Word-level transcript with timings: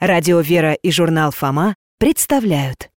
Радио 0.00 0.40
«Вера» 0.40 0.72
и 0.72 0.90
журнал 0.90 1.30
«Фома» 1.30 1.74
представляют. 1.98 2.88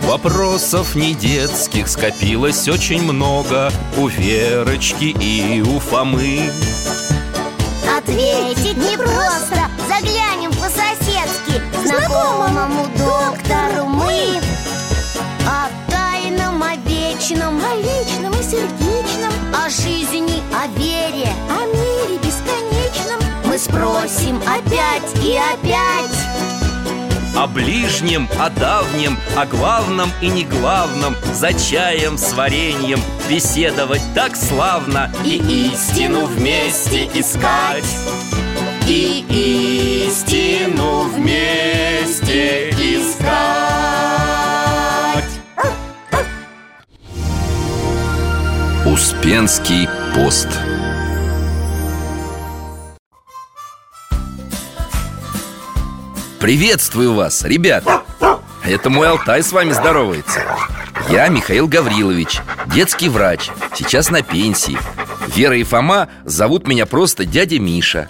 Вопросов 0.00 0.94
не 0.94 1.12
детских 1.12 1.88
скопилось 1.88 2.66
очень 2.68 3.02
много 3.02 3.70
У 3.98 4.06
Верочки 4.06 5.14
и 5.20 5.60
у 5.60 5.78
Фомы. 5.78 6.40
Ответить 7.98 8.78
непросто 8.78 9.68
Заглянем 9.88 10.52
по-соседски 10.52 11.60
Знакомому 11.84 12.86
доктору. 12.96 13.84
Мы 13.84 14.40
о 17.20 17.22
вечном 17.22 17.60
О 17.62 17.74
личном 17.76 18.32
и 18.32 18.42
сердечном. 18.42 19.32
О 19.54 19.68
жизни, 19.68 20.42
о 20.54 20.66
вере 20.78 21.28
О 21.50 21.66
мире 21.66 22.18
бесконечном. 22.18 23.20
Мы 23.44 23.58
спросим 23.58 24.40
опять 24.46 25.14
и 25.22 25.36
опять. 25.36 26.16
О 27.36 27.46
ближнем, 27.46 28.26
о 28.38 28.48
давнем, 28.48 29.18
о 29.36 29.44
главном 29.44 30.10
и 30.22 30.28
не 30.28 30.44
главном 30.44 31.14
За 31.34 31.52
чаем 31.52 32.16
с 32.16 32.32
вареньем 32.32 33.00
беседовать 33.28 34.02
так 34.14 34.34
славно. 34.34 35.12
И 35.22 35.36
истину 35.72 36.24
вместе 36.24 37.04
искать. 37.14 37.84
И 38.88 40.06
истину 40.08 41.02
вместе 41.02 42.70
искать 42.70 43.99
Успенский 48.92 49.88
пост. 50.16 50.48
Приветствую 56.40 57.14
вас, 57.14 57.44
ребята! 57.44 58.02
Это 58.64 58.90
мой 58.90 59.08
Алтай 59.08 59.44
с 59.44 59.52
вами 59.52 59.70
здоровается. 59.70 60.40
Я 61.08 61.28
Михаил 61.28 61.68
Гаврилович, 61.68 62.40
детский 62.66 63.08
врач, 63.08 63.50
сейчас 63.76 64.10
на 64.10 64.22
пенсии. 64.22 64.76
Вера 65.36 65.56
и 65.56 65.62
Фома 65.62 66.08
зовут 66.24 66.66
меня 66.66 66.84
просто 66.84 67.24
дядя 67.24 67.60
Миша. 67.60 68.08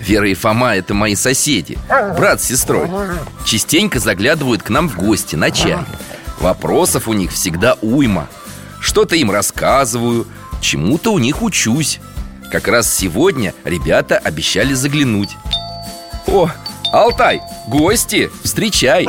Вера 0.00 0.28
и 0.28 0.34
Фома– 0.34 0.74
это 0.76 0.92
мои 0.92 1.14
соседи, 1.14 1.78
брат 2.18 2.42
с 2.42 2.48
сестрой. 2.48 2.90
Частенько 3.44 4.00
заглядывают 4.00 4.64
к 4.64 4.70
нам 4.70 4.88
в 4.88 4.96
гости 4.96 5.36
на 5.36 5.52
чай. 5.52 5.78
Вопросов 6.40 7.06
у 7.06 7.12
них 7.12 7.30
всегда 7.30 7.76
уйма 7.80 8.26
Что-то 8.80 9.16
им 9.16 9.30
рассказываю, 9.30 10.26
чему-то 10.60 11.12
у 11.12 11.18
них 11.18 11.42
учусь. 11.42 12.00
Как 12.50 12.66
раз 12.66 12.92
сегодня 12.92 13.54
ребята 13.64 14.18
обещали 14.18 14.74
заглянуть. 14.74 15.36
О, 16.26 16.48
Алтай, 16.92 17.40
гости, 17.68 18.30
встречай. 18.42 19.06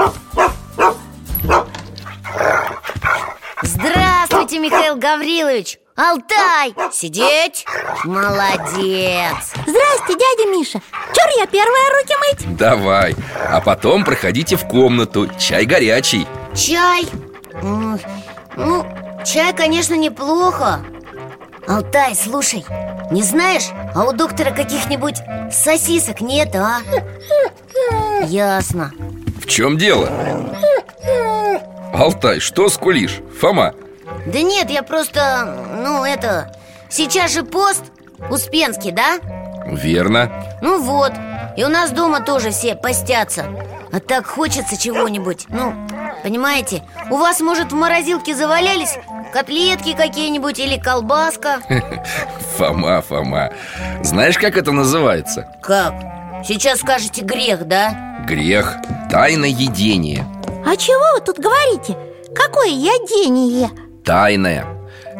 Здравствуйте, 3.64 4.60
Михаил 4.60 4.96
Гаврилович. 4.96 5.80
Алтай, 5.96 6.74
сидеть. 6.92 7.66
Молодец. 8.06 9.54
Здрасте, 9.68 10.14
дядя 10.14 10.52
Миша. 10.52 10.82
Чур 11.14 11.30
я 11.38 11.46
первая 11.46 11.90
руки 12.00 12.14
мыть? 12.20 12.58
Давай, 12.58 13.16
а 13.50 13.62
потом 13.62 14.04
проходите 14.04 14.56
в 14.56 14.68
комнату, 14.68 15.30
чай 15.38 15.66
горячий. 15.66 16.26
Чай? 16.56 17.08
Ну, 17.62 18.00
чай, 19.26 19.54
конечно, 19.54 19.96
неплохо 19.96 20.80
Алтай, 21.68 22.16
слушай, 22.16 22.66
не 23.12 23.24
знаешь, 23.24 23.70
а 23.94 24.04
у 24.06 24.14
доктора 24.14 24.52
каких-нибудь 24.52 25.18
сосисок 25.52 26.22
нет, 26.22 26.56
а? 26.56 26.80
Ясно 28.26 28.92
В 29.42 29.46
чем 29.48 29.78
дело? 29.78 30.10
Алтай, 31.94 32.40
что 32.40 32.70
скулишь? 32.70 33.20
Фома, 33.40 33.74
Да 34.26 34.42
нет, 34.42 34.70
я 34.70 34.82
просто, 34.84 35.66
ну, 35.84 36.04
это 36.04 36.56
Сейчас 36.90 37.32
же 37.32 37.44
пост 37.44 37.84
Успенский, 38.30 38.92
да? 38.92 39.20
верно 39.68 40.32
Ну 40.62 40.82
вот, 40.82 41.14
и 41.56 41.64
у 41.64 41.70
нас 41.70 41.92
дома 41.92 42.22
тоже 42.22 42.50
все 42.52 42.76
постятся 42.76 43.46
А 43.92 44.00
так 44.00 44.26
хочется 44.26 44.78
чего-нибудь 44.78 45.46
Ну, 45.50 45.74
понимаете, 46.24 46.84
у 47.10 47.18
вас, 47.18 47.40
может, 47.42 47.72
в 47.72 47.76
морозилке 47.76 48.36
завалялись 48.36 48.98
котлетки 49.34 49.94
какие-нибудь 49.96 50.60
или 50.60 50.78
колбаска? 50.78 51.60
Фома, 52.58 53.02
Фома 53.02 53.52
Знаешь, 54.04 54.38
как 54.38 54.58
это 54.58 54.72
называется? 54.72 55.48
Как? 55.62 55.94
Сейчас 56.46 56.80
скажете 56.80 57.22
грех, 57.22 57.66
да? 57.68 58.24
Грех, 58.28 58.78
тайное 59.10 59.50
едение 59.50 60.26
А 60.66 60.76
чего 60.76 61.04
вы 61.16 61.22
тут 61.22 61.40
говорите? 61.40 61.98
Какое 62.34 62.70
ядение? 62.70 63.70
Тайное 64.04 64.66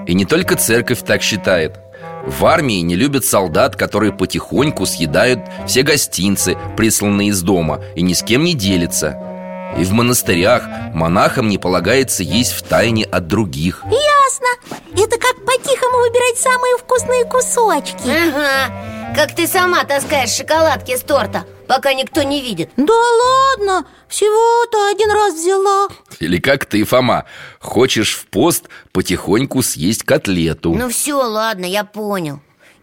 И 0.08 0.14
не 0.14 0.26
только 0.26 0.56
церковь 0.56 1.04
так 1.04 1.22
считает 1.22 1.80
В 2.26 2.46
армии 2.46 2.82
не 2.82 2.96
любят 2.96 3.26
солдат, 3.26 3.76
которые 3.76 4.14
потихоньку 4.14 4.86
съедают 4.86 5.42
все 5.68 5.84
гостинцы, 5.84 6.58
присланные 6.78 7.30
из 7.30 7.42
дома 7.42 7.82
И 7.96 8.02
ни 8.02 8.14
с 8.14 8.24
кем 8.24 8.44
не 8.44 8.54
делятся 8.54 9.31
И 9.78 9.84
в 9.84 9.92
монастырях 9.94 10.64
монахам 10.94 11.48
не 11.48 11.58
полагается 11.58 12.24
есть 12.24 12.54
в 12.54 12.64
тайне 12.64 13.06
от 13.06 13.28
других. 13.28 13.84
Ясно. 13.86 14.48
Это 14.94 15.18
как 15.18 15.46
по-тихому 15.46 16.00
выбирать 16.00 16.38
самые 16.38 16.78
вкусные 16.78 17.26
кусочки. 17.26 18.10
Ага, 18.10 19.16
как 19.16 19.36
ты 19.36 19.48
сама 19.48 19.84
таскаешь 19.84 20.32
шоколадки 20.32 20.96
с 20.96 21.02
торта 21.02 21.46
Пока 21.72 21.94
никто 21.94 22.22
не 22.24 22.42
видит. 22.42 22.70
Да 22.76 22.94
ладно, 22.94 23.86
всего-то 24.10 24.90
один 24.90 25.10
раз 25.10 25.36
взяла. 25.36 25.88
Или 26.20 26.38
как 26.38 26.66
ты, 26.66 26.84
Фома, 26.84 27.24
хочешь 27.60 28.18
в 28.18 28.26
пост 28.26 28.66
потихоньку 28.92 29.62
съесть 29.62 30.04
котлету? 30.04 30.74
Ну 30.74 30.90
все, 30.90 31.14
ладно, 31.16 31.64
я 31.64 31.86
понял 31.86 32.42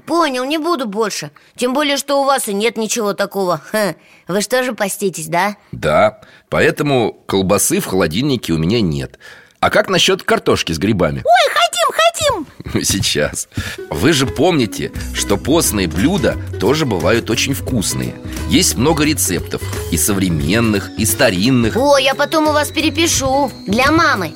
Понял, 0.09 0.45
не 0.47 0.57
буду 0.57 0.87
больше. 0.87 1.31
Тем 1.55 1.75
более, 1.75 1.99
что 1.99 2.23
у 2.23 2.25
вас 2.25 2.49
и 2.49 2.55
нет 2.55 2.79
ничего 2.79 3.13
такого. 3.13 3.59
Ха, 3.59 3.95
Вы 4.27 4.41
что 4.41 4.63
же 4.63 4.73
поститесь, 4.73 5.27
да? 5.27 5.57
Да, 5.71 6.23
поэтому 6.49 7.13
колбасы 7.27 7.79
в 7.79 7.85
холодильнике 7.85 8.55
у 8.55 8.59
меня 8.59 8.81
нет. 8.81 9.19
А 9.61 9.69
как 9.69 9.91
насчет 9.91 10.23
картошки 10.23 10.73
с 10.73 10.79
грибами? 10.79 11.23
Ой, 11.27 11.53
хотим, 11.53 12.47
хотим! 12.65 12.83
Сейчас. 12.85 13.49
Вы 13.91 14.15
же 14.15 14.27
помните, 14.27 14.93
что 15.13 15.37
постные 15.37 15.89
блюда 15.89 16.39
тоже 16.59 16.87
бывают 16.87 17.29
очень 17.29 17.53
вкусные. 17.53 18.15
Есть 18.49 18.77
много 18.77 19.05
рецептов 19.05 19.61
И 19.93 19.99
современных, 19.99 20.89
и 20.97 21.05
старинных. 21.05 21.77
О, 21.77 21.99
я 21.99 22.15
потом 22.15 22.49
у 22.49 22.53
вас 22.53 22.71
перепишу. 22.71 23.53
Для 23.67 23.93
мамы 23.93 24.33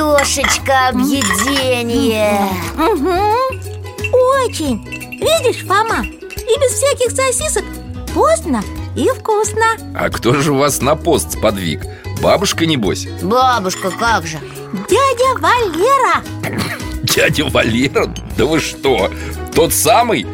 картошечка 0.00 0.88
объедение 0.88 2.40
Угу. 2.74 4.16
Очень 4.46 4.82
Видишь, 5.20 5.66
Фома, 5.66 6.04
и 6.04 6.58
без 6.58 6.72
всяких 6.72 7.10
сосисок 7.10 7.64
Вкусно 8.08 8.62
и 8.96 9.08
вкусно 9.10 9.76
А 9.94 10.08
кто 10.08 10.34
же 10.34 10.52
вас 10.52 10.80
на 10.80 10.96
пост 10.96 11.32
сподвиг? 11.32 11.84
Бабушка, 12.22 12.66
небось? 12.66 13.06
Бабушка, 13.22 13.90
как 13.90 14.26
же 14.26 14.38
Дядя 14.88 15.38
Валера 15.38 16.22
Дядя 17.02 17.44
Валера? 17.44 18.06
Да 18.36 18.46
вы 18.46 18.58
что? 18.60 19.10
Тот 19.54 19.72
самый? 19.74 20.26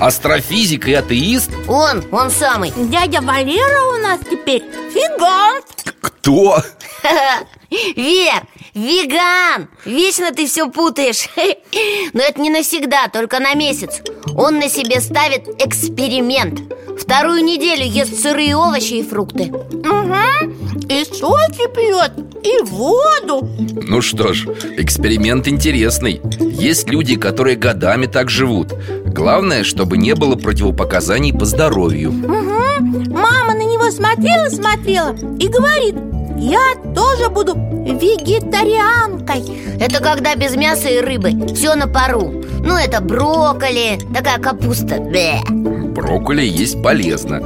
Астрофизик 0.00 0.86
и 0.86 0.92
атеист? 0.94 1.50
Он, 1.66 2.04
он 2.12 2.30
самый 2.30 2.72
Дядя 2.76 3.22
Валера 3.22 3.94
у 3.94 4.02
нас 4.02 4.20
теперь 4.30 4.62
фигант 4.92 5.94
Кто? 6.00 6.58
Вер, 7.96 8.42
веган! 8.74 9.68
Вечно 9.84 10.32
ты 10.32 10.46
все 10.46 10.68
путаешь. 10.68 11.28
Но 12.12 12.22
это 12.22 12.40
не 12.40 12.50
навсегда, 12.50 13.08
только 13.08 13.40
на 13.40 13.54
месяц. 13.54 14.02
Он 14.36 14.58
на 14.58 14.68
себе 14.68 15.00
ставит 15.00 15.48
эксперимент. 15.64 16.60
Вторую 16.98 17.42
неделю 17.42 17.84
ест 17.84 18.20
сырые 18.20 18.56
овощи 18.56 18.94
и 18.94 19.02
фрукты. 19.02 19.44
Угу 19.44 20.52
И 20.88 21.04
соки 21.04 21.66
пьет, 21.74 22.12
и 22.44 22.62
воду. 22.64 23.48
Ну 23.86 24.00
что 24.00 24.32
ж, 24.32 24.46
эксперимент 24.76 25.48
интересный. 25.48 26.20
Есть 26.40 26.88
люди, 26.88 27.16
которые 27.16 27.56
годами 27.56 28.06
так 28.06 28.30
живут. 28.30 28.74
Главное, 29.04 29.64
чтобы 29.64 29.96
не 29.96 30.14
было 30.14 30.36
противопоказаний 30.36 31.32
по 31.32 31.44
здоровью. 31.44 32.10
Угу. 32.10 33.12
Мама 33.12 33.54
на 33.54 33.64
него 33.64 33.90
смотрела-смотрела 33.90 35.14
и 35.38 35.48
говорит 35.48 35.94
Я 36.36 36.74
тоже 36.94 37.28
буду 37.30 37.54
вегетарианкой. 37.54 39.44
Это 39.80 40.02
когда 40.02 40.34
без 40.34 40.56
мяса 40.56 40.88
и 40.88 41.00
рыбы. 41.00 41.46
Все 41.54 41.74
на 41.74 41.86
пару. 41.86 42.42
Ну, 42.60 42.76
это 42.76 43.00
брокколи, 43.00 43.98
такая 44.14 44.38
капуста. 44.38 44.98
Бе. 44.98 45.38
Брокколи 45.48 46.42
есть 46.42 46.82
полезно. 46.82 47.40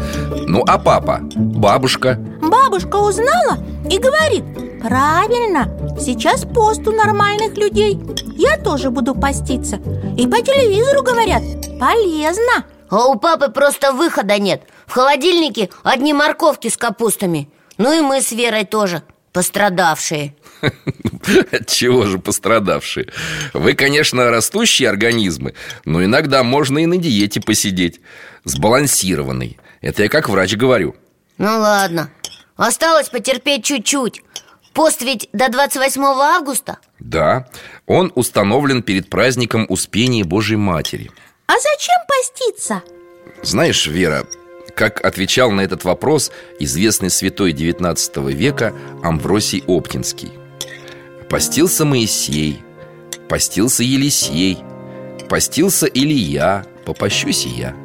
Ну 0.46 0.64
а 0.67 0.79
папа? 0.79 1.20
Бабушка? 1.35 2.19
Бабушка 2.40 2.96
узнала 2.96 3.58
и 3.90 3.99
говорит 3.99 4.44
Правильно, 4.82 5.69
сейчас 6.00 6.44
пост 6.44 6.87
у 6.87 6.93
нормальных 6.93 7.56
людей. 7.56 8.00
Я 8.37 8.56
тоже 8.56 8.91
буду 8.91 9.14
поститься 9.14 9.76
И 10.17 10.26
по 10.26 10.41
телевизору 10.41 11.02
говорят, 11.02 11.43
полезно 11.81 12.64
А 12.88 13.08
у 13.08 13.17
папы 13.17 13.50
просто 13.50 13.93
выхода 13.93 14.38
нет. 14.38 14.62
В 14.87 14.93
холодильнике 14.93 15.69
одни 15.82 16.14
морковки 16.14 16.69
с 16.69 16.76
капустами 16.76 17.50
Ну 17.78 17.96
и 17.96 18.00
мы 18.00 18.20
с 18.20 18.32
Верой 18.32 18.64
тоже 18.64 19.02
пострадавшие 19.32 20.34
От 21.52 21.66
чего 21.69 22.06
же 22.06 22.19
пострадавшие? 22.19 23.08
Вы, 23.52 23.75
конечно, 23.75 24.30
растущие 24.30 24.88
организмы 24.88 25.54
Но 25.84 26.04
иногда 26.04 26.42
можно 26.42 26.78
и 26.78 26.86
на 26.86 26.96
диете 26.96 27.40
посидеть 27.40 28.00
Сбалансированный 28.44 29.58
Это 29.80 30.02
я 30.02 30.08
как 30.08 30.28
врач 30.28 30.54
говорю 30.54 30.96
Ну 31.38 31.58
ладно 31.58 32.10
Осталось 32.56 33.08
потерпеть 33.08 33.64
чуть-чуть 33.64 34.22
Пост 34.72 35.02
ведь 35.02 35.28
до 35.32 35.48
28 35.48 36.02
августа? 36.02 36.78
Да, 36.98 37.46
он 37.86 38.12
установлен 38.14 38.82
перед 38.82 39.08
праздником 39.08 39.66
Успения 39.69 40.24
Божьей 40.24 40.56
Матери 40.56 41.10
А 41.46 41.52
зачем 41.52 41.96
поститься? 42.08 42.82
Знаешь, 43.42 43.86
Вера, 43.86 44.26
как 44.75 45.05
отвечал 45.05 45.50
на 45.50 45.62
этот 45.62 45.85
вопрос 45.85 46.31
известный 46.59 47.11
святой 47.11 47.53
XIX 47.53 48.32
века 48.32 48.75
Амвросий 49.03 49.65
Оптинский. 49.67 50.32
Постился 51.29 51.85
Моисей, 51.85 52.62
постился 53.29 53.82
Елисей, 53.82 54.59
постился 55.29 55.87
Илия, 55.87 56.65
попощусь 56.85 57.47
и 57.47 57.50
я 57.50 57.76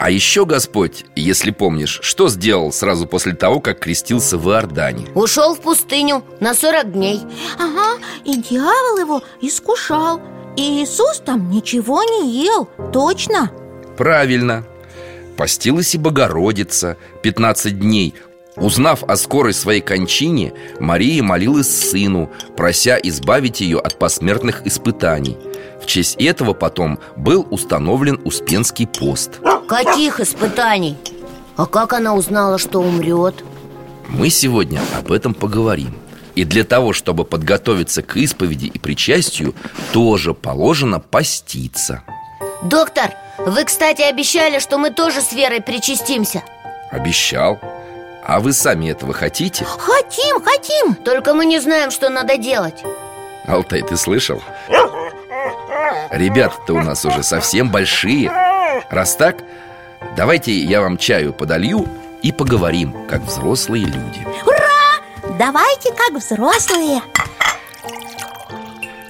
а 0.00 0.08
еще 0.08 0.46
Господь, 0.46 1.04
если 1.14 1.50
помнишь, 1.50 1.98
что 2.02 2.30
сделал 2.30 2.72
сразу 2.72 3.06
после 3.06 3.34
того, 3.34 3.60
как 3.60 3.80
крестился 3.80 4.38
в 4.38 4.48
Иордане? 4.48 5.06
Ушел 5.14 5.54
в 5.54 5.60
пустыню 5.60 6.24
на 6.40 6.54
40 6.54 6.92
дней. 6.92 7.20
Ага, 7.58 8.02
и 8.24 8.34
дьявол 8.38 8.98
его 8.98 9.22
искушал. 9.42 10.22
И 10.56 10.82
Иисус 10.82 11.18
там 11.18 11.50
ничего 11.50 12.02
не 12.02 12.42
ел, 12.42 12.66
точно? 12.94 13.52
Правильно 13.98 14.64
Постилась 15.40 15.94
и 15.94 15.98
Богородица. 15.98 16.98
15 17.22 17.78
дней. 17.78 18.12
Узнав 18.56 19.02
о 19.04 19.16
скорой 19.16 19.54
своей 19.54 19.80
кончине, 19.80 20.52
Мария 20.78 21.22
молилась 21.22 21.90
сыну, 21.90 22.30
прося 22.58 22.98
избавить 23.02 23.62
ее 23.62 23.78
от 23.78 23.98
посмертных 23.98 24.66
испытаний. 24.66 25.38
В 25.82 25.86
честь 25.86 26.16
этого 26.16 26.52
потом 26.52 26.98
был 27.16 27.46
установлен 27.50 28.20
Успенский 28.22 28.86
пост. 28.86 29.40
Каких 29.66 30.20
испытаний? 30.20 30.98
А 31.56 31.64
как 31.64 31.94
она 31.94 32.14
узнала, 32.14 32.58
что 32.58 32.80
умрет? 32.80 33.42
Мы 34.10 34.28
сегодня 34.28 34.82
об 34.98 35.10
этом 35.10 35.32
поговорим. 35.32 35.94
И 36.34 36.44
для 36.44 36.64
того, 36.64 36.92
чтобы 36.92 37.24
подготовиться 37.24 38.02
к 38.02 38.14
исповеди 38.18 38.66
и 38.66 38.78
причастию 38.78 39.54
Тоже 39.94 40.34
положено 40.34 41.00
поститься. 41.00 42.02
Доктор, 42.62 43.14
вы, 43.46 43.64
кстати, 43.64 44.02
обещали, 44.02 44.58
что 44.58 44.78
мы 44.78 44.90
тоже 44.90 45.20
с 45.22 45.32
Верой 45.32 45.60
причастимся. 45.60 46.42
Обещал. 46.90 47.58
А 48.22 48.40
вы 48.40 48.52
сами 48.52 48.90
этого 48.90 49.12
хотите? 49.12 49.64
Хотим, 49.64 50.42
хотим. 50.42 50.94
Только 50.94 51.34
мы 51.34 51.46
не 51.46 51.58
знаем, 51.58 51.90
что 51.90 52.10
надо 52.10 52.36
делать. 52.36 52.82
Алтай, 53.46 53.82
ты 53.82 53.96
слышал? 53.96 54.42
Ребята-то 56.10 56.74
у 56.74 56.80
нас 56.80 57.04
уже 57.04 57.22
совсем 57.22 57.70
большие. 57.70 58.30
Раз 58.90 59.16
так, 59.16 59.42
давайте 60.16 60.52
я 60.52 60.80
вам 60.80 60.98
чаю 60.98 61.32
подолью 61.32 61.86
и 62.22 62.32
поговорим, 62.32 63.06
как 63.08 63.22
взрослые 63.22 63.84
люди. 63.84 64.26
Ура! 64.44 65.36
Давайте 65.38 65.92
как 65.92 66.12
взрослые. 66.12 67.00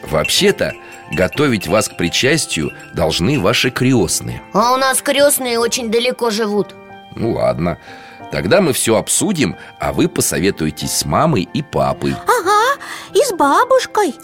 Вообще-то, 0.03 0.73
готовить 1.11 1.67
вас 1.67 1.89
к 1.89 1.97
причастию 1.97 2.73
должны 2.95 3.39
ваши 3.41 3.71
крестные. 3.71 4.43
А 4.53 4.73
у 4.73 4.77
нас 4.77 5.03
крестные 5.03 5.59
очень 5.59 5.91
далеко 5.91 6.31
живут. 6.31 6.75
Ну 7.17 7.33
ладно, 7.33 7.79
тогда 8.33 8.61
мы 8.61 8.73
все 8.73 8.97
обсудим, 8.97 9.57
а 9.79 9.93
вы 9.93 10.09
посоветуетесь 10.09 10.93
с 10.93 11.05
мамой 11.05 11.49
и 11.53 11.63
папой. 11.63 12.15
Ага, 12.15 12.81
и 13.15 13.19
с 13.25 13.33
бабушкой. 13.33 14.15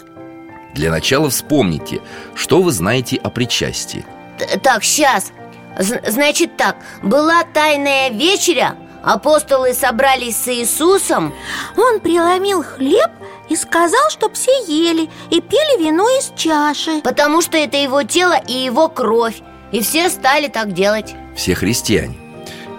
Для 0.73 0.91
начала 0.91 1.29
вспомните, 1.29 2.01
что 2.35 2.61
вы 2.61 2.71
знаете 2.71 3.17
о 3.17 3.29
причастии. 3.29 4.05
Т- 4.37 4.57
Так, 4.59 4.83
сейчас 4.83 5.31
Значит 5.79 6.57
так, 6.57 6.75
была 7.03 7.43
тайная 7.43 8.09
вечеря 8.09 8.75
Апостолы 9.07 9.73
собрались 9.73 10.35
с 10.35 10.49
Иисусом. 10.49 11.33
Он 11.77 12.01
преломил 12.01 12.61
хлеб 12.61 13.09
и 13.47 13.55
сказал, 13.55 14.09
чтоб 14.09 14.33
все 14.33 14.51
ели 14.67 15.09
и 15.29 15.39
пили 15.39 15.81
вино 15.81 16.09
из 16.09 16.33
чаши. 16.35 16.99
Потому 17.03 17.41
что 17.41 17.55
это 17.57 17.77
его 17.77 18.03
тело 18.03 18.37
и 18.47 18.51
его 18.51 18.89
кровь 18.89 19.41
И 19.71 19.81
все 19.81 20.09
стали 20.09 20.49
так 20.49 20.73
делать. 20.73 21.15
Все 21.37 21.55
христиане. 21.55 22.17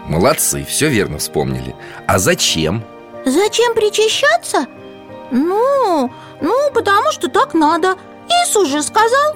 Молодцы, 0.06 0.66
все 0.68 0.88
верно 0.88 1.16
вспомнили. 1.16 1.74
А 2.06 2.18
зачем? 2.18 2.84
Зачем 3.24 3.74
причащаться? 3.74 4.66
Ну, 5.30 6.12
ну, 6.42 6.70
потому 6.74 7.10
что 7.10 7.30
так 7.30 7.54
надо. 7.54 7.96
Иисус 8.28 8.68
же 8.68 8.82
сказал. 8.82 9.34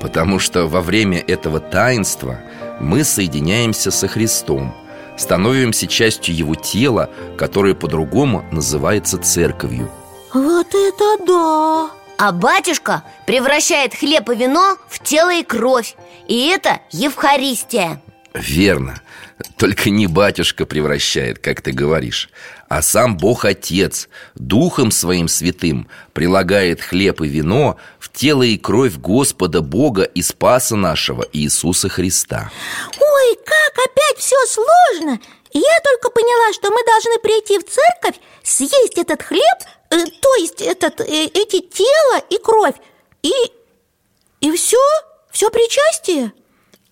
Потому 0.00 0.38
что 0.38 0.68
во 0.68 0.80
время 0.80 1.18
этого 1.18 1.58
таинства 1.58 2.38
мы 2.78 3.02
соединяемся 3.02 3.90
со 3.90 4.06
Христом 4.06 4.79
Становимся 5.20 5.86
частью 5.86 6.34
Его 6.34 6.54
тела, 6.54 7.10
которое 7.36 7.74
по-другому 7.74 8.42
называется 8.52 9.18
церковью. 9.18 9.90
Вот 10.32 10.68
это 10.68 11.24
да! 11.26 11.90
А 12.16 12.32
батюшка 12.32 13.04
превращает 13.26 13.94
хлеб 13.94 14.30
и 14.30 14.34
вино 14.34 14.78
в 14.88 14.98
тело 15.02 15.30
и 15.34 15.42
кровь 15.42 15.94
И 16.26 16.48
это 16.48 16.80
Евхаристия. 16.90 18.00
Верно. 18.32 19.02
Только 19.58 19.90
не 19.90 20.06
батюшка 20.06 20.64
превращает, 20.64 21.38
как 21.38 21.60
ты 21.60 21.72
говоришь 21.72 22.30
А 22.70 22.82
сам 22.82 23.16
Бог 23.16 23.44
Отец 23.44 24.08
Духом 24.36 24.92
Своим 24.92 25.26
Святым 25.26 25.88
Прилагает 26.12 26.80
хлеб 26.80 27.20
и 27.20 27.26
вино 27.26 27.76
В 27.98 28.12
тело 28.12 28.44
и 28.44 28.56
кровь 28.56 28.94
Господа 28.94 29.60
Бога 29.60 30.04
и 30.04 30.22
Спаса 30.22 30.76
нашего 30.76 31.26
Иисуса 31.32 31.88
Христа 31.88 32.52
Ой, 32.96 33.38
как 33.44 33.86
опять 33.86 34.18
все 34.18 34.36
сложно 34.46 35.18
Я 35.52 35.80
только 35.82 36.10
поняла, 36.10 36.52
что 36.52 36.70
мы 36.70 36.78
должны 36.84 37.18
прийти 37.18 37.58
в 37.58 37.64
церковь 37.68 38.20
Съесть 38.44 38.98
этот 38.98 39.20
хлеб 39.20 39.58
э, 39.90 40.04
То 40.06 40.34
есть 40.36 40.60
этот, 40.60 41.00
э, 41.00 41.24
эти 41.26 41.60
тело 41.60 42.22
и 42.30 42.38
кровь 42.38 42.76
И... 43.24 43.32
и 44.42 44.52
все? 44.52 44.78
Все 45.32 45.50
причастие? 45.50 46.32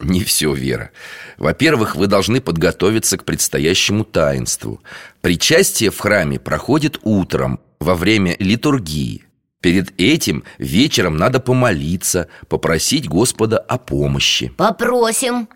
Не 0.00 0.22
все, 0.22 0.52
Вера 0.52 0.90
Во-первых, 1.38 1.96
вы 1.96 2.06
должны 2.06 2.40
подготовиться 2.40 3.18
к 3.18 3.24
предстоящему 3.24 4.04
таинству 4.04 4.80
Причастие 5.20 5.90
в 5.90 5.98
храме 5.98 6.38
проходит 6.38 7.00
утром 7.02 7.60
Во 7.80 7.94
время 7.94 8.36
литургии. 8.38 9.24
Перед 9.60 10.00
этим 10.00 10.44
вечером 10.58 11.16
надо 11.16 11.40
помолиться 11.40 12.28
Попросить 12.48 13.08
Господа 13.08 13.58
о 13.58 13.78
помощи. 13.78 14.52
Попросим. 14.56 15.48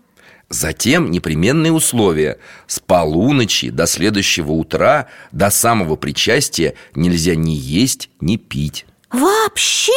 Затем 0.49 1.09
непременные 1.09 1.71
условия. 1.71 2.37
С 2.67 2.79
полуночи 2.79 3.69
до 3.69 3.87
следующего 3.87 4.51
утра 4.51 5.07
До 5.31 5.49
самого 5.49 5.95
причастия 5.95 6.75
нельзя 6.95 7.35
ни 7.35 7.51
есть, 7.51 8.09
ни 8.19 8.35
пить. 8.35 8.85
Вообще? 9.11 9.91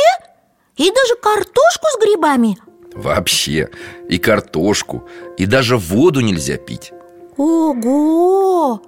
И 0.77 0.91
даже 0.91 1.17
картошку 1.21 1.87
с 1.89 2.01
грибами? 2.01 2.59
Вообще. 2.95 3.69
И 4.09 4.19
картошку. 4.19 5.09
И 5.37 5.47
даже 5.47 5.77
воду 5.77 6.21
нельзя 6.21 6.57
пить. 6.57 6.93
Ого! 7.37 8.81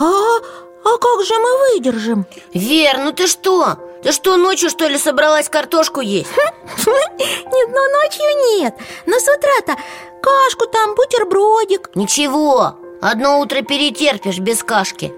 А, 0.00 0.38
а 0.84 0.98
как 0.98 1.24
же 1.26 1.34
мы 1.34 1.74
выдержим? 1.74 2.26
Вер, 2.54 2.98
ну 2.98 3.12
ты 3.12 3.26
что? 3.26 3.76
Ты 4.02 4.12
что, 4.12 4.38
ночью 4.38 4.70
что 4.70 4.86
ли 4.86 4.96
собралась 4.96 5.50
картошку 5.50 6.00
есть? 6.00 6.30
Нет, 6.86 7.68
ну 7.68 8.00
ночью 8.02 8.58
нет 8.58 8.74
Но 9.04 9.18
с 9.18 9.24
утра-то 9.24 9.76
кашку 10.22 10.66
там, 10.66 10.94
бутербродик 10.94 11.90
Ничего, 11.94 12.76
одно 13.02 13.40
утро 13.40 13.60
перетерпишь 13.60 14.38
без 14.38 14.62
кашки 14.62 15.12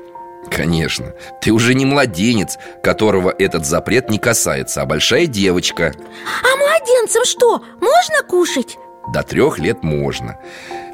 Конечно 0.51 1.15
Ты 1.41 1.53
уже 1.53 1.75
не 1.75 1.85
младенец, 1.85 2.59
которого 2.83 3.33
этот 3.39 3.65
запрет 3.65 4.11
не 4.11 4.19
касается 4.19 4.83
А 4.83 4.87
большая 4.87 5.27
девочка 5.27 5.95
А 6.43 6.57
младенцам 6.57 7.25
что, 7.25 7.63
можно 7.81 8.23
кушать? 8.29 8.79
До 9.15 9.23
трех 9.23 9.61
лет 9.61 9.85
можно 9.85 10.41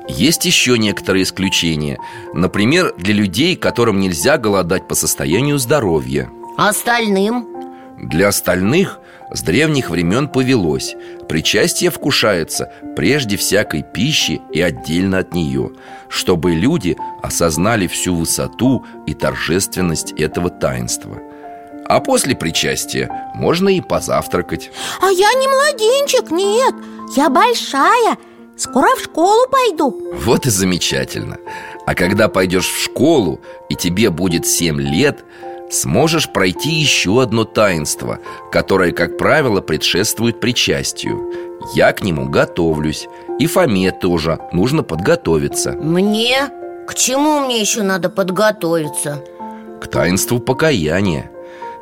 Есть 0.09 0.47
еще 0.47 0.79
некоторые 0.79 1.25
исключения. 1.25 1.99
Например, 2.33 2.95
для 2.97 3.15
людей, 3.15 3.57
которым 3.57 4.01
нельзя 4.01 4.39
голодать 4.39 4.89
по 4.89 4.95
состоянию 4.95 5.59
здоровья. 5.59 6.31
А 6.57 6.71
остальным? 6.71 7.47
Для 7.99 8.29
остальных 8.29 9.01
с 9.31 9.43
древних 9.43 9.91
времен 9.91 10.29
повелось. 10.29 10.97
Причастие 11.29 11.91
вкушается 11.91 12.73
прежде 12.97 13.37
всякой 13.37 13.83
пищи 13.83 14.41
и 14.53 14.63
отдельно 14.63 15.19
от 15.19 15.35
нее 15.35 15.73
Чтобы 16.09 16.53
люди 16.53 16.97
осознали 17.23 17.87
всю 17.87 18.15
высоту 18.15 18.87
и 19.07 19.15
торжественность 19.15 20.13
этого 20.13 20.49
таинства. 20.49 21.19
А 21.87 22.01
после 22.01 22.35
причастия 22.35 23.11
можно 23.35 23.69
и 23.69 23.81
позавтракать. 23.81 24.71
А 25.01 25.11
я 25.11 25.33
не 25.35 25.49
младенчик, 25.49 26.31
нет. 26.31 26.75
Я 27.17 27.31
большая 27.31 28.17
Скоро 28.59 28.97
в 28.97 29.01
школу 29.01 29.47
пойду. 29.49 29.97
Вот 30.15 30.47
и 30.47 30.51
замечательно. 30.51 31.39
А 31.87 31.95
когда 31.95 32.29
пойдешь 32.29 32.67
в 32.67 32.83
школу 32.83 33.41
и 33.69 33.75
тебе 33.75 34.11
будет 34.11 34.47
7 34.47 34.81
лет 34.81 35.25
Сможешь 35.71 36.33
пройти 36.33 36.71
еще 36.71 37.23
одно 37.23 37.45
таинство 37.45 38.19
Которое, 38.51 38.93
как 38.93 39.17
правило, 39.17 39.61
предшествует 39.61 40.41
причастию. 40.41 41.33
Я 41.75 41.93
к 41.93 42.03
нему 42.03 42.29
готовлюсь 42.29 43.07
И 43.39 43.47
Фоме 43.47 43.93
тоже 43.93 44.39
нужно 44.53 44.83
подготовиться. 44.83 45.73
Мне? 45.73 46.51
К 46.87 46.95
чему 46.95 47.41
мне 47.41 47.61
еще 47.61 47.83
надо 47.83 48.11
подготовиться? 48.11 49.23
К 49.81 49.87
таинству 49.87 50.41
покаяния 50.41 51.31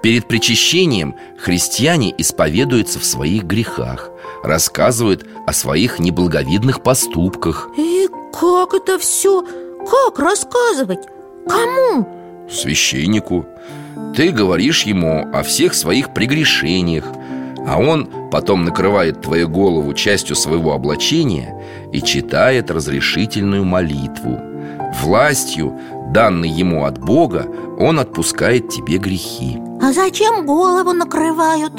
Перед 0.07 0.29
причащением 0.29 1.17
христиане 1.37 2.15
исповедуются 2.17 3.01
в 3.01 3.05
своих 3.05 3.43
грехах 3.43 4.13
Рассказывают 4.45 5.27
о 5.49 5.53
своих 5.53 5.99
неблаговидных 5.99 6.81
поступках 6.85 7.71
И 7.77 8.07
как 8.33 8.73
это 8.75 9.01
все? 9.01 9.45
Как 9.91 10.21
рассказывать? 10.21 11.01
Кому? 11.49 12.47
Священнику 12.49 13.47
Ты 14.15 14.31
говоришь 14.31 14.85
ему 14.85 15.29
о 15.35 15.43
всех 15.43 15.75
своих 15.75 16.15
прегрешениях 16.15 17.07
А 17.67 17.81
он 17.81 18.09
потом 18.31 18.65
накрывает 18.65 19.23
твою 19.23 19.49
голову 19.49 19.93
частью 19.93 20.37
своего 20.37 20.73
облачения 20.73 21.61
И 21.93 22.01
читает 22.01 22.71
разрешительную 22.71 23.65
молитву 23.65 24.39
Властью, 25.03 25.77
данной 26.13 26.49
ему 26.49 26.85
от 26.85 26.99
Бога, 26.99 27.47
он 27.79 27.99
отпускает 27.99 28.69
тебе 28.69 28.99
грехи 28.99 29.59
А 29.83 29.93
зачем 29.93 30.47
голову 30.47 30.93
накрывают? 30.93 31.73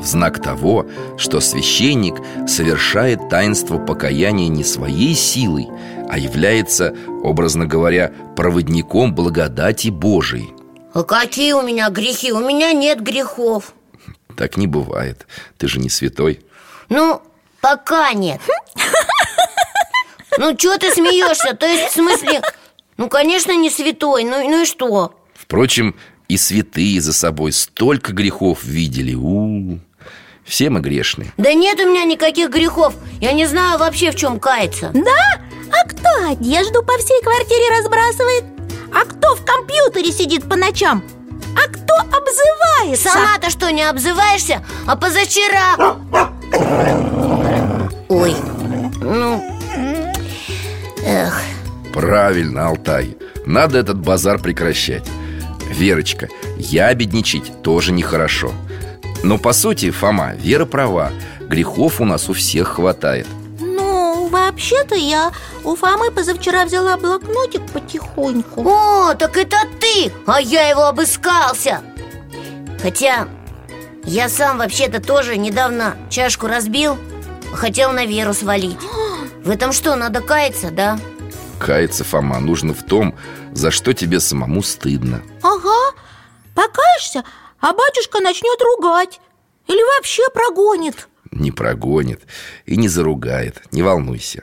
В 0.00 0.04
знак 0.06 0.42
того, 0.42 0.86
что 1.16 1.40
священник 1.40 2.16
совершает 2.46 3.28
таинство 3.30 3.78
покаяния 3.78 4.48
не 4.48 4.62
своей 4.64 5.14
силой, 5.14 5.68
а 6.10 6.18
является, 6.18 6.94
образно 7.22 7.64
говоря, 7.64 8.12
проводником 8.36 9.14
благодати 9.14 9.88
Божией. 9.88 10.52
А 10.92 11.02
какие 11.04 11.52
у 11.54 11.62
меня 11.62 11.88
грехи? 11.90 12.32
У 12.32 12.40
меня 12.40 12.72
нет 12.72 13.00
грехов 13.00 13.72
Так 14.36 14.56
не 14.56 14.66
бывает. 14.66 15.26
Ты 15.58 15.68
же 15.68 15.80
не 15.80 15.88
святой. 15.88 16.40
Ну, 16.88 17.22
пока 17.60 18.12
нет 18.12 18.40
Ну, 20.38 20.56
что 20.58 20.78
ты 20.78 20.90
смеешься? 20.92 21.54
То 21.54 21.66
есть, 21.66 21.92
в 21.92 21.94
смысле, 21.94 22.42
ну, 22.96 23.08
конечно, 23.08 23.54
не 23.56 23.70
святой, 23.70 24.24
ну, 24.24 24.48
ну 24.48 24.62
и 24.62 24.64
что? 24.64 25.14
Впрочем, 25.34 25.94
и 26.28 26.36
святые 26.36 27.00
за 27.00 27.12
собой 27.12 27.52
столько 27.52 28.12
грехов 28.12 28.64
видели. 28.64 29.14
У, 29.14 29.20
-у, 29.20 29.74
-у. 29.74 29.78
Все 30.44 30.70
мы 30.70 30.80
грешны. 30.80 31.32
Да 31.36 31.54
нет 31.54 31.80
у 31.80 31.88
меня 31.88 32.04
никаких 32.04 32.50
грехов 32.50 32.94
Я 33.20 33.32
не 33.32 33.46
знаю 33.46 33.78
вообще, 33.78 34.10
в 34.10 34.16
чем 34.16 34.38
каяться 34.38 34.90
Да? 34.92 35.40
А 35.70 35.88
кто 35.88 36.30
одежду 36.30 36.82
по 36.82 36.96
всей 36.98 37.22
квартире 37.22 37.78
разбрасывает? 37.78 38.44
А 38.92 39.04
кто 39.06 39.34
в 39.34 39.44
компьютере 39.44 40.12
сидит 40.12 40.48
по 40.48 40.56
ночам? 40.56 41.02
А 41.56 41.68
кто 41.68 41.94
обзывается? 41.94 43.08
Сама-то 43.08 43.50
что, 43.50 43.70
не 43.72 43.82
обзываешься? 43.82 44.64
А 44.86 44.96
позавчера... 44.96 45.96
Ой, 48.08 48.36
ну... 49.00 49.42
Эх, 51.06 51.40
Правильно, 51.94 52.66
Алтай. 52.66 53.16
Надо 53.46 53.78
этот 53.78 54.00
базар 54.00 54.40
прекращать. 54.40 55.08
Верочка, 55.70 56.28
ябедничать 56.58 57.62
тоже 57.62 57.92
нехорошо. 57.92 58.52
Но 59.22 59.38
по 59.38 59.52
сути, 59.52 59.92
Фома, 59.92 60.34
Вера 60.34 60.64
права. 60.66 61.12
Грехов 61.48 62.00
у 62.00 62.04
нас 62.04 62.28
у 62.28 62.32
всех 62.32 62.66
хватает. 62.66 63.28
Ну, 63.60 64.26
вообще-то 64.26 64.96
я 64.96 65.30
у 65.62 65.76
Фомы 65.76 66.10
позавчера 66.10 66.64
взяла 66.64 66.96
блокнотик 66.96 67.62
потихоньку 67.72 68.68
О, 68.68 69.14
так 69.14 69.36
это 69.36 69.56
ты, 69.80 70.12
а 70.26 70.40
я 70.40 70.68
его 70.68 70.86
обыскался 70.86 71.80
Хотя 72.82 73.28
я 74.04 74.28
сам 74.28 74.58
вообще-то 74.58 75.00
тоже 75.00 75.36
недавно 75.38 75.96
чашку 76.10 76.48
разбил 76.48 76.98
Хотел 77.54 77.92
на 77.92 78.04
Веру 78.04 78.34
свалить 78.34 78.78
В 79.44 79.50
этом 79.50 79.72
что, 79.72 79.94
надо 79.96 80.20
каяться, 80.20 80.70
да? 80.70 80.98
Каяться, 81.64 82.04
Фома, 82.04 82.40
нужно 82.40 82.74
в 82.74 82.82
том, 82.82 83.14
за 83.52 83.70
что 83.70 83.94
тебе 83.94 84.20
самому 84.20 84.62
стыдно. 84.62 85.22
Ага, 85.42 85.94
покаешься, 86.54 87.24
а 87.58 87.72
батюшка 87.72 88.20
начнет 88.20 88.60
ругать 88.60 89.18
Или 89.66 89.82
вообще 89.96 90.28
прогонит 90.34 91.08
Не 91.30 91.52
прогонит 91.52 92.20
и 92.66 92.76
не 92.76 92.88
заругает, 92.88 93.62
не 93.72 93.82
волнуйся. 93.82 94.42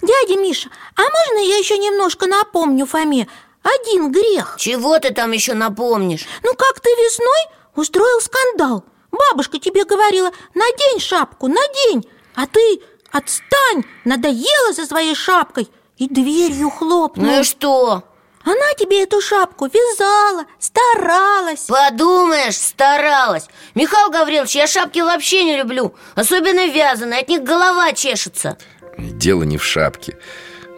Дядя 0.00 0.40
Миша, 0.40 0.70
а 0.96 1.02
можно 1.02 1.46
я 1.46 1.58
еще 1.58 1.76
немножко 1.76 2.26
напомню 2.26 2.86
Фоме 2.86 3.28
один 3.62 4.10
грех? 4.10 4.54
Чего 4.58 4.98
ты 4.98 5.12
там 5.12 5.32
еще 5.32 5.52
напомнишь? 5.52 6.24
Ну 6.42 6.54
как 6.54 6.80
ты 6.80 6.88
весной 6.88 7.54
устроил 7.74 8.22
скандал 8.22 8.86
Бабушка 9.10 9.58
тебе 9.58 9.84
говорила, 9.84 10.30
надень 10.54 10.98
шапку, 10.98 11.46
надень 11.48 12.08
А 12.34 12.46
ты 12.46 12.80
отстань, 13.12 13.84
надоела 14.06 14.72
за 14.72 14.86
своей 14.86 15.14
шапкой 15.14 15.68
И 15.98 16.08
дверью 16.08 16.70
хлопнул 16.70 17.26
Ну 17.26 17.40
и 17.40 17.42
что? 17.42 18.04
Она 18.44 18.72
тебе 18.78 19.02
эту 19.02 19.20
шапку 19.20 19.66
вязала, 19.66 20.46
старалась 20.58 21.66
Подумаешь, 21.66 22.56
старалась 22.56 23.46
Михаил 23.74 24.10
Гаврилович, 24.10 24.54
я 24.54 24.66
шапки 24.66 25.00
вообще 25.00 25.44
не 25.44 25.56
люблю 25.56 25.94
Особенно 26.14 26.66
вязаные, 26.68 27.20
от 27.20 27.28
них 27.28 27.42
голова 27.42 27.92
чешется 27.92 28.56
Дело 28.96 29.42
не 29.44 29.58
в 29.58 29.64
шапке. 29.64 30.16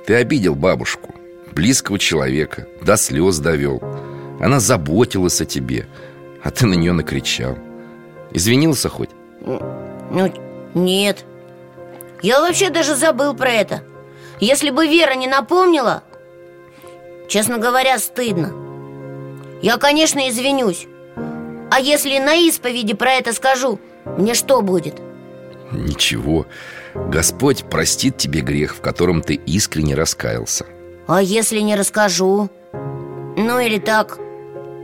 Ты 0.07 0.15
обидел 0.15 0.55
бабушку, 0.55 1.15
близкого 1.53 1.99
человека, 1.99 2.67
до 2.83 2.97
слез 2.97 3.39
довел. 3.39 3.83
Она 4.41 4.61
заботилась 4.61 5.41
о 5.41 5.47
тебе, 5.47 5.89
а 6.43 6.51
ты 6.51 6.67
на 6.67 6.75
нее 6.75 6.93
накричал. 6.93 7.57
Извинился 8.33 8.91
хоть? 8.91 9.11
Ну, 9.41 10.33
нет 10.75 11.25
Я 12.23 12.41
вообще 12.41 12.69
даже 12.69 12.95
забыл 12.95 13.35
про 13.35 13.51
это 13.51 13.83
Если 14.41 14.71
бы 14.71 14.87
Вера 14.87 15.15
не 15.15 15.27
напомнила 15.27 16.03
Честно 17.29 17.59
говоря, 17.59 17.99
стыдно 17.99 18.53
Я, 19.63 19.77
конечно, 19.77 20.29
извинюсь 20.29 20.87
А 21.71 21.79
если 21.79 22.19
на 22.19 22.35
исповеди 22.35 22.95
про 22.95 23.13
это 23.13 23.33
скажу 23.33 23.79
Мне 24.19 24.35
что 24.35 24.63
будет? 24.63 25.01
Ничего. 25.73 26.47
Господь 26.95 27.65
простит 27.71 28.17
тебе 28.17 28.41
грех, 28.41 28.75
в 28.75 28.81
котором 28.81 29.23
ты 29.23 29.35
искренне 29.35 29.95
раскаялся. 29.95 30.67
А 31.07 31.23
если 31.23 31.61
не 31.61 31.77
расскажу? 31.77 32.51
Ну 32.73 33.61
или 33.61 33.79
так 33.79 34.19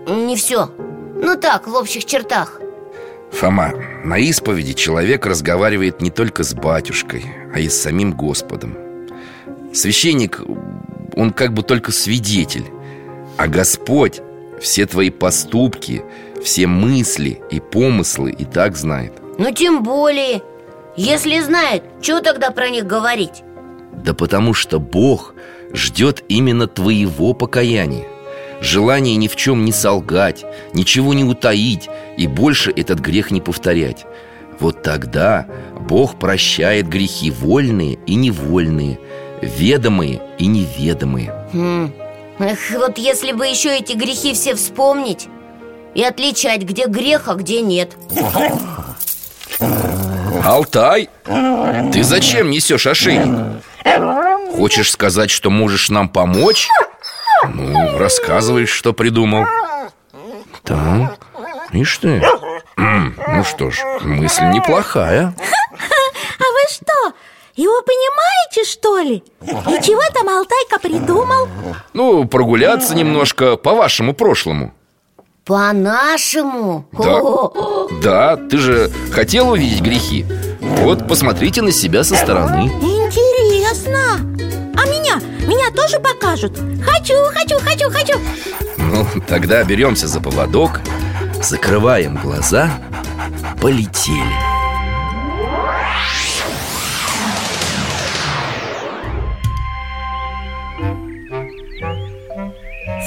Не 0.06 0.36
все 0.36 0.70
Ну 0.76 1.36
так, 1.36 1.66
в 1.66 1.74
общих 1.74 2.04
чертах 2.04 2.60
Фома, 3.32 3.72
на 4.04 4.18
исповеди 4.18 4.72
человек 4.72 5.26
разговаривает 5.26 6.00
не 6.00 6.10
только 6.10 6.44
с 6.44 6.54
батюшкой, 6.54 7.24
а 7.52 7.58
и 7.58 7.68
с 7.68 7.82
самим 7.82 8.12
Господом. 8.12 8.85
Священник, 9.76 10.40
он 11.14 11.32
как 11.32 11.52
бы 11.52 11.62
только 11.62 11.92
свидетель, 11.92 12.64
а 13.36 13.46
Господь 13.46 14.22
все 14.58 14.86
твои 14.86 15.10
поступки, 15.10 16.02
все 16.42 16.66
мысли 16.66 17.42
и 17.50 17.60
помыслы 17.60 18.30
и 18.30 18.46
так 18.46 18.74
знает. 18.74 19.12
Ну 19.36 19.52
тем 19.52 19.82
более 19.82 20.42
Если 20.96 21.40
знает, 21.40 21.82
что 22.00 22.22
тогда 22.22 22.52
про 22.52 22.70
них 22.70 22.86
говорить? 22.86 23.42
Да 23.92 24.14
потому 24.14 24.54
что 24.54 24.80
Бог 24.80 25.34
ждет 25.74 26.24
именно 26.28 26.66
твоего 26.68 27.34
покаяния 27.34 28.06
Желание 28.62 29.16
ни 29.16 29.28
в 29.28 29.36
чем 29.36 29.66
не 29.66 29.72
солгать, 29.72 30.46
ничего 30.72 31.12
не 31.12 31.24
утаить 31.24 31.90
И 32.16 32.26
больше 32.26 32.72
этот 32.74 33.00
грех 33.00 33.30
не 33.30 33.42
повторять 33.42 34.06
Вот 34.58 34.82
тогда 34.82 35.46
Бог 35.86 36.18
прощает 36.18 36.88
грехи 36.88 37.30
вольные 37.30 37.98
и 38.06 38.14
невольные 38.14 38.98
Ведомые 39.46 40.20
и 40.38 40.46
неведомые 40.46 41.32
Хм. 41.52 41.92
Эх, 42.38 42.58
вот 42.72 42.98
если 42.98 43.32
бы 43.32 43.46
еще 43.46 43.76
эти 43.76 43.92
грехи 43.94 44.34
все 44.34 44.54
вспомнить 44.54 45.28
И 45.94 46.02
отличать, 46.02 46.62
где 46.62 46.86
грех, 46.86 47.28
а 47.28 47.34
где 47.34 47.60
нет 47.60 47.96
Алтай, 50.44 51.08
ты 51.92 52.02
зачем 52.02 52.50
несешь 52.50 52.86
ошейник? 52.86 53.62
Хочешь 54.56 54.90
сказать, 54.92 55.30
что 55.30 55.50
можешь 55.50 55.88
нам 55.90 56.08
помочь? 56.08 56.68
Ну, 57.48 57.98
рассказывай, 57.98 58.66
что 58.66 58.92
придумал 58.92 59.44
Так, 60.62 61.18
ишь 61.72 61.98
ты 61.98 62.22
Ну 62.76 63.44
что 63.44 63.70
ж, 63.70 63.78
мысль 64.02 64.44
неплохая 64.44 65.34
А 66.38 66.42
вы 66.42 66.70
что, 66.70 67.12
его 67.56 67.82
понимаете, 67.82 68.64
что 68.70 68.98
ли? 68.98 69.22
И 69.42 69.82
чего 69.82 70.02
там 70.12 70.28
Алтайка 70.28 70.78
придумал? 70.80 71.48
Ну, 71.94 72.26
прогуляться 72.26 72.94
немножко 72.94 73.56
по 73.56 73.74
вашему 73.74 74.12
прошлому 74.14 74.74
По-нашему? 75.44 76.86
Да. 76.92 77.20
Да, 78.02 78.36
ты 78.36 78.58
же 78.58 78.90
хотел 79.10 79.50
увидеть 79.50 79.80
грехи 79.80 80.26
Вот 80.60 81.08
посмотрите 81.08 81.62
на 81.62 81.72
себя 81.72 82.04
со 82.04 82.14
стороны 82.14 82.64
Интересно 82.82 84.18
А 84.76 84.86
меня? 84.86 85.20
Меня 85.46 85.70
тоже 85.70 85.98
покажут? 85.98 86.58
Хочу, 86.84 87.14
хочу, 87.32 87.58
хочу, 87.60 87.90
хочу 87.90 88.20
Ну, 88.76 89.06
тогда 89.26 89.64
беремся 89.64 90.06
за 90.08 90.20
поводок 90.20 90.80
Закрываем 91.42 92.16
глаза 92.16 92.70
Полетели 93.62 94.65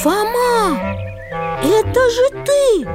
Фома, 0.01 0.79
это 1.61 2.09
же 2.09 2.29
ты! 2.45 2.87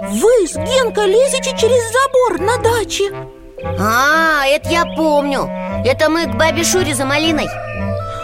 Вы 0.00 0.46
с 0.46 0.54
Генкой 0.54 1.06
лезете 1.06 1.56
через 1.56 1.82
забор 1.92 2.40
на 2.40 2.58
даче. 2.58 3.10
А, 3.80 4.46
это 4.46 4.68
я 4.68 4.84
помню. 4.96 5.50
Это 5.84 6.08
мы 6.08 6.26
к 6.26 6.36
бабе 6.36 6.62
Шуре 6.62 6.94
за 6.94 7.04
малиной 7.04 7.48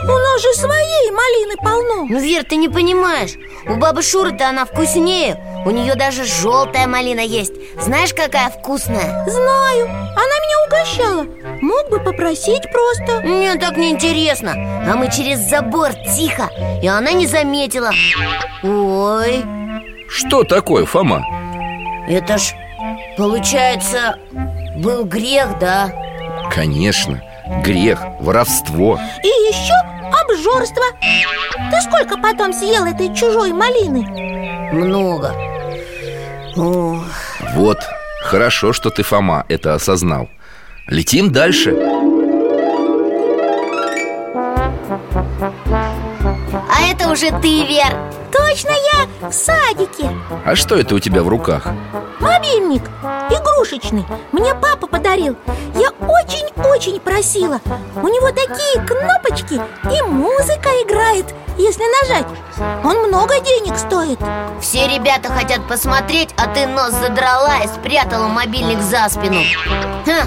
У 0.09 0.19
нас 0.19 0.43
же 0.43 0.53
своей 0.55 1.11
малины 1.11 1.57
полно. 1.63 2.07
Ну, 2.09 2.19
Вер, 2.21 2.45
ты 2.45 2.57
не 2.57 2.69
понимаешь. 2.69 3.35
У 3.69 3.77
бабы 3.77 4.03
Шуры-то 4.03 4.49
она 4.49 4.65
вкуснее. 4.65 5.37
У 5.67 5.71
нее 5.71 5.95
даже 5.97 6.25
желтая 6.25 6.87
малина 6.87 7.21
есть. 7.21 7.53
Знаешь, 7.81 8.15
какая 8.15 8.49
вкусная? 8.51 9.25
Знаю, 9.29 9.85
она 9.87 10.37
меня 10.43 10.67
угощала. 10.67 11.27
Мог 11.61 11.91
бы 11.91 12.01
попросить 12.01 12.63
просто. 12.73 13.21
Мне 13.27 13.57
так 13.57 13.77
неинтересно. 13.77 14.53
А 14.91 14.95
мы 14.97 15.11
через 15.11 15.41
забор 15.41 15.93
тихо. 16.17 16.49
И 16.83 16.87
она 16.87 17.13
не 17.13 17.27
заметила. 17.27 17.91
Ой, 18.63 19.45
Что 20.09 20.45
такое, 20.45 20.87
Фома? 20.87 21.23
это 22.09 22.39
ж, 22.39 22.55
получается, 23.19 24.19
был 24.77 25.05
грех, 25.05 25.59
да? 25.59 25.91
Конечно, 26.55 27.23
грех, 27.65 28.01
воровство. 28.21 28.99
И 29.23 29.27
еще 29.27 29.75
обжорство. 30.23 30.85
Ты 31.71 31.81
сколько 31.83 32.17
потом 32.19 32.53
съел 32.53 32.85
этой 32.87 33.15
чужой 33.15 33.53
малины? 33.53 34.07
Много. 34.73 35.35
Ох. 36.57 37.05
Вот, 37.55 37.79
хорошо, 38.23 38.73
что 38.73 38.91
ты, 38.91 39.03
Фома, 39.03 39.45
это 39.49 39.75
осознал. 39.75 40.29
Летим 40.87 41.33
дальше 41.33 41.71
Уже 47.19 47.33
ты, 47.33 47.65
Вер? 47.65 47.97
Точно 48.31 48.71
я 48.71 49.29
в 49.29 49.33
садике. 49.33 50.09
А 50.45 50.55
что 50.55 50.77
это 50.77 50.95
у 50.95 51.01
тебя 51.01 51.25
в 51.25 51.29
руках? 51.29 51.67
Мобильник. 52.21 52.85
Игрушечный. 53.29 54.05
Мне 54.31 54.55
папа 54.55 54.87
подарил. 54.87 55.35
Я 55.75 55.89
очень-очень 56.07 57.01
просила. 57.01 57.61
У 57.97 58.07
него 58.07 58.29
такие 58.29 58.87
кнопочки 58.87 59.61
И 59.93 60.03
музыка 60.03 60.69
играет, 60.85 61.35
если 61.57 61.83
нажать. 62.03 62.29
Он 62.85 63.09
много 63.09 63.35
денег 63.41 63.77
стоит. 63.77 64.21
Все 64.61 64.87
ребята 64.87 65.29
хотят 65.29 65.67
посмотреть, 65.67 66.33
а 66.37 66.47
ты 66.47 66.69
нос 66.69 66.93
задрала 66.93 67.65
и 67.65 67.67
спрятала 67.67 68.29
мобильник 68.29 68.81
за 68.81 69.09
спину. 69.09 69.41
Ха, 70.07 70.23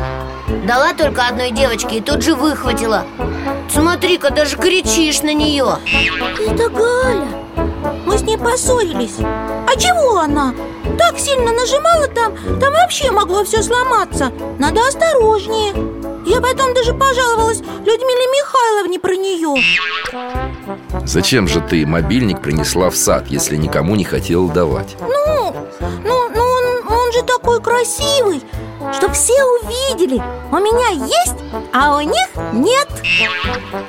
Дала 0.66 0.94
только 0.94 1.26
одной 1.26 1.52
девочке 1.52 2.00
и 2.00 2.02
тут 2.02 2.22
же 2.22 2.36
выхватила 2.36 3.06
Смотри-ка, 3.74 4.32
даже 4.32 4.58
кричишь 4.58 5.22
на 5.22 5.34
нее. 5.34 5.78
Это 6.40 6.70
Галя. 6.70 7.28
Мы 8.06 8.18
с 8.18 8.22
ней 8.22 8.38
поссорились. 8.38 9.18
А 9.20 9.76
чего 9.80 10.20
она? 10.20 10.54
Так 10.98 11.18
сильно 11.18 11.52
нажимала 11.54 12.08
там 12.08 12.36
Там 12.60 12.74
вообще 12.74 13.12
могло 13.12 13.44
все 13.44 13.64
сломаться. 13.64 14.32
Надо 14.60 14.82
осторожнее. 14.88 15.74
Я 16.26 16.42
потом 16.42 16.74
даже 16.74 16.94
пожаловалась 16.94 17.60
Людмиле 17.60 18.28
Михайловне 18.28 19.00
про 19.00 19.16
нее 19.16 19.56
Зачем 21.06 21.48
же 21.48 21.62
ты 21.62 21.86
мобильник 21.86 22.42
принесла 22.42 22.90
в 22.90 22.96
сад, 22.96 23.26
если 23.28 23.56
никому 23.56 23.96
не 23.96 24.04
хотела 24.04 24.48
давать? 24.52 24.96
Ну, 25.00 25.56
ну, 26.04 26.30
ну 26.30 26.42
он, 26.42 26.94
он 26.94 27.12
же 27.12 27.24
такой 27.24 27.60
красивый 27.62 28.44
Чтоб 28.94 29.14
все 29.14 29.34
увидели. 29.44 30.22
У 30.52 30.58
меня 30.58 30.90
есть, 31.06 31.36
а 31.74 31.96
у 31.96 32.02
них 32.02 32.28
нет. 32.54 32.90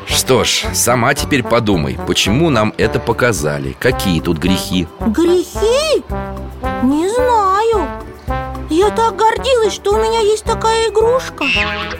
Что 0.06 0.44
ж, 0.44 0.64
сама 0.74 1.14
теперь 1.14 1.42
подумай, 1.42 1.98
почему 2.06 2.50
нам 2.50 2.72
это 2.78 3.00
показали? 3.00 3.76
Какие 3.78 4.20
тут 4.20 4.38
грехи? 4.38 4.86
Грехи? 5.00 6.04
Не 6.82 7.08
знаю. 7.08 7.88
Я 8.70 8.90
так 8.90 9.16
гордилась, 9.16 9.74
что 9.74 9.92
у 9.92 9.98
меня 9.98 10.20
есть 10.20 10.44
такая 10.44 10.88
игрушка. 10.88 11.44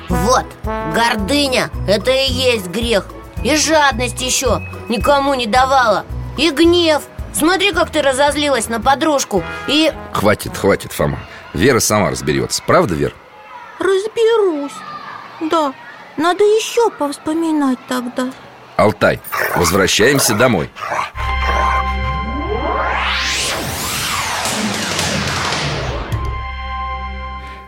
Вот, 0.09 0.47
гордыня, 0.95 1.71
это 1.88 2.11
и 2.11 2.33
есть 2.33 2.69
грех. 2.69 3.07
И 3.43 3.57
жадность 3.57 4.21
еще, 4.23 4.62
никому 4.88 5.35
не 5.35 5.47
давала. 5.47 6.05
И 6.37 6.51
гнев. 6.51 7.03
Смотри, 7.35 7.73
как 7.73 7.91
ты 7.91 8.03
разозлилась 8.03 8.69
на 8.69 8.81
подружку. 8.81 9.43
И... 9.67 9.93
Хватит, 10.12 10.57
хватит, 10.57 10.93
Фома 10.93 11.19
Вера 11.55 11.81
сама 11.81 12.11
разберется, 12.11 12.62
правда, 12.67 12.95
Вер? 12.95 13.15
Разберусь 13.79 14.73
Да, 15.41 15.75
надо 16.17 16.45
еще 16.45 16.91
повспоминать 16.91 17.79
тогда 17.88 18.33
Алтай, 18.77 19.21
возвращаемся 19.57 20.35
домой 20.35 20.71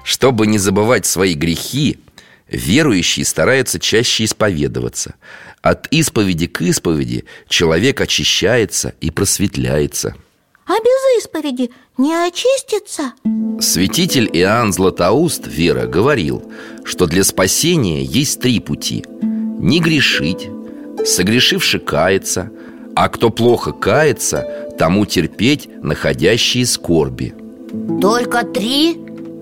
Чтобы 0.03 0.47
не 0.47 0.59
забывать 0.59 1.07
свои 1.07 1.35
грехи, 1.35 1.99
верующие 2.49 3.25
стараются 3.25 3.81
чаще 3.81 4.25
исповедоваться. 4.25 5.15
От 5.61 5.89
исповеди 5.89 6.47
к 6.47 6.61
исповеди 6.61 7.25
человек 7.49 8.01
очищается 8.01 8.95
и 9.01 9.11
просветляется. 9.11 10.15
А 10.67 10.73
без 10.73 11.23
исповеди 11.25 11.71
не 11.99 12.15
очистится? 12.15 13.13
Святитель 13.61 14.31
Иоанн 14.33 14.73
Златоуст, 14.73 15.47
Вера, 15.47 15.87
говорил, 15.87 16.43
что 16.85 17.07
для 17.07 17.23
спасения 17.23 18.03
есть 18.03 18.41
три 18.41 18.61
пути 18.61 19.05
Не 19.23 19.81
грешить, 19.81 20.49
согрешивши 21.05 21.79
каяться 21.79 22.51
А 22.97 23.09
кто 23.09 23.29
плохо 23.31 23.73
кается, 23.73 24.71
тому 24.79 25.05
терпеть 25.05 25.69
находящие 25.83 26.65
скорби 26.65 27.35
Только 28.01 28.45
три? 28.45 28.95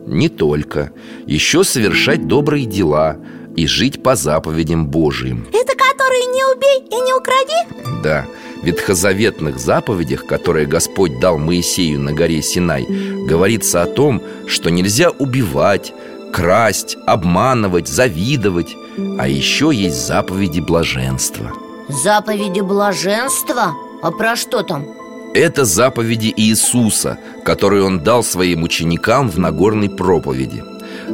Не 0.07 0.29
только 0.29 0.93
Еще 1.27 1.63
совершать 1.63 2.27
добрые 2.27 2.67
дела 2.67 3.19
и 3.57 3.67
жить 3.69 4.03
по 4.03 4.17
заповедям 4.17 4.89
Божиим 4.89 5.47
Это 5.53 5.77
которые 5.77 6.27
не 6.27 6.45
убей 6.57 6.89
и 6.91 7.01
не 7.01 7.15
укради? 7.15 8.03
Да, 8.03 8.27
ветхозаветных 8.63 9.59
заповедях, 9.59 10.27
которые 10.27 10.67
Господь 10.67 11.19
дал 11.19 11.39
Моисею 11.39 12.01
на 12.01 12.13
горе 12.13 12.43
Синай 12.43 12.85
Говорится 12.85 13.83
о 13.83 13.87
том, 13.87 14.23
что 14.47 14.71
нельзя 14.71 15.11
убивать, 15.11 15.93
красть, 16.33 16.97
обманывать, 17.07 17.89
завидовать 17.89 18.75
А 19.19 19.29
еще 19.29 19.71
есть 19.73 20.07
заповеди 20.07 20.61
блаженства 20.61 21.53
Заповеди 21.89 22.61
блаженства? 22.61 23.75
А 24.03 24.11
про 24.11 24.37
что 24.37 24.63
там? 24.63 24.87
Это 25.35 25.65
заповеди 25.65 26.33
Иисуса, 26.37 27.19
которые 27.45 27.85
Он 27.85 28.01
дал 28.01 28.23
своим 28.23 28.63
ученикам 28.63 29.31
в 29.31 29.39
Нагорной 29.39 29.89
проповеди 29.89 30.63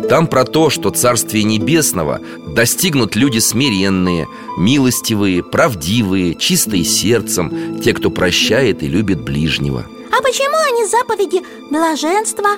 Там 0.08 0.26
про 0.26 0.44
то, 0.44 0.70
что 0.70 0.90
Царствие 0.90 1.44
Небесного 1.44 2.20
достигнут 2.46 3.14
люди 3.16 3.38
смиренные, 3.38 4.26
милостивые, 4.56 5.42
правдивые, 5.42 6.34
чистые 6.34 6.84
сердцем 6.84 7.80
Те, 7.80 7.92
кто 7.92 8.10
прощает 8.10 8.82
и 8.82 8.88
любит 8.88 9.20
ближнего. 9.20 9.84
А 10.10 10.22
почему 10.22 10.56
они 10.72 10.86
заповеди 10.86 11.42
блаженства? 11.70 12.56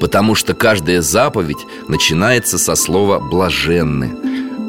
Потому 0.00 0.34
что 0.34 0.54
каждая 0.54 1.00
заповедь 1.00 1.64
начинается 1.88 2.58
со 2.58 2.74
слова 2.74 3.18
«блаженны» 3.18 4.10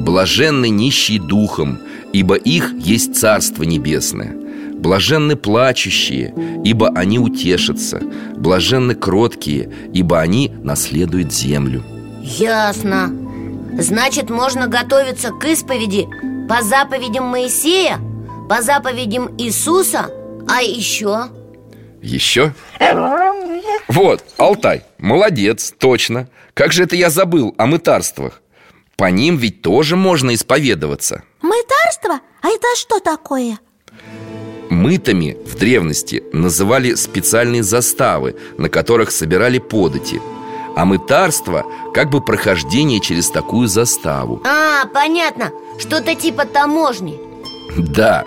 Блаженны 0.02 0.70
нищие 0.70 1.20
духом, 1.20 1.80
ибо 2.14 2.36
их 2.36 2.74
есть 2.74 3.16
Царство 3.16 3.64
Небесное 3.64 4.36
Блаженны 4.78 5.36
плачущие, 5.36 6.34
ибо 6.64 6.90
они 6.90 7.20
утешатся 7.20 8.02
Блаженны 8.38 8.96
кроткие, 8.96 9.72
ибо 9.94 10.22
они 10.22 10.52
наследуют 10.64 11.34
землю 11.34 11.84
Ясно. 12.26 13.16
Значит, 13.78 14.32
можно 14.32 14.68
готовиться 14.68 15.30
к 15.30 15.46
исповеди 15.46 16.08
по 16.50 16.64
заповедям 16.64 17.26
Моисея, 17.26 18.00
по 18.50 18.64
заповедям 18.64 19.36
Иисуса, 19.38 20.10
а 20.48 20.62
еще... 20.62 21.30
Еще? 22.02 22.54
Вот, 23.88 24.24
Алтай, 24.38 24.84
молодец, 24.98 25.74
точно. 25.78 26.28
Как 26.56 26.72
же 26.72 26.84
это 26.84 26.96
я 26.96 27.12
забыл 27.12 27.54
о 27.60 27.68
мытарствах? 27.68 28.42
По 28.98 29.06
ним 29.12 29.38
ведь 29.38 29.62
тоже 29.62 29.96
можно 29.96 30.34
исповедоваться. 30.34 31.24
Мытарство? 31.42 32.22
А 32.42 32.48
это 32.48 32.68
что 32.76 33.00
такое? 33.00 33.60
Мытами 34.70 35.38
в 35.46 35.58
древности 35.60 36.24
называли 36.34 36.96
специальные 36.96 37.62
заставы, 37.62 38.36
на 38.58 38.70
которых 38.70 39.12
собирали 39.12 39.60
подати 39.60 40.20
А 40.76 40.86
мытарство 40.86 41.66
как 41.94 42.10
бы 42.10 42.22
прохождение 42.22 43.00
через 43.00 43.30
такую 43.30 43.68
заставу 43.68 44.42
А, 44.46 44.86
понятно, 44.94 45.52
что-то 45.80 46.16
типа 46.16 46.46
таможни 46.46 47.20
Да, 47.78 48.26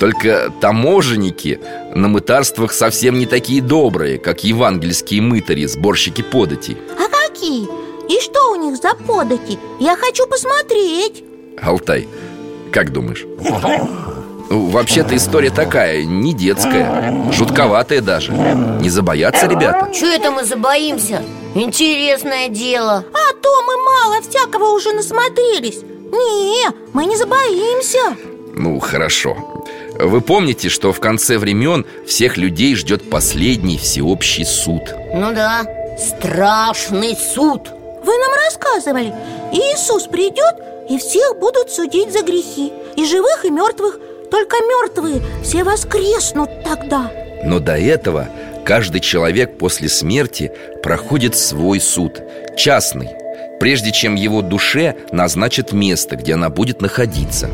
только 0.00 0.52
таможенники 0.60 1.60
на 1.94 2.08
мытарствах 2.08 2.72
совсем 2.72 3.18
не 3.18 3.26
такие 3.26 3.62
добрые, 3.62 4.18
как 4.18 4.42
евангельские 4.44 5.22
мытари, 5.22 5.66
сборщики 5.66 6.22
податей 6.22 6.76
А 6.98 7.08
какие? 7.28 7.68
И 8.08 8.20
что 8.20 8.50
у 8.52 8.56
них 8.56 8.76
за 8.76 8.94
подати? 8.94 9.58
Я 9.80 9.96
хочу 9.96 10.26
посмотреть 10.26 11.22
Алтай, 11.62 12.08
как 12.72 12.92
думаешь? 12.92 13.24
Вообще-то 14.50 15.16
история 15.16 15.50
такая, 15.50 16.04
не 16.04 16.34
детская 16.34 17.30
Жутковатая 17.32 18.00
даже. 18.00 18.32
Не 18.32 18.90
забоятся 18.90 19.46
ребята? 19.46 19.90
Чего 19.92 20.08
это 20.08 20.30
мы 20.30 20.44
забоимся? 20.44 21.22
Интересное 21.54 22.48
дело. 22.48 23.04
А 23.12 23.32
то 23.40 23.62
мы 23.62 23.76
мало 23.84 24.22
всякого 24.22 24.70
уже 24.70 24.92
насмотрелись. 24.92 25.80
Не, 25.82 26.68
мы 26.92 27.06
не 27.06 27.16
забоимся. 27.16 28.16
Ну, 28.54 28.78
хорошо. 28.78 29.36
Вы 29.98 30.20
помните, 30.20 30.68
что 30.68 30.92
в 30.92 31.00
конце 31.00 31.38
времен 31.38 31.86
всех 32.06 32.36
людей 32.36 32.74
ждет 32.76 33.08
последний 33.10 33.78
всеобщий 33.78 34.44
суд? 34.44 34.82
Ну 35.14 35.32
да, 35.32 35.64
страшный 35.98 37.16
суд. 37.16 37.68
Вы 38.04 38.12
нам 38.18 38.32
рассказывали. 38.46 39.14
Иисус 39.52 40.04
придет 40.04 40.54
и 40.88 40.98
всех 40.98 41.38
будут 41.38 41.70
судить 41.70 42.12
за 42.12 42.22
грехи. 42.22 42.72
И 42.96 43.04
живых, 43.04 43.44
и 43.44 43.50
мертвых 43.50 43.98
Только 44.34 44.56
мертвые 44.56 45.22
все 45.44 45.62
воскреснут 45.62 46.64
тогда 46.64 47.08
Но 47.44 47.60
до 47.60 47.78
этого 47.78 48.26
каждый 48.64 49.00
человек 49.00 49.58
после 49.58 49.88
смерти 49.88 50.50
проходит 50.82 51.36
свой 51.36 51.78
суд 51.78 52.20
Частный 52.56 53.10
Прежде 53.60 53.92
чем 53.92 54.16
его 54.16 54.42
душе 54.42 54.96
назначат 55.12 55.70
место, 55.70 56.16
где 56.16 56.34
она 56.34 56.50
будет 56.50 56.80
находиться 56.80 57.48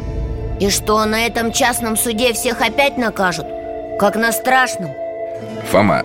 И 0.58 0.70
что, 0.70 1.04
на 1.04 1.26
этом 1.26 1.52
частном 1.52 1.98
суде 1.98 2.32
всех 2.32 2.62
опять 2.62 2.96
накажут? 2.96 3.44
Как 3.98 4.16
на 4.16 4.32
страшном? 4.32 4.94
Фома, 5.70 6.02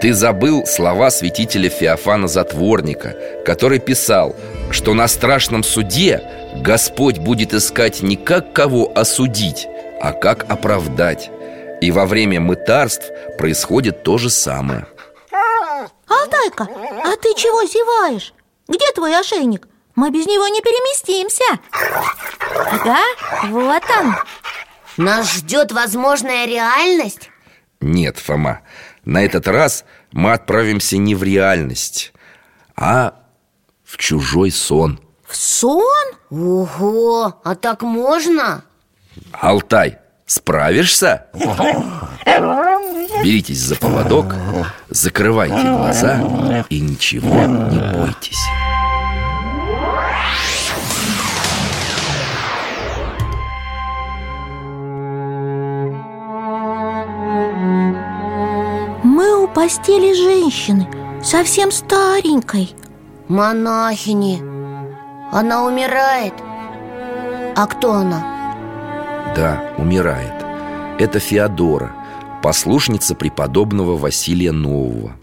ты 0.00 0.14
забыл 0.14 0.66
слова 0.66 1.10
святителя 1.10 1.68
Феофана 1.68 2.28
Затворника 2.28 3.16
Который 3.44 3.80
писал, 3.80 4.36
что 4.70 4.94
на 4.94 5.08
страшном 5.08 5.64
суде 5.64 6.22
Господь 6.54 7.18
будет 7.18 7.52
искать 7.52 8.02
не 8.02 8.16
как 8.16 8.52
кого 8.52 8.92
осудить, 8.96 9.66
а 10.00 10.12
как 10.12 10.50
оправдать 10.50 11.30
И 11.80 11.90
во 11.90 12.06
время 12.06 12.40
мытарств 12.40 13.10
происходит 13.38 14.02
то 14.02 14.18
же 14.18 14.30
самое 14.30 14.86
Алтайка, 16.06 16.64
а 16.64 17.16
ты 17.16 17.34
чего 17.34 17.64
зеваешь? 17.66 18.34
Где 18.68 18.90
твой 18.94 19.18
ошейник? 19.18 19.68
Мы 19.94 20.10
без 20.10 20.26
него 20.26 20.48
не 20.48 20.60
переместимся 20.60 21.60
Ага, 22.50 23.00
вот 23.48 23.82
он 24.00 24.14
Нас 24.96 25.32
ждет 25.32 25.72
возможная 25.72 26.46
реальность? 26.46 27.30
Нет, 27.80 28.18
Фома, 28.18 28.60
на 29.04 29.24
этот 29.24 29.46
раз 29.46 29.84
мы 30.12 30.32
отправимся 30.32 30.96
не 30.96 31.14
в 31.14 31.22
реальность, 31.22 32.14
а 32.76 33.20
в 33.84 33.98
чужой 33.98 34.50
сон 34.50 35.00
сон? 35.34 36.04
Ого, 36.30 37.40
а 37.44 37.54
так 37.54 37.82
можно? 37.82 38.64
Алтай, 39.32 39.98
справишься? 40.26 41.26
Беритесь 43.22 43.60
за 43.60 43.76
поводок, 43.76 44.34
закрывайте 44.88 45.62
глаза 45.62 46.20
и 46.68 46.80
ничего 46.80 47.44
не 47.46 47.78
бойтесь 47.78 48.38
Мы 59.02 59.42
у 59.42 59.48
постели 59.48 60.12
женщины, 60.12 60.88
совсем 61.22 61.70
старенькой 61.70 62.74
Монахини 63.28 64.53
Она 65.34 65.64
умирает. 65.64 66.32
А 67.56 67.66
кто 67.66 67.94
она? 67.94 68.54
Да, 69.34 69.64
умирает. 69.78 70.32
Это 71.00 71.18
Феодора, 71.18 71.90
послушница 72.40 73.16
преподобного 73.16 73.96
Василия 73.96 74.52
Нового. 74.52 75.16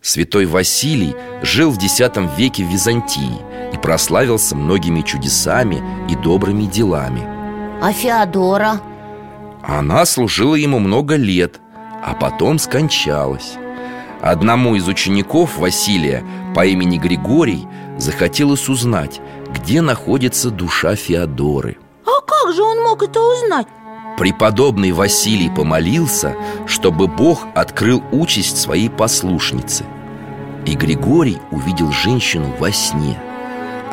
Святой 0.00 0.46
Василий 0.46 1.14
жил 1.42 1.70
в 1.70 1.76
X 1.76 2.00
веке 2.36 2.64
в 2.64 2.68
Византии 2.72 3.40
И 3.72 3.78
прославился 3.78 4.56
многими 4.56 5.02
чудесами 5.02 5.80
и 6.10 6.16
добрыми 6.16 6.64
делами. 6.64 7.22
А 7.80 7.92
Феодора? 7.92 8.80
Она 9.62 10.06
служила 10.06 10.56
ему 10.56 10.80
много 10.80 11.14
лет, 11.14 11.60
а 12.04 12.14
потом 12.14 12.58
скончалась. 12.58 13.58
Одному 14.20 14.74
из 14.74 14.88
учеников 14.88 15.56
Василия 15.56 16.24
по 16.52 16.66
имени 16.66 16.98
Григорий 16.98 17.68
захотелось 17.98 18.68
узнать, 18.68 19.20
где 19.56 19.80
находится 19.80 20.50
душа 20.50 20.94
Феодоры 20.94 21.78
А 22.04 22.20
как 22.20 22.54
же 22.54 22.62
он 22.62 22.82
мог 22.82 23.02
это 23.02 23.20
узнать? 23.20 23.66
Преподобный 24.18 24.92
Василий 24.92 25.50
помолился, 25.50 26.36
чтобы 26.66 27.06
Бог 27.06 27.46
открыл 27.54 28.02
участь 28.12 28.60
своей 28.60 28.90
послушницы 28.90 29.84
И 30.66 30.74
Григорий 30.74 31.38
увидел 31.50 31.90
женщину 31.90 32.54
во 32.58 32.70
сне 32.70 33.18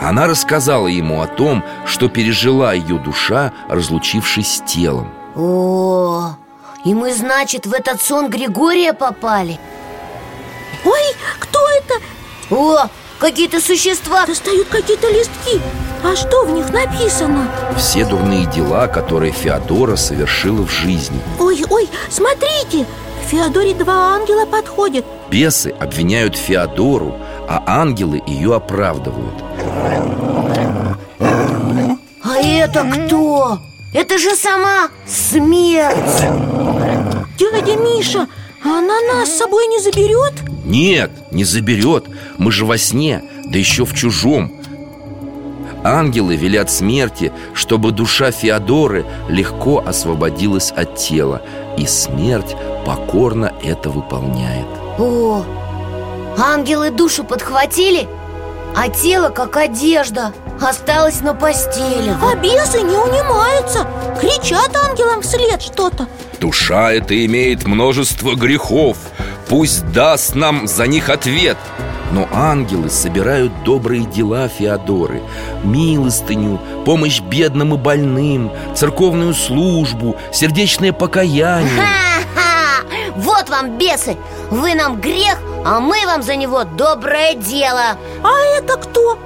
Она 0.02 0.28
рассказала 0.28 0.88
ему 0.88 1.22
о 1.22 1.28
том, 1.28 1.64
что 1.86 2.10
пережила 2.10 2.74
ее 2.74 2.98
душа, 2.98 3.54
разлучившись 3.70 4.56
с 4.56 4.62
телом 4.62 5.12
О, 5.36 6.36
и 6.84 6.94
мы, 6.94 7.14
значит, 7.14 7.66
в 7.66 7.74
этот 7.74 8.02
сон 8.02 8.30
Григория 8.30 8.94
попали? 8.94 9.58
Ой, 10.84 11.16
кто 11.40 11.60
это? 11.70 11.94
О, 12.54 12.90
какие-то 13.24 13.62
существа. 13.62 14.26
Достают 14.26 14.68
какие-то 14.68 15.10
листки. 15.10 15.62
А 16.04 16.14
что 16.16 16.44
в 16.44 16.52
них 16.52 16.70
написано? 16.72 17.50
Все 17.78 18.06
дурные 18.06 18.46
дела, 18.48 18.88
которые 18.88 19.32
Феодора 19.32 19.96
совершила 19.96 20.66
в 20.66 20.70
жизни. 20.70 21.22
Ой, 21.40 21.64
ой, 21.70 21.88
смотрите! 22.10 22.86
К 23.24 23.30
Феодоре 23.30 23.74
два 23.74 24.16
ангела 24.16 24.46
подходят. 24.46 25.06
Бесы 25.32 25.70
обвиняют 25.80 26.36
Феодору, 26.36 27.16
а 27.48 27.64
ангелы 27.66 28.22
ее 28.28 28.56
оправдывают. 28.56 29.42
А 32.22 32.38
это 32.42 32.84
кто? 32.84 33.60
Это 33.94 34.18
же 34.18 34.36
сама 34.36 34.90
смерть. 35.08 35.96
Дядя 37.38 37.78
Миша, 37.78 38.28
она 38.66 39.00
нас 39.14 39.30
с 39.30 39.38
собой 39.38 39.68
не 39.68 39.80
заберет? 39.80 40.34
Нет, 40.64 41.12
не 41.32 41.44
заберет. 41.44 42.06
Мы 42.38 42.52
же 42.52 42.66
во 42.66 42.78
сне, 42.78 43.24
да 43.46 43.58
еще 43.60 43.86
в 43.86 43.94
чужом. 43.94 44.52
Ангелы 45.84 46.38
велят 46.38 46.72
смерти, 46.72 47.34
чтобы 47.54 47.92
душа 47.92 48.32
Феодоры 48.32 49.06
легко 49.28 49.84
освободилась 49.86 50.72
от 50.72 50.96
тела 50.96 51.42
И 51.78 51.86
смерть 51.86 52.56
покорно 52.86 53.52
это 53.62 53.90
выполняет. 53.90 54.66
О, 54.98 55.44
ангелы 56.38 56.90
душу 56.90 57.26
подхватили, 57.26 58.08
а 58.76 58.88
тело, 58.88 59.30
как 59.30 59.58
одежда, 59.58 60.34
осталось 60.62 61.22
на 61.22 61.34
постели. 61.34 62.16
А 62.22 62.36
бесы 62.36 62.82
не 62.82 62.96
унимаются 62.96 63.86
Кричат 64.20 64.76
ангелам 64.76 65.22
вслед 65.22 65.62
что-то. 65.62 66.08
Душа 66.40 66.94
эта 66.94 67.26
имеет 67.26 67.66
множество 67.66 68.36
грехов 68.36 68.98
Пусть 69.54 69.86
даст 69.92 70.34
нам 70.34 70.66
за 70.68 70.88
них 70.88 71.10
ответ 71.10 71.60
Но 72.12 72.28
ангелы 72.34 72.90
собирают 72.90 73.64
добрые 73.64 74.04
дела 74.04 74.48
Феодоры 74.48 75.22
Милостыню, 75.64 76.60
помощь 76.88 77.22
бедным 77.22 77.76
и 77.76 77.78
больным 77.78 78.52
Церковную 78.74 79.36
службу, 79.36 80.16
сердечное 80.32 80.92
покаяние 80.92 81.84
Ха-ха! 82.36 82.84
Вот 83.16 83.48
вам 83.52 83.78
бесы! 83.78 84.18
Вы 84.50 84.74
нам 84.74 85.00
грех, 85.00 85.38
а 85.64 85.80
мы 85.80 86.04
вам 86.08 86.24
за 86.24 86.36
него 86.36 86.64
доброе 86.64 87.36
дело 87.36 87.96
А 88.24 88.58
это 88.58 88.76
кто? 88.78 89.20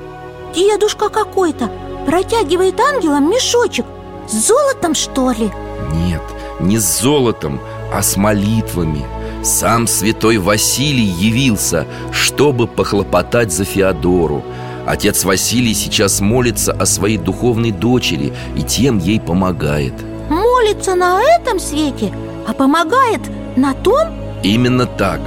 Дедушка 0.53 1.07
какой-то 1.07 1.71
Протягивает 2.05 2.77
ангелам 2.81 3.29
мешочек 3.29 3.85
С 4.27 4.33
золотом, 4.47 4.93
что 4.93 5.31
ли? 5.31 5.49
Нет, 5.93 6.21
не 6.59 6.79
с 6.79 6.99
золотом, 6.99 7.61
а 7.93 8.01
с 8.01 8.17
молитвами 8.17 9.05
Сам 9.43 9.88
святой 9.88 10.38
Василий 10.38 11.06
явился, 11.06 11.86
чтобы 12.12 12.67
похлопотать 12.67 13.52
за 13.52 13.63
Феодору 13.63 14.43
Отец 14.86 15.23
Василий 15.26 15.73
сейчас 15.73 16.19
молится 16.21 16.71
о 16.71 16.86
своей 16.86 17.17
духовной 17.17 17.71
дочери 17.71 18.34
и 18.56 18.63
тем 18.63 18.97
ей 18.97 19.19
помогает 19.19 19.93
Молится 20.30 20.95
на 20.95 21.21
этом 21.21 21.60
свете? 21.60 22.12
а 22.47 22.54
помогает 22.54 23.21
на 23.58 23.73
том? 23.73 24.08
Именно 24.43 24.86
так 24.86 25.19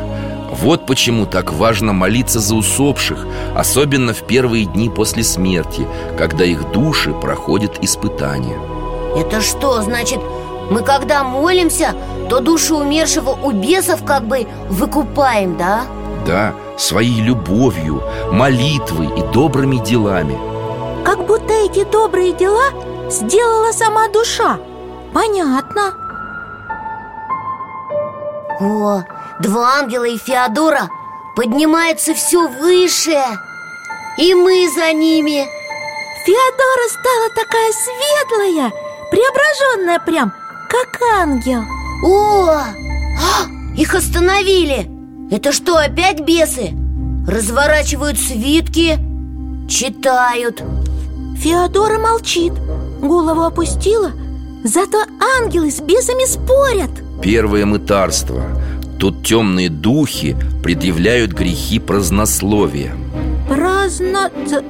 Вот 0.51 0.87
почему 0.87 1.27
так 1.27 1.53
важно 1.53 1.93
молиться 1.93 2.41
за 2.41 2.55
усопших 2.55 3.27
Особенно 3.55 4.13
в 4.15 4.27
первые 4.27 4.65
дни 4.65 4.89
после 4.89 5.23
смерти 5.25 5.87
Когда 6.19 6.45
их 6.45 6.73
души 6.73 7.13
проходят 7.13 7.83
испытания 7.83 8.59
Это 9.17 9.41
что, 9.41 9.83
значит, 9.83 10.21
мы 10.71 10.83
когда 10.83 11.25
молимся, 11.25 11.95
то 12.31 12.39
душу 12.39 12.77
умершего 12.77 13.31
у 13.31 13.51
бесов 13.51 14.05
как 14.05 14.23
бы 14.23 14.47
выкупаем, 14.69 15.57
да? 15.57 15.83
Да, 16.25 16.55
своей 16.79 17.21
любовью, 17.21 18.03
молитвой 18.31 19.09
и 19.19 19.23
добрыми 19.33 19.79
делами. 19.79 20.39
Как 21.05 21.27
будто 21.27 21.53
эти 21.53 21.83
добрые 21.83 22.33
дела 22.33 22.71
сделала 23.11 23.73
сама 23.73 24.09
душа. 24.09 24.61
Понятно. 25.13 25.95
О, 28.61 29.03
два 29.41 29.79
ангела 29.81 30.05
и 30.05 30.17
Феодора 30.17 30.89
поднимаются 31.35 32.15
все 32.15 32.47
выше 32.47 33.19
И 34.19 34.35
мы 34.35 34.69
за 34.71 34.93
ними. 34.93 35.47
Феодора 36.27 36.89
стала 36.91 37.31
такая 37.35 37.73
светлая 37.73 38.71
Преображенная 39.11 39.99
прям, 39.99 40.33
как 40.69 41.01
ангел 41.19 41.63
О, 42.03 42.49
а, 42.51 42.67
их 43.77 43.95
остановили! 43.95 44.91
Это 45.31 45.53
что, 45.53 45.77
опять 45.77 46.21
бесы? 46.21 46.71
Разворачивают 47.27 48.19
свитки, 48.19 48.99
читают. 49.69 50.63
Феодора 51.37 51.99
молчит, 51.99 52.53
голову 53.01 53.43
опустила 53.43 54.13
Зато 54.65 54.99
ангелы 55.39 55.71
с 55.71 55.81
бесами 55.81 56.27
спорят. 56.27 56.91
Первое 57.23 57.65
мытарство. 57.65 58.43
Тут 58.99 59.25
темные 59.25 59.71
духи 59.71 60.37
предъявляют 60.63 61.33
грехи 61.33 61.79
празднословия. 61.79 62.95
Праздно... 63.49 64.31
ц- 64.47 64.63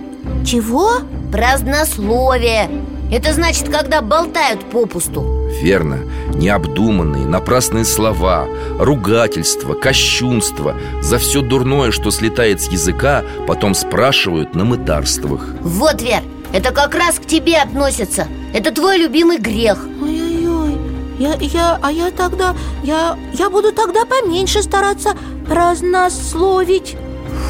Чего? 0.47 0.99
Празднословие. 1.33 2.71
Это 3.11 3.33
значит, 3.33 3.69
когда 3.69 4.01
болтают 4.01 4.61
попусту 4.71 5.40
Верно, 5.61 6.01
необдуманные, 6.35 7.27
напрасные 7.27 7.85
слова, 7.85 8.47
ругательства, 8.79 9.75
кощунство. 9.75 10.75
За 11.03 11.19
все 11.19 11.43
дурное, 11.43 11.91
что 11.91 12.11
слетает 12.11 12.61
с 12.61 12.69
языка, 12.69 13.25
потом 13.47 13.75
спрашивают 13.75 14.55
на 14.55 14.65
мытарствах. 14.65 15.49
Вот, 15.61 16.01
Вер, 16.01 16.23
это 16.53 16.73
как 16.73 16.95
раз 16.95 17.19
к 17.19 17.27
тебе 17.27 17.57
относится. 17.57 18.27
Это 18.55 18.73
твой 18.73 18.99
любимый 18.99 19.39
грех. 19.39 19.87
Ой-ой-ой 20.01 20.79
я, 21.19 21.35
я, 21.35 21.79
а 21.83 21.93
я 21.93 22.11
тогда, 22.11 22.57
я, 22.83 23.19
я 23.35 23.51
буду 23.51 23.73
тогда 23.73 24.07
поменьше 24.07 24.63
стараться 24.63 25.15
разнословить. 25.47 26.97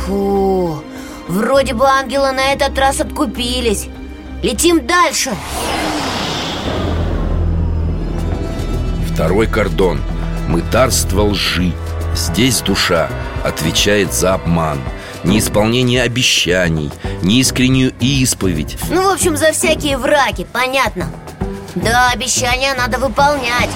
Фу, 0.04 0.82
вроде 1.28 1.74
бы 1.74 1.86
ангелы 1.86 2.32
на 2.32 2.52
этот 2.52 2.76
раз 2.76 3.00
откупились. 3.00 3.86
Летим 4.42 4.86
дальше 4.86 5.30
Второй 9.20 9.48
кордон. 9.48 10.00
Мытарство 10.48 11.20
лжи. 11.20 11.74
Здесь 12.16 12.62
душа 12.62 13.10
отвечает 13.44 14.14
за 14.14 14.32
обман. 14.32 14.80
Неисполнение 15.24 16.04
обещаний 16.04 16.90
Неискреннюю 17.20 17.92
исповедь. 18.00 18.78
Ну, 18.88 19.10
в 19.10 19.12
общем, 19.12 19.36
за 19.36 19.52
всякие 19.52 19.98
враки, 19.98 20.46
понятно. 20.50 21.10
Да, 21.74 22.08
обещания 22.14 22.72
надо 22.72 22.98
выполнять. 22.98 23.68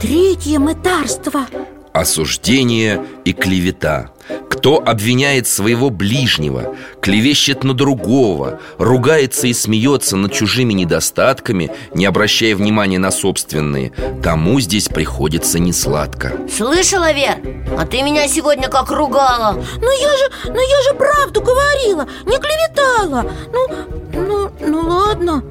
Третье 0.00 0.60
мытарство. 0.60 1.46
Осуждение 1.92 3.04
и 3.24 3.32
клевета 3.32 4.12
Кто 4.48 4.82
обвиняет 4.84 5.46
своего 5.46 5.90
ближнего 5.90 6.74
Клевещет 7.00 7.64
на 7.64 7.74
другого 7.74 8.60
Ругается 8.78 9.46
и 9.46 9.52
смеется 9.52 10.16
над 10.16 10.32
чужими 10.32 10.72
недостатками 10.72 11.70
Не 11.94 12.06
обращая 12.06 12.54
внимания 12.54 12.98
на 12.98 13.10
собственные 13.10 13.92
Тому 14.22 14.60
здесь 14.60 14.88
приходится 14.88 15.58
несладко. 15.58 16.32
Слышала, 16.54 17.12
Вер? 17.12 17.38
А 17.78 17.86
ты 17.86 18.02
меня 18.02 18.28
сегодня 18.28 18.68
как 18.68 18.90
ругала. 18.90 19.62
Ну 19.80 19.90
я 20.00 20.16
же, 20.16 20.24
ну 20.46 20.60
я 20.60 20.82
же 20.82 20.94
правду 20.94 21.40
говорила, 21.40 22.06
не 22.26 22.38
клеветала. 22.38 23.30
Ну, 23.52 23.68
ну, 24.12 24.50
ну 24.60 24.80
ладно, 24.80 25.42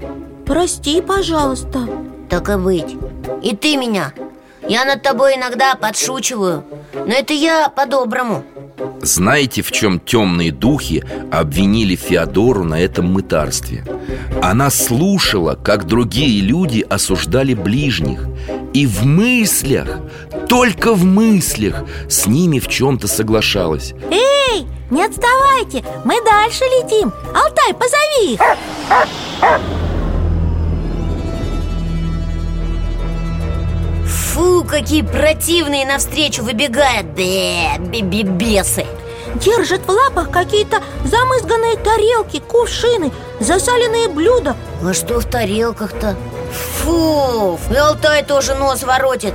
прости, 0.46 1.02
пожалуйста. 1.02 1.88
Так 2.30 2.50
и 2.50 2.58
быть. 2.58 2.96
И 3.42 3.56
ты 3.56 3.78
меня 3.78 4.14
Я 4.70 4.86
над 4.86 5.02
тобой 5.02 5.36
иногда 5.36 5.74
подшучиваю 5.74 6.64
Но 6.94 7.12
это 7.12 7.34
я 7.34 7.70
по-доброму. 7.70 8.46
Знаете, 9.02 9.64
в 9.64 9.72
чем 9.72 10.00
темные 10.00 10.52
духи 10.52 11.04
обвинили 11.32 11.96
Феодору 11.96 12.64
на 12.64 12.80
этом 12.80 13.12
мытарстве? 13.12 13.84
Она 14.44 14.70
слушала, 14.70 15.56
как 15.56 15.86
другие 15.86 16.42
люди 16.42 16.86
осуждали 16.88 17.56
ближних. 17.56 18.28
И 18.74 18.86
в 18.86 19.06
мыслях, 19.06 20.00
только 20.48 20.94
в 20.94 21.04
мыслях 21.04 21.84
с 22.08 22.28
ними 22.28 22.60
в 22.60 22.68
чем-то 22.68 23.08
соглашалась. 23.08 23.94
Эй, 24.12 24.68
не 24.92 25.04
отставайте, 25.04 25.84
мы 26.06 26.24
дальше 26.24 26.64
летим. 26.66 27.12
Алтай, 27.34 27.74
позови 27.74 28.34
их 28.34 28.42
какие 34.80 35.02
противные 35.02 35.86
навстречу 35.86 36.42
выбегают 36.42 37.08
Бэ, 37.08 38.02
бесы. 38.02 38.86
Держат 39.36 39.82
в 39.86 39.90
лапах 39.90 40.32
какие-то 40.32 40.82
замызганные 41.04 41.76
тарелки, 41.76 42.40
кувшины, 42.40 43.12
засаленные 43.42 44.08
блюда. 44.08 44.56
А 44.82 44.94
что 44.94 45.20
в 45.20 45.26
тарелках-то? 45.26 46.16
Фу, 46.78 47.60
и 47.70 47.76
Алтай 47.76 48.24
тоже 48.24 48.56
нос 48.56 48.84
воротит. 48.84 49.34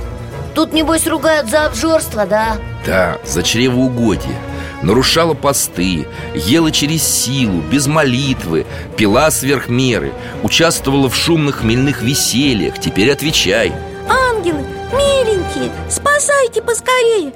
Тут, 0.55 0.73
небось, 0.73 1.05
ругают 1.05 1.47
за 1.47 1.67
обжорство, 1.67 2.25
да? 2.25 2.57
Да, 2.83 3.19
за 3.23 3.43
чревоугодие. 3.43 4.35
Нарушала 4.81 5.35
посты, 5.35 6.07
ела 6.33 6.71
через 6.71 7.03
силу, 7.03 7.61
без 7.61 7.87
молитвы 7.87 8.65
Пила 8.97 9.29
сверх 9.31 9.69
меры, 9.69 10.11
участвовала 10.41 11.07
в 11.07 11.15
шумных 11.15 11.57
хмельных 11.57 12.01
весельях. 12.01 12.79
Теперь 12.79 13.11
отвечай. 13.11 13.71
Ангелы, 14.09 14.65
миленькие, 14.93 15.71
спасайте 15.89 16.61
поскорее 16.61 17.33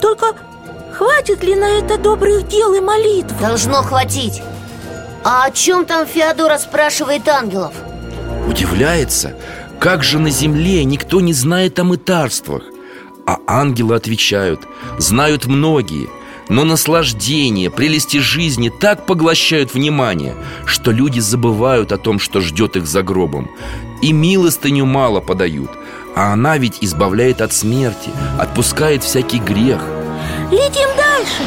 Только 0.00 0.34
хватит 0.92 1.42
ли 1.42 1.54
на 1.54 1.78
это 1.78 1.98
добрых 1.98 2.48
дел 2.48 2.74
и 2.74 2.80
молитв? 2.80 3.34
Должно 3.40 3.82
хватить 3.82 4.42
А 5.24 5.44
о 5.44 5.50
чем 5.50 5.84
там 5.84 6.06
Феодора 6.06 6.58
спрашивает 6.58 7.28
ангелов? 7.28 7.72
Удивляется, 8.48 9.34
как 9.80 10.04
же 10.04 10.18
на 10.18 10.30
земле 10.30 10.84
никто 10.84 11.20
не 11.20 11.32
знает 11.32 11.78
о 11.78 11.84
мытарствах 11.84 12.62
А 13.26 13.38
ангелы 13.46 13.96
отвечают, 13.96 14.60
знают 14.98 15.46
многие 15.46 16.08
Но 16.48 16.64
наслаждение, 16.64 17.70
прелести 17.70 18.18
жизни 18.18 18.68
так 18.68 19.06
поглощают 19.06 19.74
внимание 19.74 20.34
Что 20.64 20.92
люди 20.92 21.20
забывают 21.20 21.92
о 21.92 21.98
том, 21.98 22.18
что 22.18 22.40
ждет 22.40 22.76
их 22.76 22.86
за 22.86 23.02
гробом 23.02 23.50
И 24.02 24.12
милостыню 24.12 24.86
мало 24.86 25.20
подают 25.20 25.70
А 26.16 26.32
она 26.32 26.56
ведь 26.56 26.78
избавляет 26.80 27.42
от 27.42 27.52
смерти, 27.52 28.10
отпускает 28.38 29.04
всякий 29.04 29.38
грех. 29.38 29.82
Летим 30.50 30.88
дальше. 30.96 31.42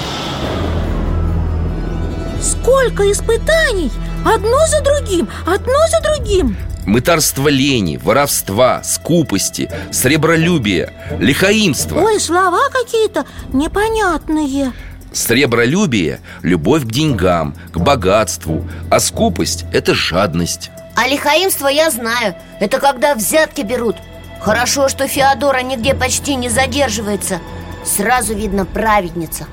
Сколько 2.39 3.11
испытаний! 3.11 3.91
Одно 4.23 4.67
за 4.67 4.81
другим, 4.81 5.27
одно 5.47 5.73
за 5.89 5.99
другим. 6.01 6.55
Мытарство 6.85 7.47
лени, 7.47 7.97
воровства, 7.97 8.83
скупости, 8.83 9.71
сребролюбия, 9.91 10.93
лихаимства 11.19 12.01
Ой, 12.01 12.19
слова 12.19 12.69
какие-то 12.69 13.25
непонятные. 13.51 14.71
Сребролюбие– 15.11 16.19
любовь 16.43 16.83
к 16.83 16.91
деньгам, 16.91 17.55
к 17.73 17.77
богатству 17.77 18.67
А 18.91 18.99
скупость– 18.99 19.65
это 19.73 19.95
жадность. 19.95 20.69
А 20.95 21.07
лихаимство 21.07 21.67
я 21.67 21.89
знаю. 21.89 22.35
Это 22.59 22.79
когда 22.79 23.15
взятки 23.15 23.61
берут 23.61 23.95
Хорошо, 24.41 24.89
что 24.89 25.07
Феодора 25.07 25.61
нигде 25.61 25.93
почти 25.93 26.35
не 26.35 26.49
задерживается. 26.49 27.39
Сразу 27.83 28.33
видно 28.33 28.65
праведница. 28.65 29.47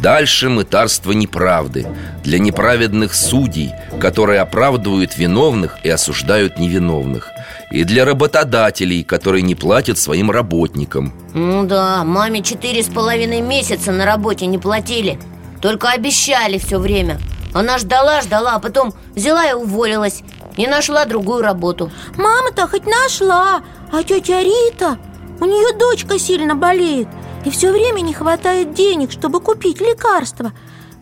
Дальше 0.00 0.50
мытарство 0.50 1.12
неправды. 1.12 1.86
Для 2.22 2.38
неправедных 2.38 3.14
судей, 3.14 3.72
которые 3.98 4.40
оправдывают 4.40 5.16
виновных 5.16 5.78
и 5.84 5.88
осуждают 5.88 6.58
невиновных. 6.58 7.30
И 7.70 7.84
для 7.84 8.04
работодателей, 8.04 9.02
которые 9.02 9.42
не 9.42 9.54
платят 9.54 9.98
своим 9.98 10.30
работникам. 10.30 11.14
Ну 11.34 11.64
да, 11.64 12.04
маме 12.04 12.42
четыре 12.42 12.82
с 12.82 12.88
половиной 12.88 13.40
месяца 13.40 13.90
на 13.90 14.04
работе 14.04 14.46
не 14.46 14.58
платили. 14.58 15.18
Только 15.62 15.88
обещали 15.90 16.58
все 16.58 16.78
время. 16.78 17.18
Она 17.54 17.78
ждала, 17.78 18.20
ждала, 18.20 18.56
а 18.56 18.58
потом 18.58 18.92
взяла 19.14 19.48
и 19.48 19.54
уволилась 19.54 20.22
и 20.56 20.66
нашла 20.66 21.04
другую 21.04 21.42
работу. 21.42 21.90
Мама-то 22.16 22.66
хоть 22.68 22.86
нашла, 22.86 23.62
а 23.92 24.02
тетя 24.02 24.42
Рита, 24.42 24.98
у 25.40 25.44
нее 25.44 25.76
дочка 25.78 26.18
сильно 26.18 26.54
болеет 26.54 27.08
И 27.44 27.50
все 27.50 27.70
время 27.70 28.00
не 28.00 28.14
хватает 28.14 28.74
денег, 28.74 29.12
чтобы 29.12 29.40
купить 29.40 29.80
лекарства 29.80 30.52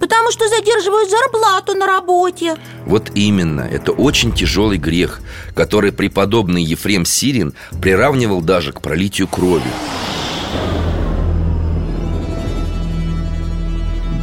Потому 0.01 0.33
что 0.33 0.49
задерживают 0.49 1.09
зарплату 1.09 1.75
на 1.75 1.87
работе. 1.87 2.57
Вот 2.85 3.11
именно, 3.14 3.61
это 3.61 3.93
очень 3.93 4.33
тяжелый 4.33 4.79
грех 4.79 5.21
Который 5.55 5.93
преподобный 5.93 6.62
Ефрем 6.62 7.05
Сирин 7.05 7.55
приравнивал 7.81 8.40
даже 8.40 8.73
к 8.73 8.81
пролитию 8.81 9.29
крови. 9.29 9.71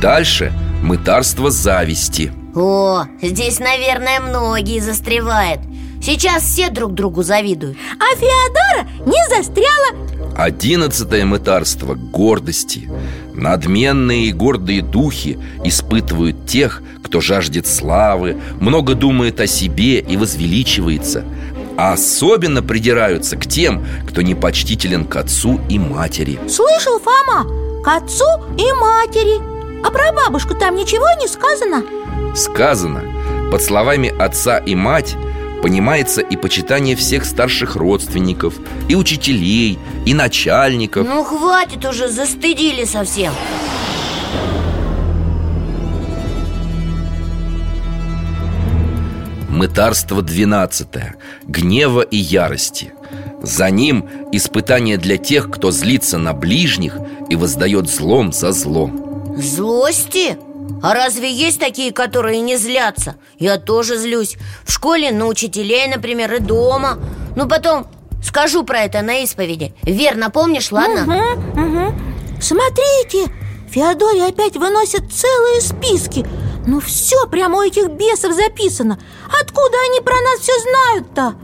Дальше 0.02 0.52
мытарство 0.82 1.52
зависти 1.52 2.34
О, 2.56 3.06
здесь, 3.22 3.60
наверное, 3.60 4.20
многие 4.20 4.80
застревают. 4.80 5.62
Сейчас 6.02 6.44
все 6.44 6.70
друг 6.70 6.94
другу 6.94 7.24
завидуют. 7.24 7.78
А 8.00 8.16
Феодора 8.16 8.90
не 9.06 9.36
застряла. 9.36 10.36
Одиннадцатое 10.36 11.26
мытарство 11.26 11.94
гордости. 11.94 12.90
Надменные 13.34 14.26
и 14.26 14.34
гордые 14.34 14.82
духи 14.82 15.40
испытывают 15.64 16.48
тех, 16.48 16.82
кто 17.04 17.22
жаждет 17.22 17.68
славы 17.68 18.40
Много 18.60 18.96
думает 18.96 19.40
о 19.40 19.48
себе 19.48 20.00
и 20.00 20.18
возвеличивается. 20.18 21.24
А 21.78 21.94
особенно 21.94 22.62
придираются 22.62 23.38
к 23.38 23.46
тем, 23.46 23.86
кто 24.08 24.22
непочтителен 24.22 25.06
к 25.06 25.16
отцу 25.16 25.60
и 25.70 25.80
матери. 25.80 26.40
Слышал, 26.50 27.00
Фома, 27.00 27.46
к 27.84 27.88
отцу 27.88 28.26
и 28.58 28.72
матери. 28.74 29.40
А 29.86 29.90
про 29.90 30.12
бабушку 30.12 30.54
там 30.54 30.76
ничего 30.76 31.06
не 31.20 31.28
сказано? 31.28 31.84
Сказано, 32.36 33.04
под 33.52 33.62
словами 33.62 34.10
отца 34.10 34.58
и 34.58 34.76
мать 34.76 35.15
Понимается 35.62 36.22
и 36.22 36.36
почитание 36.38 36.96
всех 36.96 37.24
старших 37.24 37.76
родственников 37.76 38.56
И 38.89 38.96
учителей, 38.96 39.78
и 40.06 40.13
начальников. 40.13 41.08
Ну, 41.08 41.24
хватит 41.24 41.86
уже, 41.86 42.10
застыдили 42.10 42.84
совсем. 42.84 43.34
Мытарство 49.50 50.24
двенадцатое. 50.24 51.15
Гнева 51.44 52.02
и 52.02 52.17
ярости. 52.17 52.94
За 53.44 53.70
ним 53.70 54.10
испытание 54.32 54.98
для 54.98 55.17
тех, 55.17 55.52
кто 55.52 55.70
злится 55.70 56.17
на 56.17 56.34
ближних 56.34 56.98
И 57.30 57.36
воздает 57.36 57.88
злом 57.88 58.34
за 58.34 58.52
злом. 58.52 59.36
Злости? 59.38 60.38
А 60.84 60.93
разве 60.93 61.31
есть 61.31 61.60
такие, 61.60 61.91
которые 61.91 62.41
не 62.41 62.57
злятся? 62.57 63.15
Я 63.39 63.57
тоже 63.57 63.97
злюсь 63.97 64.38
В 64.65 64.71
школе 64.71 65.12
на 65.12 65.27
учителей, 65.27 65.88
например, 65.88 66.34
и 66.34 66.39
дома 66.39 66.99
Ну, 67.36 67.47
потом 67.47 67.88
скажу 68.23 68.63
про 68.63 68.81
это 68.81 69.01
на 69.01 69.23
исповеди 69.23 69.73
Верно, 69.84 70.29
помнишь, 70.29 70.71
ладно? 70.71 71.03
Угу, 71.03 71.62
угу. 71.62 71.93
Смотрите, 72.41 73.31
Феодория 73.69 74.27
опять 74.27 74.57
выносит 74.57 75.12
целые 75.13 75.62
списки 75.62 76.25
Ну 76.67 76.79
все 76.79 77.27
прямо 77.27 77.60
у 77.60 77.62
этих 77.62 77.89
бесов 77.89 78.34
записано 78.34 78.99
Откуда 79.41 79.77
они 79.89 80.01
про 80.01 80.15
нас 80.15 80.39
все 80.39 80.53
знают-то? 80.62 81.36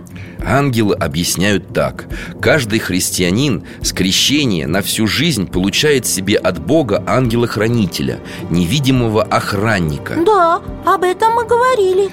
Ангелы 0.44 0.96
объясняют 0.96 1.74
так. 1.74 2.08
Каждый 2.42 2.80
христианин 2.80 3.66
с 3.82 3.92
крещения 3.94 4.68
на 4.68 4.82
всю 4.82 5.08
жизнь 5.08 5.48
получает 5.48 6.06
себе 6.06 6.36
от 6.38 6.60
Бога 6.60 7.04
ангела-хранителя 7.06 8.20
Невидимого 8.50 9.24
охранника 9.24 10.16
Да, 10.26 10.62
об 10.86 11.04
этом 11.04 11.34
мы 11.34 11.46
говорили. 11.46 12.10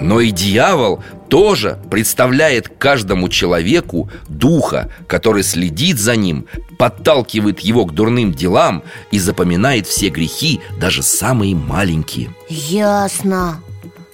Но 0.00 0.20
и 0.20 0.30
дьявол 0.30 1.02
тоже 1.28 1.78
представляет 1.90 2.68
каждому 2.78 3.28
человеку 3.28 4.10
духа, 4.28 4.90
который 5.06 5.42
следит 5.42 5.98
за 5.98 6.16
ним, 6.16 6.46
подталкивает 6.78 7.60
его 7.60 7.84
к 7.86 7.92
дурным 7.92 8.32
делам 8.32 8.82
и 9.10 9.18
запоминает 9.18 9.86
все 9.86 10.10
грехи, 10.10 10.60
даже 10.78 11.02
самые 11.02 11.54
маленькие. 11.54 12.30
Ясно. 12.48 13.62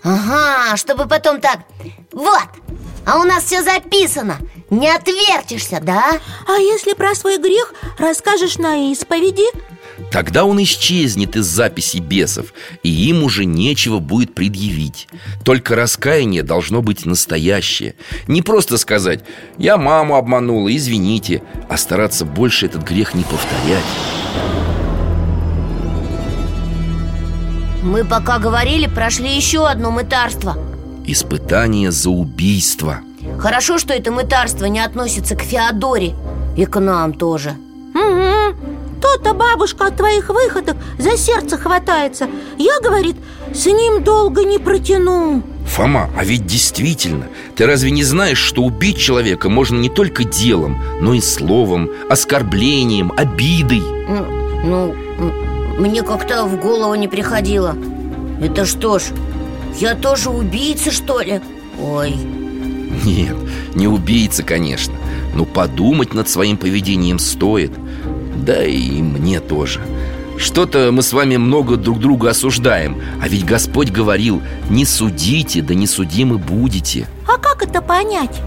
Ага, 0.02 0.76
чтобы 0.76 1.06
потом 1.06 1.40
так. 1.40 1.60
Вот, 2.12 2.48
а 3.04 3.20
у 3.20 3.24
нас 3.24 3.44
все 3.44 3.62
записано 3.62 4.38
Не 4.70 4.88
отвертишься, 4.88 5.80
да? 5.82 6.20
А 6.46 6.58
если 6.58 6.94
про 6.94 7.14
свой 7.14 7.38
грех 7.38 7.74
расскажешь 7.98 8.58
на 8.58 8.92
исповеди? 8.92 9.44
Тогда 10.10 10.44
он 10.44 10.62
исчезнет 10.62 11.36
из 11.36 11.46
записи 11.46 11.98
бесов, 11.98 12.52
и 12.82 12.90
им 12.90 13.22
уже 13.22 13.44
нечего 13.44 13.98
будет 13.98 14.34
предъявить. 14.34 15.08
Только 15.44 15.74
раскаяние 15.74 16.42
должно 16.42 16.82
быть 16.82 17.06
настоящее. 17.06 17.94
Не 18.26 18.42
просто 18.42 18.76
сказать 18.78 19.24
«я 19.58 19.76
маму 19.76 20.16
обманула, 20.16 20.74
извините», 20.74 21.42
а 21.68 21.76
стараться 21.76 22.24
больше 22.24 22.66
этот 22.66 22.82
грех 22.82 23.14
не 23.14 23.22
повторять. 23.22 23.84
Мы 27.82 28.04
пока 28.04 28.38
говорили, 28.38 28.86
прошли 28.86 29.34
еще 29.34 29.66
одно 29.66 29.90
мытарство 29.90 30.71
Испытание 31.06 31.90
за 31.90 32.10
убийство. 32.10 33.00
Хорошо, 33.38 33.78
что 33.78 33.92
это 33.94 34.10
мытарство 34.10 34.66
не 34.66 34.80
относится 34.80 35.36
к 35.36 35.42
Феодоре 35.42 36.14
И 36.56 36.64
к 36.64 36.80
нам 36.80 37.12
тоже. 37.14 37.56
Угу 37.94 38.56
То-то 39.00 39.34
бабушка 39.34 39.86
от 39.86 39.96
твоих 39.96 40.28
выходок 40.28 40.76
за 40.98 41.16
сердце 41.16 41.56
хватается. 41.56 42.28
Я, 42.56 42.80
говорит, 42.80 43.16
с 43.52 43.66
ним 43.66 44.04
долго 44.04 44.44
не 44.44 44.58
протяну. 44.58 45.42
Фома, 45.66 46.10
а 46.16 46.24
ведь 46.24 46.46
действительно, 46.46 47.26
ты 47.56 47.66
разве 47.66 47.90
не 47.90 48.04
знаешь, 48.04 48.38
что 48.38 48.62
убить 48.62 48.98
человека 48.98 49.48
можно 49.48 49.76
не 49.76 49.88
только 49.88 50.24
делом, 50.24 50.80
но 51.00 51.14
и 51.14 51.20
словом, 51.20 51.90
оскорблением, 52.08 53.12
обидой? 53.16 53.82
Ну, 54.64 54.94
мне 55.78 56.02
как-то 56.02 56.44
в 56.44 56.60
голову 56.60 56.94
не 56.94 57.08
приходило. 57.08 57.76
Это 58.40 58.66
что 58.66 58.98
ж, 58.98 59.04
я 59.78 59.94
тоже 59.94 60.30
убийца, 60.30 60.90
что 60.90 61.20
ли? 61.20 61.40
Ой, 61.80 62.14
Нет, 63.04 63.36
не 63.74 63.88
убийца, 63.88 64.42
конечно. 64.42 64.94
Но 65.34 65.44
подумать 65.44 66.14
над 66.14 66.28
своим 66.28 66.56
поведением 66.56 67.18
стоит. 67.18 67.72
Да 68.36 68.64
и 68.64 69.00
мне 69.02 69.40
тоже. 69.40 69.80
Что-то 70.38 70.90
мы 70.92 71.02
с 71.02 71.12
вами 71.12 71.36
много 71.36 71.76
друг 71.76 72.00
друга 72.00 72.30
осуждаем. 72.30 73.00
А 73.22 73.28
ведь 73.28 73.44
Господь 73.44 73.90
говорил 73.90 74.42
Не 74.70 74.84
судите, 74.84 75.62
да 75.62 75.74
не 75.74 75.86
судимы 75.86 76.38
будете 76.38 77.06
А 77.26 77.38
как 77.38 77.62
это 77.62 77.80
понять? 77.80 78.40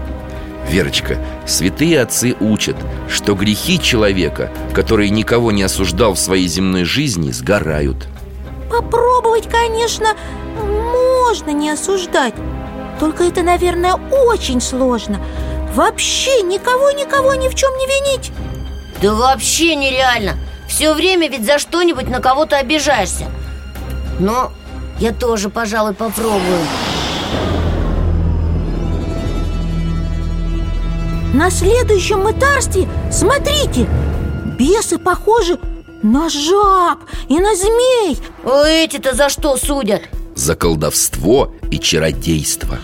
Верочка, 0.68 1.18
святые 1.46 2.00
отцы 2.00 2.34
учат, 2.40 2.76
что 3.08 3.34
грехи 3.34 3.80
человека, 3.80 4.50
который 4.74 5.10
никого 5.10 5.52
не 5.52 5.62
осуждал 5.62 6.14
в 6.14 6.18
своей 6.18 6.48
земной 6.48 6.82
жизни, 6.82 7.30
сгорают. 7.30 8.08
Попробовать, 8.68 9.48
конечно, 9.48 10.08
можно 11.26 11.50
не 11.50 11.70
осуждать. 11.70 12.34
Только 13.00 13.24
это, 13.24 13.42
наверное, 13.42 13.94
очень 13.94 14.60
сложно. 14.60 15.20
Вообще 15.74 16.42
никого-никого 16.42 17.34
ни 17.34 17.48
в 17.48 17.54
чем 17.56 17.76
не 17.78 17.86
винить. 17.86 18.30
Да 19.02 19.12
вообще 19.12 19.74
нереально. 19.74 20.34
Все 20.68 20.94
время 20.94 21.28
ведь 21.28 21.44
за 21.44 21.58
что-нибудь 21.58 22.08
на 22.08 22.20
кого-то 22.20 22.56
обижаешься. 22.56 23.26
Но 24.20 24.52
я 25.00 25.12
тоже, 25.12 25.50
пожалуй, 25.50 25.94
попробую. 25.94 26.60
На 31.34 31.50
следующем 31.50 32.20
мытарстве, 32.20 32.88
смотрите, 33.10 33.88
бесы 34.56 34.96
похожи 34.96 35.58
на 36.04 36.28
жаб 36.28 37.00
и 37.28 37.40
на 37.40 37.56
змей. 37.56 38.16
А 38.44 38.64
эти-то 38.64 39.12
за 39.12 39.28
что 39.28 39.56
судят? 39.56 40.02
За 40.36 40.54
колдовство 40.54 41.54
и 41.70 41.78
чародейство. 41.78 42.78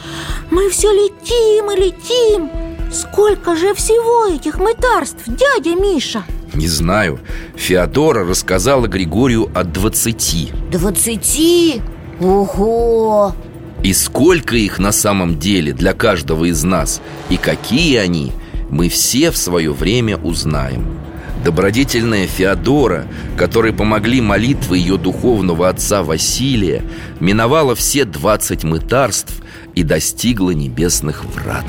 Мы 0.51 0.71
все 0.71 0.91
летим 0.91 1.71
и 1.71 1.77
летим. 1.77 2.51
Сколько 2.91 3.57
же 3.57 3.75
всего 3.75 4.35
этих 4.35 4.59
мытарств, 4.59 5.23
дядя 5.27 5.75
Миша? 5.75 6.25
Не 6.55 6.67
знаю, 6.67 7.21
Феодора 7.55 8.27
рассказала 8.27 8.87
Григорию 8.87 9.51
о 9.55 9.65
двадцати. 9.65 10.51
Двадцати? 10.71 11.83
Ого! 12.21 13.35
И 13.83 13.93
сколько 13.93 14.57
их 14.57 14.79
на 14.79 14.93
самом 14.93 15.39
деле 15.39 15.73
для 15.73 15.93
каждого 15.93 16.47
из 16.47 16.65
нас? 16.65 17.03
И 17.29 17.37
какие 17.37 17.97
они, 17.99 18.33
мы 18.71 18.89
все 18.89 19.31
в 19.31 19.37
свое 19.37 19.73
время 19.73 20.17
узнаем 20.17 21.02
Добродетельная 21.45 22.29
Феодора, 22.29 23.07
которой 23.37 23.73
помогли 23.73 24.21
молитвы 24.21 24.79
ее 24.79 24.97
духовного 24.97 25.69
отца 25.69 26.05
Василия 26.05 26.85
Миновала 27.19 27.75
все 27.75 28.05
двадцать 28.05 28.63
мытарств 28.63 29.35
и 29.75 29.83
достигла 29.83 30.51
небесных 30.51 31.25
врат. 31.25 31.65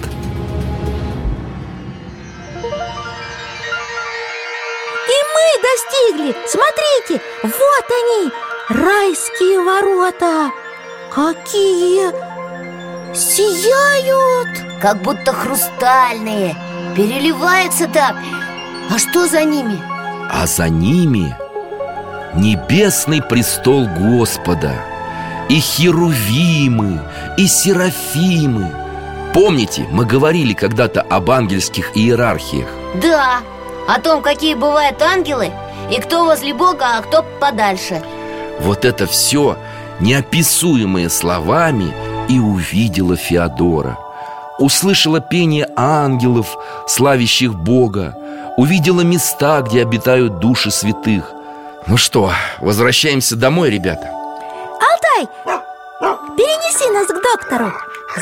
И 5.07 5.17
мы 5.33 5.47
достигли! 5.63 6.35
Смотрите, 6.47 7.23
вот 7.41 7.85
они, 7.89 8.31
райские 8.69 9.59
ворота! 9.59 10.51
Какие 11.11 12.11
сияют! 13.15 14.49
Как 14.79 15.01
будто 15.01 15.33
хрустальные! 15.33 16.55
Переливаются 16.95 17.87
так 17.87 18.15
А 18.89 18.97
что 18.97 19.27
за 19.27 19.43
ними? 19.43 19.79
А 20.29 20.45
за 20.45 20.69
ними 20.69 21.35
небесный 22.35 23.21
престол 23.21 23.87
Господа 23.87 24.73
И 25.49 25.59
херувимы, 25.59 27.01
и 27.37 27.47
серафимы. 27.47 28.71
Помните, 29.33 29.87
мы 29.91 30.05
говорили 30.05 30.53
когда-то 30.53 31.01
об 31.01 31.31
ангельских 31.31 31.95
иерархиях? 31.97 32.67
Да, 33.01 33.39
о 33.87 33.99
том, 33.99 34.21
какие 34.21 34.53
бывают 34.53 35.01
ангелы 35.01 35.51
И 35.91 35.99
кто 35.99 36.25
возле 36.25 36.53
Бога, 36.53 36.97
а 36.97 37.01
кто 37.01 37.23
подальше. 37.39 38.01
Вот 38.59 38.85
это 38.85 39.07
все 39.07 39.57
неописуемые 39.99 41.09
словами 41.09 41.93
и 42.29 42.39
увидела 42.39 43.15
Феодора. 43.15 43.97
Услышала 44.59 45.19
пение 45.19 45.67
ангелов, 45.75 46.57
славящих 46.87 47.55
Бога 47.55 48.15
Увидела 48.55 49.01
места, 49.01 49.61
где 49.61 49.81
обитают 49.81 50.39
души 50.39 50.69
святых. 50.69 51.31
Ну 51.87 51.97
что, 51.97 52.31
возвращаемся 52.59 53.35
домой, 53.35 53.71
ребята? 53.71 54.11
Алтай, 54.79 55.27
перенеси 56.37 56.89
нас 56.91 57.07
к 57.07 57.21
доктору. 57.21 57.73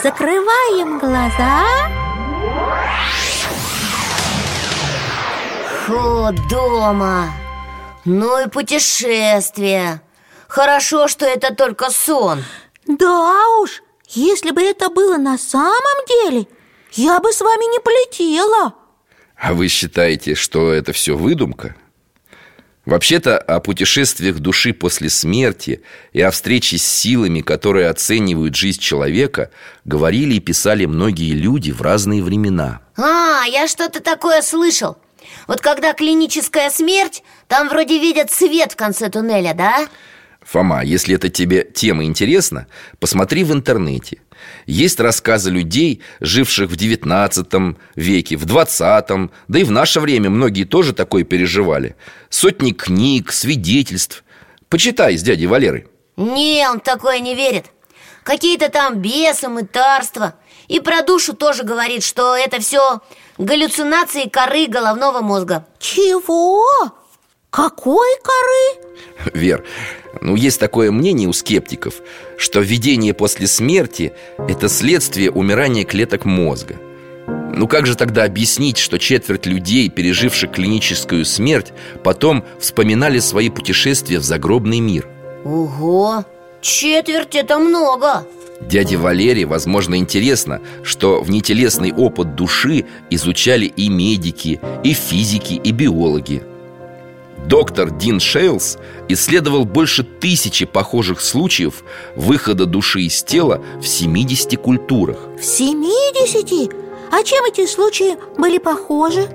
Закрываем 0.01 0.99
глаза. 0.99 1.65
Фу, 5.85 6.29
дома. 6.49 7.29
Ну 8.05 8.41
и 8.41 8.47
путешествие. 8.47 10.01
Хорошо, 10.47 11.09
что 11.09 11.25
это 11.25 11.53
только 11.53 11.89
сон. 11.91 12.43
Да 12.87 13.47
уж, 13.61 13.83
если 14.07 14.51
бы 14.51 14.61
это 14.61 14.89
было 14.89 15.17
на 15.17 15.37
самом 15.37 16.05
деле 16.07 16.47
Я 16.93 17.19
бы 17.19 17.31
с 17.31 17.39
вами 17.39 17.71
не 17.71 17.79
полетела 17.79 18.73
А 19.41 19.55
вы 19.55 19.69
считаете, 19.69 20.35
что 20.35 20.71
это 20.71 20.93
все 20.93 21.17
выдумка? 21.17 21.75
Вообще-то 22.85 23.39
о 23.39 23.59
путешествиях 23.59 24.37
души 24.37 24.71
после 24.71 25.09
смерти 25.09 25.81
и 26.13 26.21
о 26.21 26.29
встрече 26.29 26.77
с 26.77 26.83
силами, 26.83 27.41
которые 27.41 27.89
оценивают 27.89 28.55
жизнь 28.55 28.79
человека, 28.79 29.49
говорили 29.83 30.35
и 30.35 30.39
писали 30.39 30.85
многие 30.85 31.33
люди 31.33 31.71
в 31.71 31.81
разные 31.81 32.21
времена. 32.21 32.81
А, 32.97 33.43
я 33.47 33.67
что-то 33.67 33.99
такое 33.99 34.43
слышал 34.43 34.97
Вот 35.47 35.59
когда 35.61 35.93
клиническая 35.93 36.69
смерть, 36.69 37.23
там 37.47 37.67
вроде 37.67 37.97
видят 37.97 38.31
свет 38.31 38.73
в 38.73 38.75
конце 38.75 39.09
туннеля, 39.09 39.55
да? 39.55 39.87
Фома, 40.43 40.83
если 40.83 41.15
эта 41.15 41.29
тебе 41.29 41.63
тема 41.63 42.03
интересна, 42.03 42.67
посмотри 42.99 43.43
в 43.43 43.53
интернете. 43.53 44.21
Есть 44.65 44.99
рассказы 44.99 45.51
людей, 45.51 46.01
живших 46.19 46.69
в 46.69 46.75
19 46.75 47.75
веке, 47.95 48.37
в 48.37 48.45
20 48.45 49.29
да 49.47 49.59
и 49.59 49.63
в 49.63 49.71
наше 49.71 49.99
время 49.99 50.29
многие 50.29 50.63
тоже 50.63 50.93
такое 50.93 51.23
переживали. 51.23 51.95
Сотни 52.29 52.71
книг, 52.71 53.31
свидетельств. 53.31 54.23
Почитай 54.67 55.17
с 55.17 55.21
дядей 55.21 55.47
Валерой. 55.47 55.87
Не, 56.17 56.67
он 56.69 56.79
такое 56.79 57.19
не 57.19 57.35
верит 57.35 57.65
Какие-то 58.23 58.69
там 58.69 58.99
бесы, 58.99 59.47
мытарства 59.47 60.35
И 60.67 60.79
про 60.79 61.01
душу 61.01 61.33
тоже 61.33 61.63
говорит, 61.63 62.03
что 62.03 62.35
это 62.35 62.59
все 62.59 63.01
галлюцинации 63.37 64.29
коры 64.29 64.67
головного 64.67 65.21
мозга 65.21 65.65
Чего? 65.79 66.65
Какой 67.51 68.07
коры? 68.23 69.33
Вер, 69.33 69.65
ну 70.21 70.37
есть 70.37 70.57
такое 70.57 70.89
мнение 70.89 71.27
у 71.27 71.33
скептиков, 71.33 71.95
что 72.37 72.61
видение 72.61 73.13
после 73.13 73.45
смерти– 73.45 74.13
это 74.37 74.69
следствие 74.69 75.29
умирания 75.31 75.83
клеток 75.83 76.23
мозга. 76.23 76.77
Ну 77.27 77.67
как 77.67 77.87
же 77.87 77.97
тогда 77.97 78.23
объяснить, 78.23 78.77
что 78.77 78.97
четверть 78.97 79.45
людей, 79.45 79.89
переживших 79.89 80.53
клиническую 80.53 81.25
смерть, 81.25 81.73
потом 82.05 82.45
вспоминали 82.57 83.19
свои 83.19 83.49
путешествия 83.49 84.19
в 84.19 84.23
загробный 84.23 84.79
мир? 84.79 85.09
Ого, 85.43 86.23
четверть 86.61 87.35
это 87.35 87.59
много 87.59 88.25
Дяде 88.61 88.95
Валерии, 88.95 89.43
возможно, 89.43 89.95
интересно, 89.95 90.61
что 90.83 91.21
внетелесный 91.21 91.91
опыт 91.91 92.35
души 92.35 92.85
изучали 93.09 93.65
и 93.65 93.89
медики, 93.89 94.61
и 94.85 94.93
физики, 94.93 95.55
и 95.55 95.71
биологи. 95.71 96.43
Доктор 97.51 97.91
Дин 97.91 98.21
Шейлс 98.21 98.77
исследовал 99.09 99.65
больше 99.65 100.03
тысячи 100.05 100.63
похожих 100.65 101.19
случаев 101.19 101.83
выхода 102.15 102.65
души 102.65 103.01
из 103.01 103.23
тела 103.23 103.61
в 103.81 103.85
70 103.85 104.57
культурах. 104.57 105.17
В 105.37 105.43
70? 105.43 106.73
А 107.11 107.21
чем 107.23 107.43
эти 107.43 107.65
случаи 107.67 108.15
были 108.37 108.57
похожи? 108.57 109.27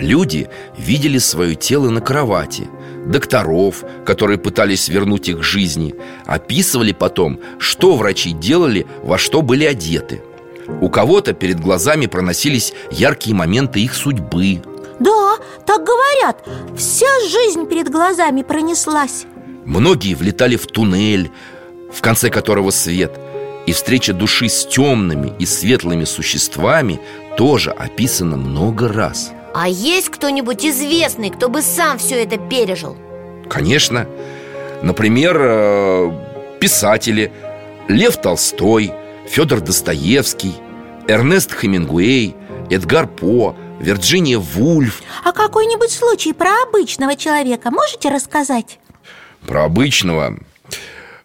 Люди 0.00 0.48
видели 0.76 1.18
свое 1.18 1.54
тело 1.54 1.90
на 1.90 2.00
кровати 2.00 2.68
Докторов, 3.06 3.84
которые 4.04 4.38
пытались 4.38 4.88
вернуть 4.88 5.28
их 5.28 5.38
к 5.38 5.42
жизни 5.44 5.94
Описывали 6.26 6.90
потом, 6.90 7.38
что 7.60 7.94
врачи 7.94 8.32
делали, 8.32 8.84
во 9.04 9.16
что 9.16 9.42
были 9.42 9.64
одеты 9.64 10.22
У 10.80 10.88
кого-то 10.88 11.34
перед 11.34 11.60
глазами 11.60 12.06
проносились 12.06 12.72
яркие 12.90 13.36
моменты 13.36 13.78
их 13.78 13.94
судьбы 13.94 14.60
так 15.74 15.84
говорят 15.84 16.44
Вся 16.76 17.06
жизнь 17.28 17.66
перед 17.66 17.88
глазами 17.88 18.42
пронеслась. 18.42 19.26
Многие 19.64 20.14
влетали 20.14 20.56
в 20.56 20.66
туннель, 20.66 21.30
в 21.92 22.00
конце 22.00 22.30
которого 22.30 22.70
свет 22.70 23.18
И 23.66 23.72
встреча 23.72 24.12
души 24.12 24.48
с 24.48 24.66
темными 24.66 25.32
и 25.38 25.46
светлыми 25.46 26.04
существами 26.04 27.00
тоже 27.36 27.70
описана 27.70 28.36
много 28.36 28.88
раз. 28.88 29.32
А 29.54 29.68
есть 29.68 30.10
кто-нибудь 30.10 30.64
известный, 30.64 31.30
кто 31.30 31.48
бы 31.48 31.62
сам 31.62 31.98
все 31.98 32.22
это 32.22 32.38
пережил? 32.38 32.96
Конечно. 33.48 34.06
Например, 34.82 35.36
э, 35.40 36.12
писатели 36.60 37.32
Лев 37.88 38.16
Толстой, 38.20 38.92
Федор 39.26 39.60
Достоевский 39.60 40.54
Эрнест 41.08 41.52
Хемингуэй, 41.52 42.34
Эдгар 42.70 43.06
По, 43.06 43.54
Вирджиния 43.80 44.38
Вульф. 44.38 45.02
А 45.24 45.32
какой-нибудь 45.32 45.90
случай 45.90 46.32
про 46.32 46.50
обычного 46.62 47.16
человека 47.16 47.70
можете 47.70 48.08
рассказать? 48.08 48.78
Про 49.46 49.64
обычного? 49.64 50.38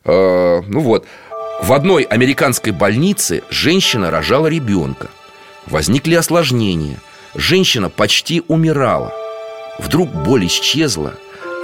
Э, 0.06 0.62
Ну 0.68 0.80
вот. 0.82 1.06
В 1.62 1.74
одной 1.74 2.04
американской 2.04 2.72
больнице 2.72 3.44
женщина 3.50 4.12
рожала 4.12 4.48
ребенка. 4.48 5.10
Возникли 5.68 6.16
осложнения. 6.16 6.98
Женщина 7.36 7.90
почти 7.90 8.42
умирала. 8.48 9.14
Вдруг 9.78 10.10
боль 10.10 10.48
исчезла. 10.48 11.14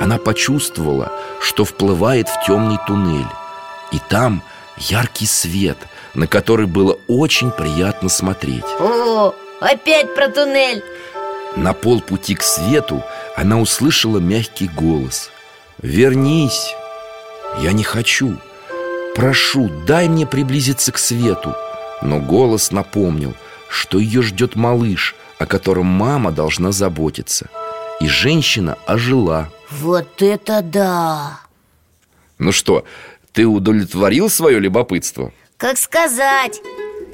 Она 0.01 0.17
почувствовала, 0.17 1.11
что 1.41 1.63
вплывает 1.63 2.27
в 2.27 2.45
темный 2.45 2.77
туннель. 2.85 3.25
И 3.91 3.99
там 4.09 4.41
яркий 4.77 5.25
свет 5.25 5.77
На 6.13 6.27
который 6.27 6.65
было 6.65 6.97
очень 7.07 7.51
приятно 7.51 8.09
смотреть. 8.09 8.63
О, 8.79 9.33
опять 9.59 10.13
про 10.15 10.29
туннель 10.29 10.83
На 11.55 11.73
полпути 11.73 12.35
к 12.35 12.43
свету 12.43 13.03
она 13.35 13.59
услышала 13.59 14.19
мягкий 14.19 14.67
голос 14.67 15.31
«Вернись! 15.81 16.73
Я 17.61 17.71
не 17.73 17.83
хочу! 17.83 18.37
Прошу, 19.15 19.69
дай 19.85 20.07
мне 20.07 20.25
приблизиться 20.25 20.91
к 20.91 20.97
свету!» 20.97 21.55
Но 22.01 22.19
голос 22.19 22.71
напомнил, 22.71 23.33
что 23.69 23.99
ее 23.99 24.21
ждет 24.21 24.55
малыш, 24.55 25.15
о 25.39 25.45
котором 25.45 25.85
мама 25.85 26.31
должна 26.31 26.71
заботиться 26.71 27.49
И 27.99 28.07
женщина 28.07 28.77
ожила 28.85 29.49
Вот 29.69 30.21
это 30.21 30.61
да! 30.61 31.39
Ну 32.37 32.51
что, 32.51 32.85
ты 33.33 33.45
удовлетворил 33.45 34.29
свое 34.29 34.59
любопытство? 34.59 35.31
Как 35.57 35.77
сказать? 35.77 36.61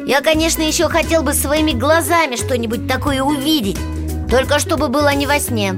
Я, 0.06 0.22
конечно, 0.22 0.62
еще 0.62 0.89
хотел 0.89 1.22
бы 1.22 1.34
своими 1.34 1.72
глазами 1.72 2.36
что-нибудь 2.36 2.88
такое 2.88 3.22
увидеть 3.22 3.78
Только 4.30 4.60
чтобы 4.60 4.88
было 4.88 5.14
не 5.14 5.28
во 5.28 5.39
сне 5.39 5.74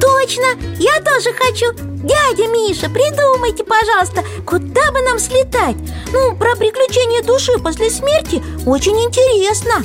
Точно, 0.00 0.46
я 0.78 1.00
тоже 1.00 1.32
хочу 1.34 1.72
Дядя 2.02 2.48
Миша, 2.48 2.88
придумайте, 2.88 3.62
пожалуйста, 3.62 4.24
куда 4.46 4.90
бы 4.92 5.02
нам 5.02 5.18
слетать 5.18 5.76
Ну, 6.12 6.34
про 6.36 6.56
приключения 6.56 7.22
души 7.22 7.52
после 7.58 7.90
смерти 7.90 8.42
очень 8.64 8.98
интересно 9.04 9.84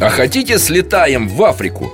А 0.00 0.10
хотите 0.10 0.58
слетаем 0.58 1.28
в 1.28 1.42
Африку? 1.44 1.92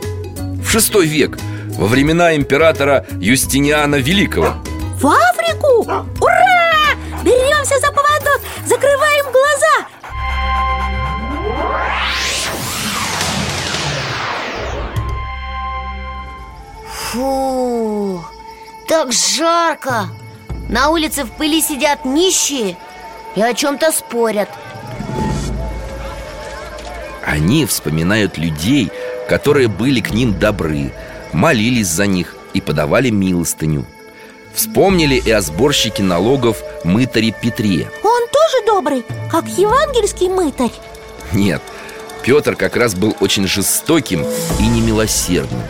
В 0.65 0.71
шестой 0.71 1.07
век, 1.07 1.39
во 1.77 1.87
времена 1.87 2.35
императора 2.35 3.07
Юстиниана 3.21 3.97
Великого 3.97 4.55
В 4.99 5.07
Африку? 5.07 5.83
Ура! 6.21 6.97
Беремся 7.23 7.79
за 7.81 7.89
поводок, 7.89 8.41
закрываем 8.67 9.27
глаза 9.31 9.89
Фу, 16.87 18.23
так 18.87 19.13
жарко. 19.13 20.09
На 20.69 20.91
улице 20.91 21.25
в 21.25 21.31
пыли 21.31 21.63
сидят 21.63 22.05
нищие 22.05 22.77
и 23.35 23.43
о 23.43 23.55
чем-то 23.55 23.93
спорят. 23.93 24.49
Они 27.25 27.67
вспоминают 27.67 28.39
людей, 28.39 28.91
которые 29.29 29.69
были 29.69 30.01
к 30.01 30.11
ним 30.11 30.39
добры 30.39 30.93
Молились 31.33 31.89
за 31.89 32.07
них 32.07 32.37
и 32.55 32.61
подавали 32.61 33.11
милостыню. 33.11 33.85
Вспомнили 34.55 35.17
и 35.17 35.31
о 35.31 35.41
сборщике 35.41 36.03
налогов 36.03 36.63
мытаре 36.85 37.33
Петре. 37.33 37.91
Он 38.03 38.23
тоже 38.29 38.67
добрый, 38.67 39.05
как 39.31 39.47
евангельский 39.47 40.29
мытарь 40.29 40.73
Нет, 41.33 41.63
Петр 42.23 42.57
как 42.57 42.77
раз 42.77 42.95
был 42.95 43.17
очень 43.21 43.47
жестоким 43.47 44.25
и 44.59 44.67
немилосердным. 44.67 45.63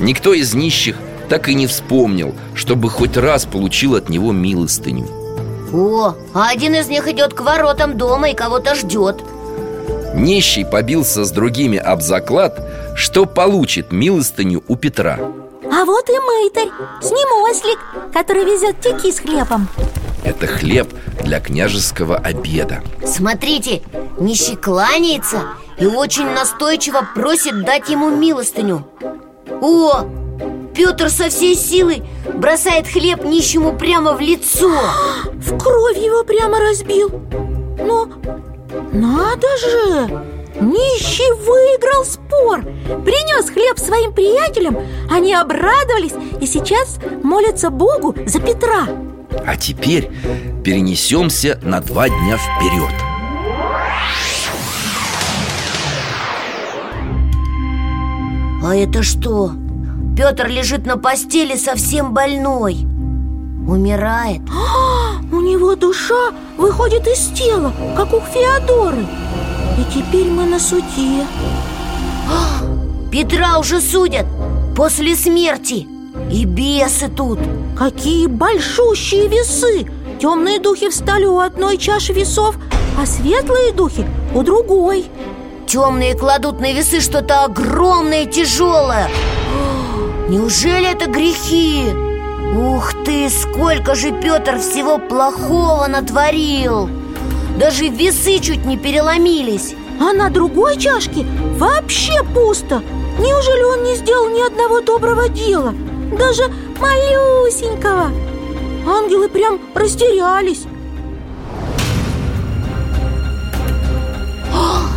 Никто 0.00 0.34
из 0.34 0.54
нищих 0.54 0.96
так 1.28 1.48
и 1.48 1.54
не 1.54 1.66
вспомнил, 1.66 2.34
чтобы 2.54 2.90
хоть 2.90 3.16
раз 3.16 3.46
получил 3.46 3.94
от 3.94 4.08
него 4.08 4.32
милостыню. 4.32 5.08
О, 5.72 6.14
а 6.32 6.48
один 6.50 6.74
из 6.74 6.88
них 6.88 7.08
идет 7.08 7.34
к 7.34 7.40
воротам 7.40 7.96
дома 7.96 8.30
и 8.30 8.34
кого-то 8.34 8.74
ждет 8.74 9.22
Нищий 10.16 10.64
побился 10.64 11.26
с 11.26 11.30
другими 11.30 11.76
об 11.76 12.00
заклад, 12.00 12.66
что 12.96 13.26
получит 13.26 13.92
милостыню 13.92 14.64
у 14.66 14.76
Петра. 14.76 15.18
А 15.70 15.84
вот 15.84 16.08
и 16.08 16.18
мытарь, 16.18 16.70
с 17.02 17.10
ним 17.10 17.28
ослик, 17.42 17.78
который 18.14 18.44
везет 18.44 18.80
тюки 18.80 19.12
с 19.12 19.18
хлебом 19.18 19.68
Это 20.26 20.48
хлеб 20.48 20.88
для 21.22 21.38
княжеского 21.38 22.16
обеда. 22.16 22.82
Смотрите, 23.04 23.82
нищий 24.18 24.56
кланяется 24.56 25.42
и 25.78 25.86
очень 25.86 26.26
настойчиво 26.26 27.06
просит 27.14 27.64
дать 27.64 27.88
ему 27.88 28.10
милостыню. 28.10 28.84
О, 29.62 30.04
Петр 30.74 31.10
со 31.10 31.28
всей 31.28 31.54
силы 31.54 32.02
бросает 32.34 32.88
хлеб 32.88 33.24
нищему 33.24 33.78
прямо 33.78 34.14
в 34.14 34.20
лицо. 34.20 34.68
В 35.32 35.58
кровь 35.58 35.96
его 35.96 36.24
прямо 36.24 36.58
разбил. 36.58 37.08
Но 37.78 38.08
надо 38.92 39.46
же! 39.58 40.24
Нищий 40.60 41.30
выиграл 41.44 42.04
спор. 42.04 42.62
Принес 43.04 43.48
хлеб 43.50 43.78
своим 43.78 44.12
приятелям 44.12 44.78
Они 45.10 45.34
обрадовались 45.34 46.14
и 46.40 46.46
сейчас 46.46 46.98
молятся 47.22 47.70
Богу 47.70 48.16
за 48.26 48.40
Петра 48.40 48.88
А 49.46 49.56
теперь 49.56 50.10
перенесемся 50.64 51.58
на 51.62 51.80
два 51.80 52.08
дня 52.08 52.36
вперед. 52.36 52.92
А 58.64 58.74
это 58.74 59.02
что? 59.02 59.52
Петр 60.16 60.48
лежит 60.48 60.86
на 60.86 60.96
постели 60.96 61.56
совсем 61.56 62.12
больной. 62.12 62.78
Умирает. 63.68 64.42
У 65.32 65.40
него 65.40 65.76
душа 65.76 66.32
выходит 66.56 67.06
из 67.06 67.28
тела, 67.28 67.72
как 67.96 68.12
у 68.12 68.20
Феодоры. 68.20 69.06
И 69.78 69.84
теперь 69.94 70.28
мы 70.28 70.46
на 70.46 70.58
суде. 70.58 71.26
Петра 73.12 73.58
уже 73.58 73.80
судят 73.80 74.26
после 74.74 75.14
смерти. 75.14 75.86
И 76.32 76.44
бесы 76.44 77.08
тут 77.08 77.38
Какие 77.76 78.26
большущие 78.26 79.28
весы! 79.28 79.86
Темные 80.18 80.58
духи 80.58 80.88
встали 80.88 81.26
у 81.26 81.40
одной 81.40 81.76
чаши 81.76 82.14
весов, 82.14 82.54
а 82.98 83.04
светлые 83.04 83.72
духи 83.72 84.06
у 84.34 84.42
другой 84.42 85.04
Темные 85.66 86.14
кладут 86.14 86.58
на 86.58 86.72
весы 86.72 87.00
что-то 87.00 87.44
огромное 87.44 88.22
и 88.22 88.30
тяжелое 88.30 89.10
Неужели 90.28 90.90
это 90.90 91.10
грехи? 91.10 91.84
Ух 92.56 92.94
ты, 93.04 93.28
сколько 93.28 93.94
же 93.94 94.10
Петр 94.22 94.58
всего 94.58 94.96
плохого 94.98 95.86
натворил 95.86 96.88
Даже 97.58 97.88
весы 97.88 98.38
чуть 98.38 98.64
не 98.64 98.78
переломились 98.78 99.74
А 100.00 100.14
на 100.14 100.30
другой 100.30 100.78
чашке 100.78 101.26
вообще 101.58 102.22
пусто 102.32 102.82
Неужели 103.18 103.62
он 103.64 103.84
не 103.84 103.96
сделал 103.96 104.30
ни 104.30 104.40
одного 104.40 104.80
доброго 104.80 105.28
дела? 105.28 105.74
Даже 106.18 106.44
малюсенького 106.78 108.10
Ангелы 108.86 109.28
прям 109.28 109.60
растерялись 109.74 110.64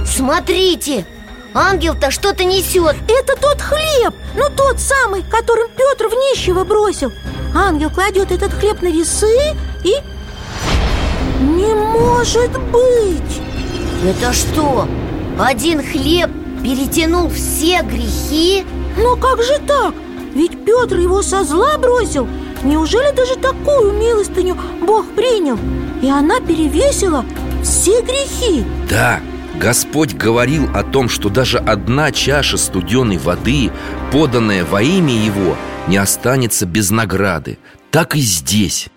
Смотрите, 0.05 1.05
ангел-то 1.53 2.11
что-то 2.11 2.43
несет 2.43 2.95
Это 3.07 3.39
тот 3.39 3.61
хлеб, 3.61 4.13
ну 4.36 4.49
тот 4.55 4.80
самый, 4.80 5.23
которым 5.23 5.69
Петр 5.75 6.07
в 6.07 6.13
нищего 6.13 6.63
бросил 6.63 7.11
Ангел 7.55 7.89
кладет 7.89 8.32
этот 8.32 8.53
хлеб 8.53 8.82
на 8.82 8.88
весы 8.88 9.55
и... 9.84 9.95
Не 11.39 11.73
может 11.73 12.51
быть! 12.69 13.41
Это 14.05 14.34
что, 14.34 14.88
один 15.39 15.82
хлеб 15.82 16.30
перетянул 16.61 17.30
все 17.30 17.82
грехи? 17.82 18.65
Но 18.97 19.15
как 19.15 19.41
же 19.41 19.57
так? 19.65 19.93
Ведь 20.34 20.63
Петр 20.65 20.97
его 20.99 21.21
со 21.21 21.43
зла 21.43 21.77
бросил. 21.77 22.27
Неужели 22.63 23.15
даже 23.15 23.36
такую 23.36 23.93
милостыню 23.93 24.57
Бог 24.82 25.05
принял? 25.15 25.57
И 26.01 26.09
она 26.09 26.39
перевесила 26.39 27.25
все 27.63 28.01
грехи. 28.01 28.65
Да, 28.89 29.19
Господь 29.55 30.13
говорил 30.13 30.69
о 30.73 30.84
том, 30.84 31.09
что 31.09 31.30
даже 31.30 31.57
одна 31.57 32.11
чаша 32.11 32.57
студеной 32.57 33.17
воды, 33.17 33.71
поданная 34.11 34.65
во 34.65 34.82
имя 34.82 35.13
Его, 35.13 35.55
не 35.88 35.97
останется 35.97 36.65
без 36.65 36.91
награды. 36.91 37.57
Так 37.91 38.15
и 38.15 38.19
здесь. 38.19 38.88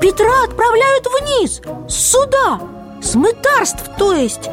Петра 0.00 0.44
отправляют 0.44 1.06
вниз, 1.20 1.60
с 1.88 2.12
суда, 2.12 2.60
с 3.02 3.14
мытарств, 3.14 3.90
то 3.98 4.12
есть 4.14 4.48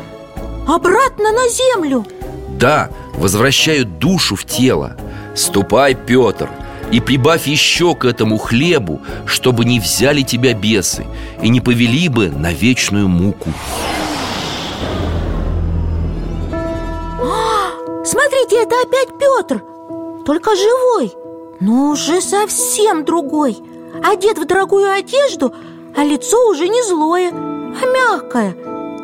Обратно 0.67 1.31
на 1.31 1.47
землю 1.47 2.05
Да, 2.59 2.89
возвращают 3.13 3.99
душу 3.99 4.35
в 4.35 4.45
тело. 4.45 4.95
Ступай, 5.35 5.93
Петр, 5.93 6.49
и 6.91 7.01
прибавь 7.01 7.47
еще 7.47 7.95
к 7.95 8.05
этому 8.05 8.37
хлебу 8.37 9.01
Чтобы 9.25 9.65
не 9.65 9.79
взяли 9.79 10.21
тебя 10.21 10.53
бесы 10.53 11.05
И 11.41 11.49
не 11.49 11.59
повели 11.59 12.09
бы 12.09 12.29
на 12.29 12.53
вечную 12.53 13.07
муку. 13.07 13.49
Смотрите, 18.05 18.61
это 18.61 18.75
опять 18.81 19.09
Петр 19.19 19.63
Только 20.25 20.55
живой. 20.55 21.13
Но 21.59 21.91
уже 21.91 22.21
совсем 22.21 23.03
другой. 23.03 23.57
Одет 24.03 24.37
в 24.37 24.45
дорогую 24.45 24.91
одежду 24.91 25.53
А 25.95 26.03
лицо 26.03 26.37
уже 26.49 26.67
не 26.67 26.83
злое, 26.83 27.31
а 27.31 27.85
мягкое 27.85 28.55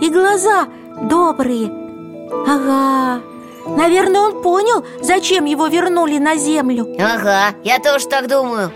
И 0.01 0.09
глаза 0.09 0.67
добрые. 1.09 1.71
Ага 2.47 3.30
Наверное, 3.65 4.21
он 4.21 4.41
понял, 4.41 4.85
зачем 5.01 5.45
его 5.45 5.67
вернули 5.67 6.17
на 6.17 6.35
землю. 6.35 6.87
Ага, 6.99 7.55
я 7.63 7.79
тоже 7.79 8.07
так 8.07 8.27
думаю. 8.27 8.71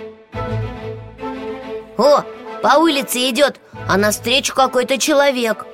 О, 1.98 2.24
по 2.62 2.78
улице 2.78 3.30
идет, 3.30 3.60
а 3.88 3.98
навстречу 3.98 4.54
какой-то 4.54 4.98
человек. 4.98 5.66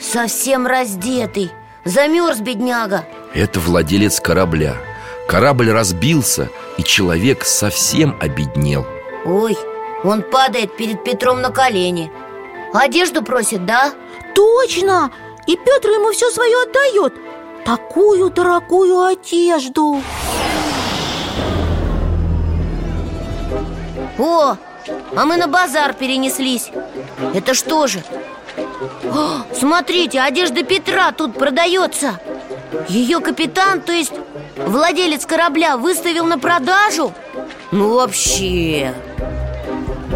Совсем 0.00 0.66
раздетый. 0.66 1.50
Замерз 1.84 2.38
бедняга. 2.38 3.04
Это 3.34 3.60
владелец 3.60 4.20
корабля. 4.20 4.76
Корабль 5.28 5.70
разбился, 5.70 6.48
и 6.76 6.82
человек 6.82 7.44
совсем 7.44 8.16
обеднел. 8.20 8.86
Ой, 9.24 9.56
он 10.02 10.22
падает 10.22 10.76
перед 10.76 11.02
Петром 11.04 11.40
на 11.40 11.50
колени. 11.50 12.10
Одежду 12.72 13.22
просит, 13.22 13.64
да? 13.66 13.92
Точно! 14.34 15.10
И 15.46 15.56
Петр 15.56 15.88
ему 15.88 16.12
все 16.12 16.30
свое 16.30 16.62
отдает 16.62 17.14
Такую 17.64 18.28
дорогую 18.30 19.00
одежду 19.00 20.02
О, 24.18 24.56
а 25.16 25.24
мы 25.24 25.36
на 25.36 25.48
базар 25.48 25.94
перенеслись 25.94 26.70
Это 27.32 27.54
что 27.54 27.86
же? 27.86 28.02
О, 29.04 29.44
смотрите, 29.54 30.20
одежда 30.20 30.62
Петра 30.62 31.12
тут 31.12 31.38
продается 31.38 32.20
Ее 32.88 33.20
капитан, 33.20 33.80
то 33.80 33.92
есть 33.92 34.12
владелец 34.56 35.24
корабля, 35.24 35.78
выставил 35.78 36.26
на 36.26 36.38
продажу? 36.38 37.14
Ну 37.70 37.94
вообще 37.94 38.94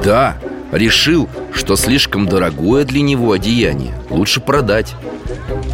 Да, 0.05 0.37
решил, 0.73 1.29
что 1.53 1.77
слишком 1.77 2.27
дорогое 2.27 2.85
для 2.85 3.01
него 3.01 3.33
одеяние 3.33 3.95
Лучше 4.11 4.41
продать. 4.41 4.95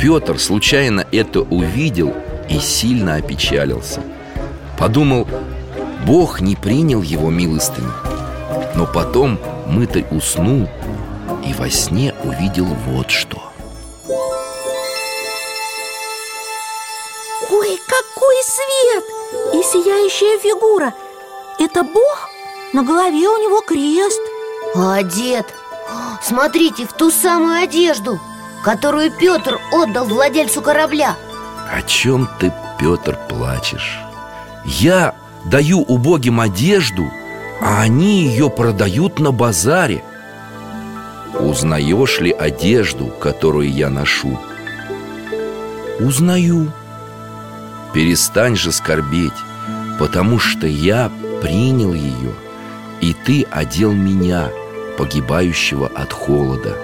Петр 0.00 0.38
случайно 0.38 1.06
это 1.12 1.40
увидел 1.40 2.14
и 2.48 2.58
сильно 2.58 3.14
опечалился. 3.16 4.02
Подумал, 4.78 5.26
Бог 6.06 6.40
не 6.40 6.56
принял 6.56 7.00
его 7.00 7.30
милостыню 7.30 7.92
Но 8.74 8.86
потом 8.86 9.38
мытарь 9.66 10.06
уснул 10.10 10.68
и 11.46 11.54
во 11.54 11.70
сне 11.70 12.14
увидел 12.24 12.66
вот 12.86 13.10
что. 13.10 13.42
Ой, 17.50 17.80
какой 17.86 18.36
свет! 18.42 19.04
И 19.54 19.62
сияющая 19.62 20.38
фигура. 20.38 20.92
Это 21.58 21.82
Бог? 21.82 22.28
На 22.72 22.82
голове 22.82 23.28
у 23.28 23.38
него 23.38 23.60
крест 23.60 24.20
Одет? 24.74 25.46
Смотрите, 26.22 26.86
в 26.86 26.92
ту 26.92 27.10
самую 27.10 27.62
одежду 27.62 28.20
которую 28.64 29.10
Петр 29.10 29.60
отдал 29.70 30.06
владельцу 30.06 30.62
корабля 30.62 31.16
О 31.70 31.82
чем 31.82 32.28
ты, 32.40 32.52
Петр, 32.80 33.16
плачешь? 33.28 33.98
Я 34.64 35.14
даю 35.44 35.82
убогим 35.82 36.40
одежду, 36.40 37.04
а 37.60 37.82
они 37.82 38.24
ее 38.24 38.48
продают 38.48 39.20
на 39.20 39.30
базаре 39.30 40.02
Узнаешь 41.38 42.20
ли 42.20 42.32
одежду, 42.32 43.08
которую 43.20 43.70
я 43.70 43.90
ношу? 43.90 44.38
Узнаю 46.00 46.72
Перестань 47.92 48.56
же 48.56 48.72
скорбеть, 48.72 49.32
потому 49.98 50.38
что 50.38 50.66
я 50.66 51.12
принял 51.42 51.92
ее 51.92 52.32
И 53.02 53.12
ты 53.12 53.46
одел 53.50 53.92
меня, 53.92 54.48
погибающего 54.96 55.86
от 55.88 56.12
холода. 56.12 56.76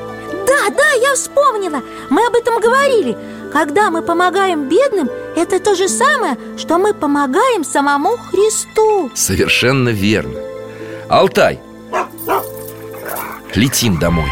Да, 0.47 0.71
да, 0.71 0.91
я 0.93 1.15
вспомнила. 1.15 1.83
Мы 2.09 2.27
об 2.27 2.35
этом 2.35 2.61
говорили. 2.61 3.17
Когда 3.53 3.91
мы 3.91 4.03
помогаем 4.03 4.69
бедным 4.69 5.11
Это 5.35 5.59
то 5.59 5.75
же 5.75 5.89
самое, 5.89 6.37
что 6.57 6.79
мы 6.79 6.95
помогаем 6.95 7.65
самому 7.65 8.17
Христу. 8.17 9.11
Совершенно 9.15 9.89
верно. 9.89 10.39
Алтай, 11.09 11.61
летим 13.55 13.99
домой. 13.99 14.31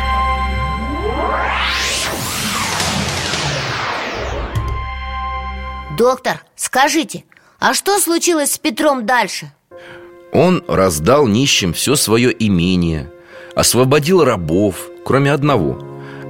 Доктор, 5.96 6.44
скажите, 6.54 7.24
а 7.58 7.74
что 7.74 7.98
случилось 7.98 8.52
с 8.52 8.58
Петром 8.58 9.04
дальше? 9.04 9.52
Он 10.32 10.62
раздал 10.68 11.26
нищим 11.26 11.72
все 11.72 11.96
свое 11.96 12.34
имение 12.38 13.10
Освободил 13.59 14.22
рабов, 14.22 14.88
кроме 15.04 15.32
одного 15.32 15.82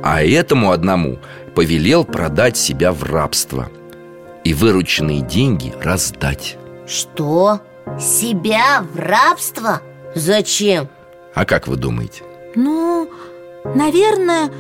А 0.03 0.25
этому 0.25 0.71
одному 0.71 1.19
повелел 1.55 2.07
продать 2.07 2.57
себя 2.57 2.91
в 2.91 3.03
рабство 3.03 3.69
И 4.45 4.55
вырученные 4.55 5.21
деньги 5.21 5.75
раздать 5.79 6.57
Что? 6.87 7.61
Себя 8.01 8.83
в 8.95 8.99
рабство? 8.99 9.83
Зачем? 10.15 10.89
А 11.35 11.45
как 11.45 11.69
вы 11.69 11.77
думаете? 11.77 12.23
Ну, 12.55 13.11
наверное, 13.75 14.51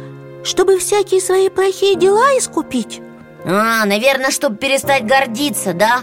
чтобы 0.44 0.78
всякие 0.78 1.22
свои 1.22 1.48
плохие 1.48 1.94
дела 1.94 2.36
искупить 2.36 3.00
А, 3.46 3.86
наверное, 3.86 4.30
чтобы 4.30 4.56
перестать 4.58 5.06
гордиться, 5.06 5.72
да? 5.72 6.02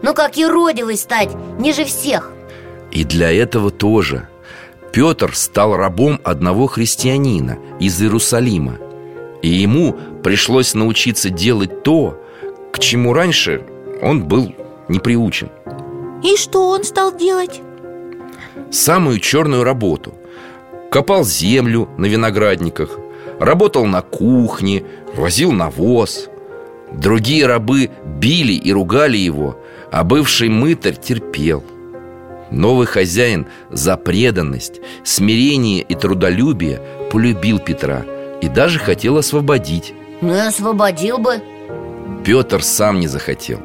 Ну 0.00 0.14
как 0.14 0.38
юродивый 0.38 0.96
стать, 0.96 1.34
ниже 1.58 1.84
всех 1.84 2.32
И 2.90 3.04
для 3.04 3.30
этого 3.30 3.70
тоже 3.70 4.30
Петр 4.96 5.36
стал 5.36 5.76
рабом 5.76 6.22
одного 6.24 6.66
христианина 6.66 7.58
из 7.78 8.00
Иерусалима 8.00 8.78
И 9.42 9.48
ему 9.50 9.94
пришлось 10.24 10.72
научиться 10.72 11.28
делать 11.28 11.82
то, 11.82 12.18
к 12.72 12.78
чему 12.78 13.12
раньше 13.12 13.62
он 14.00 14.24
был 14.24 14.54
не 14.88 14.98
приучен. 14.98 15.50
И 16.24 16.38
что 16.38 16.70
он 16.70 16.82
стал 16.82 17.14
делать? 17.14 17.60
Самую 18.70 19.20
черную 19.20 19.64
работу. 19.64 20.14
Копал 20.90 21.26
землю 21.26 21.90
на 21.98 22.06
виноградниках 22.06 22.98
Работал 23.38 23.84
на 23.84 24.00
кухне, 24.00 24.82
возил 25.14 25.52
навоз. 25.52 26.30
Другие 26.90 27.44
рабы 27.44 27.90
били 28.02 28.54
и 28.54 28.72
ругали 28.72 29.18
его 29.18 29.58
А 29.92 30.04
бывший 30.04 30.48
мытарь 30.48 30.96
терпел 30.96 31.62
Новый 32.50 32.86
хозяин 32.86 33.46
за 33.70 33.96
преданность, 33.96 34.80
смирение 35.04 35.82
и 35.82 35.94
трудолюбие 35.94 36.80
полюбил 37.10 37.58
Петра 37.58 38.04
И 38.40 38.48
даже 38.48 38.78
хотел 38.78 39.18
освободить. 39.18 39.94
Ну 40.20 40.34
и 40.34 40.38
освободил 40.38 41.18
бы. 41.18 41.42
Петр 42.24 42.62
сам 42.62 43.00
не 43.00 43.08
захотел. 43.08 43.60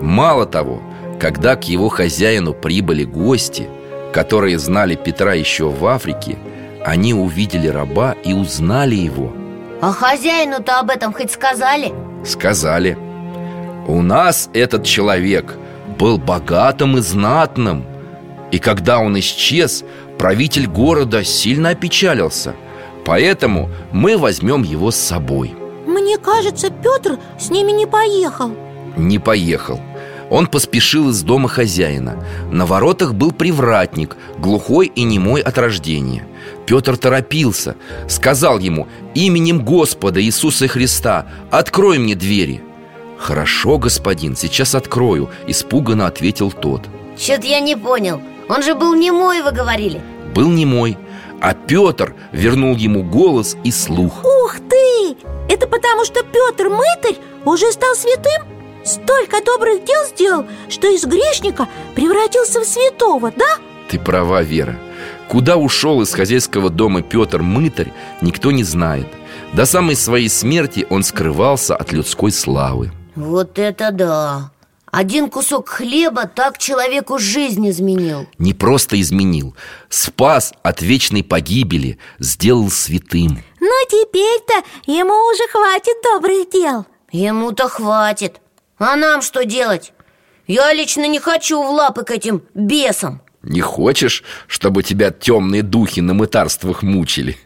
Мало 0.00 0.46
того, 0.46 0.82
когда 1.20 1.56
к 1.56 1.64
его 1.64 1.88
хозяину 1.88 2.54
прибыли 2.54 3.02
гости 3.04 3.68
Которые 4.12 4.58
знали 4.58 4.94
Петра 4.94 5.34
еще 5.34 5.68
в 5.68 5.84
Африке 5.86 6.38
Они 6.84 7.12
увидели 7.14 7.66
раба 7.66 8.12
и 8.24 8.32
узнали 8.32 8.94
его. 8.94 9.32
А 9.80 9.92
хозяину-то 9.92 10.80
об 10.80 10.90
этом 10.90 11.12
хоть 11.12 11.30
сказали? 11.32 11.92
Сказали. 12.24 12.96
У 13.86 14.02
нас 14.02 14.50
этот 14.52 14.84
человек 14.84 15.56
был 15.98 16.18
богатым 16.18 16.98
и 16.98 17.00
знатным 17.00 17.84
И 18.50 18.58
когда 18.58 18.98
он 18.98 19.18
исчез, 19.18 19.84
правитель 20.18 20.66
города 20.66 21.24
сильно 21.24 21.70
опечалился. 21.70 22.54
Поэтому 23.04 23.70
мы 23.92 24.16
возьмем 24.18 24.62
его 24.62 24.90
с 24.90 24.96
собой. 24.96 25.54
Мне 25.86 26.18
кажется, 26.18 26.70
Петр 26.70 27.18
с 27.38 27.50
ними 27.50 27.72
не 27.72 27.86
поехал. 27.86 28.50
Не 28.96 29.18
поехал. 29.18 29.80
Он 30.30 30.46
поспешил 30.46 31.08
из 31.08 31.22
дома 31.22 31.48
хозяина. 31.48 32.22
На 32.50 32.66
воротах 32.66 33.14
был 33.14 33.32
привратник, 33.32 34.16
глухой 34.38 34.86
и 34.94 35.04
немой 35.04 35.40
от 35.40 35.56
рождения. 35.56 36.26
Петр 36.66 36.98
торопился. 36.98 37.76
Сказал 38.08 38.58
ему 38.58 38.88
Именем 39.14 39.64
Господа 39.64 40.22
Иисуса 40.22 40.68
Христа 40.68 41.26
Открой 41.50 41.98
мне 41.98 42.14
двери 42.14 42.62
Хорошо, 43.18 43.78
господин, 43.78 44.36
сейчас 44.36 44.74
открою 44.74 45.30
Испуганно 45.46 46.06
ответил 46.06 46.50
тот. 46.50 46.82
Чё-то 47.18 47.46
я 47.46 47.60
не 47.60 47.74
понял 47.74 48.20
Он 48.48 48.62
же 48.62 48.74
был 48.74 48.94
немой, 48.94 49.42
вы 49.42 49.52
говорили 49.52 50.00
Был 50.34 50.48
немой 50.48 50.96
А 51.40 51.54
Петр 51.54 52.14
вернул 52.32 52.76
ему 52.76 53.02
голос 53.02 53.56
и 53.64 53.70
слух 53.70 54.24
Ух 54.24 54.56
ты! 54.68 55.16
Это 55.48 55.66
потому, 55.66 56.04
что 56.04 56.22
Петр 56.22 56.68
Мытарь 56.68 57.18
уже 57.44 57.70
стал 57.72 57.94
святым? 57.94 58.46
Столько 58.84 59.44
добрых 59.44 59.84
дел 59.84 60.04
сделал, 60.06 60.46
что 60.68 60.88
из 60.88 61.04
грешника 61.04 61.68
превратился 61.94 62.60
в 62.60 62.64
святого, 62.64 63.32
да? 63.36 63.58
Ты 63.90 63.98
права, 63.98 64.42
Вера 64.42 64.78
Куда 65.28 65.56
ушел 65.56 66.00
из 66.00 66.12
хозяйского 66.12 66.70
дома 66.70 67.02
Петр 67.02 67.42
Мытарь, 67.42 67.92
никто 68.22 68.50
не 68.50 68.64
знает 68.64 69.06
До 69.52 69.66
самой 69.66 69.94
своей 69.94 70.30
смерти 70.30 70.86
он 70.88 71.02
скрывался 71.02 71.76
от 71.76 71.92
людской 71.92 72.32
славы 72.32 72.92
Вот 73.14 73.58
это 73.58 73.90
да 73.92 74.50
Один 74.90 75.28
кусок 75.28 75.68
хлеба 75.68 76.26
так 76.26 76.58
человеку 76.58 77.18
жизнь 77.18 77.68
изменил. 77.68 78.26
Не 78.38 78.54
просто 78.54 79.00
изменил. 79.00 79.54
Спас 79.88 80.52
от 80.62 80.82
вечной 80.82 81.22
погибели 81.22 81.98
Сделал 82.18 82.70
святым. 82.70 83.42
Но 83.60 83.86
теперь-то 83.88 84.54
ему 84.86 85.14
уже 85.30 85.46
хватит 85.50 85.96
добрых 86.02 86.50
дел. 86.50 86.86
Ему-то 87.10 87.68
хватит. 87.68 88.40
А 88.78 88.96
нам 88.96 89.22
что 89.22 89.44
делать? 89.44 89.92
Я 90.46 90.72
лично 90.72 91.06
не 91.06 91.18
хочу 91.18 91.62
в 91.62 91.70
лапы 91.70 92.04
к 92.04 92.10
этим 92.10 92.42
бесам. 92.54 93.20
Не 93.42 93.60
хочешь, 93.60 94.24
чтобы 94.46 94.82
тебя 94.82 95.10
темные 95.10 95.62
духи 95.62 96.00
на 96.00 96.14
мытарствах 96.14 96.82
мучили? 96.82 97.36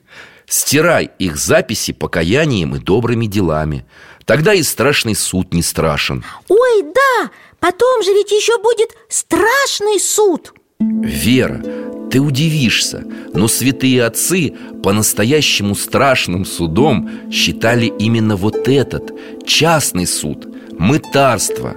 Стирай 0.47 1.11
их 1.19 1.37
записи 1.37 1.93
покаянием 1.93 2.77
и 2.77 2.79
добрыми 2.79 3.27
делами 3.27 3.87
Тогда 4.25 4.55
и 4.55 4.63
страшный 4.63 5.15
суд 5.15 5.53
не 5.53 5.63
страшен. 5.63 6.25
Ой, 6.49 6.83
да, 6.83 7.31
потом 7.61 8.03
же 8.03 8.13
ведь 8.13 8.31
еще 8.31 8.59
будет 8.59 8.91
страшный 9.09 9.99
суд. 10.01 10.53
Вера, 10.79 11.63
ты 12.11 12.21
удивишься, 12.21 13.05
но 13.33 13.49
святые 13.49 14.05
отцы 14.05 14.55
по-настоящему 14.83 15.75
страшным 15.75 16.45
судом 16.45 17.11
считали 17.31 17.87
именно 17.87 18.37
вот 18.37 18.69
этот, 18.69 19.13
частный 19.47 20.07
суд, 20.07 20.47
мытарство 20.79 21.77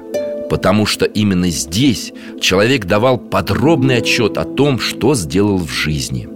Потому 0.50 0.86
что 0.86 1.06
именно 1.06 1.50
здесь 1.50 2.14
человек 2.39 2.86
давал 2.86 3.18
подробный 3.18 3.98
отчет 3.98 4.38
о 4.38 4.46
том, 4.46 4.80
что 4.80 5.16
сделал 5.16 5.58
в 5.58 5.70
жизни. 5.72 6.30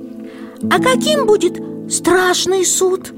А 0.64 0.82
каким 0.82 1.26
будет 1.26 1.62
страшный 1.92 2.66
суд? 2.66 3.14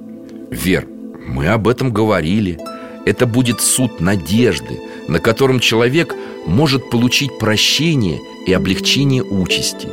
Вер, 0.50 0.88
мы 1.26 1.48
об 1.48 1.68
этом 1.68 1.92
говорили 1.92 2.60
Это 3.06 3.26
будет 3.26 3.62
суд 3.62 4.00
надежды, 4.00 4.80
на 5.08 5.20
котором 5.20 5.60
человек 5.60 6.16
может 6.46 6.90
получить 6.90 7.38
прощение 7.40 8.20
и 8.46 8.54
облегчение 8.54 9.24
участи. 9.24 9.90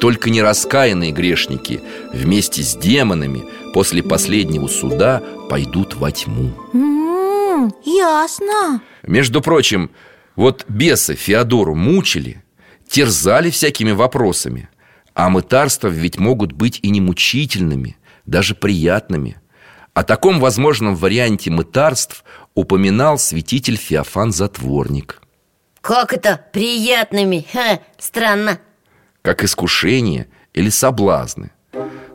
Только 0.00 0.30
нераскаянные 0.30 1.12
грешники 1.12 1.80
вместе 2.12 2.62
с 2.62 2.74
демонами 2.76 3.44
после 3.72 4.02
последнего 4.02 4.66
суда 4.66 5.22
пойдут 5.48 5.94
во 5.94 6.10
тьму. 6.10 6.52
М-м, 6.72 7.72
ясно. 7.84 8.82
Между 9.06 9.40
прочим, 9.40 9.90
вот 10.34 10.64
бесы 10.68 11.14
Феодору 11.14 11.76
мучили, 11.76 12.42
терзали 12.88 13.50
всякими 13.50 13.92
вопросами 13.92 14.68
А 15.14 15.30
мытарства 15.30 15.88
ведь 15.88 16.18
могут 16.18 16.52
быть 16.52 16.80
и 16.82 16.90
не 16.90 17.00
мучительными, 17.00 17.96
даже 18.26 18.54
приятными 18.54 19.36
О 19.94 20.04
таком 20.04 20.40
возможном 20.40 20.96
варианте 20.96 21.50
мытарств 21.50 22.24
упоминал 22.54 23.18
святитель 23.18 23.76
Феофан 23.76 24.32
Затворник. 24.32 25.20
Как 25.82 26.12
это 26.12 26.40
приятными? 26.52 27.46
Ха, 27.52 27.80
странно. 27.98 28.58
Как 29.20 29.44
искушение 29.44 30.28
или 30.54 30.70
соблазны. 30.70 31.50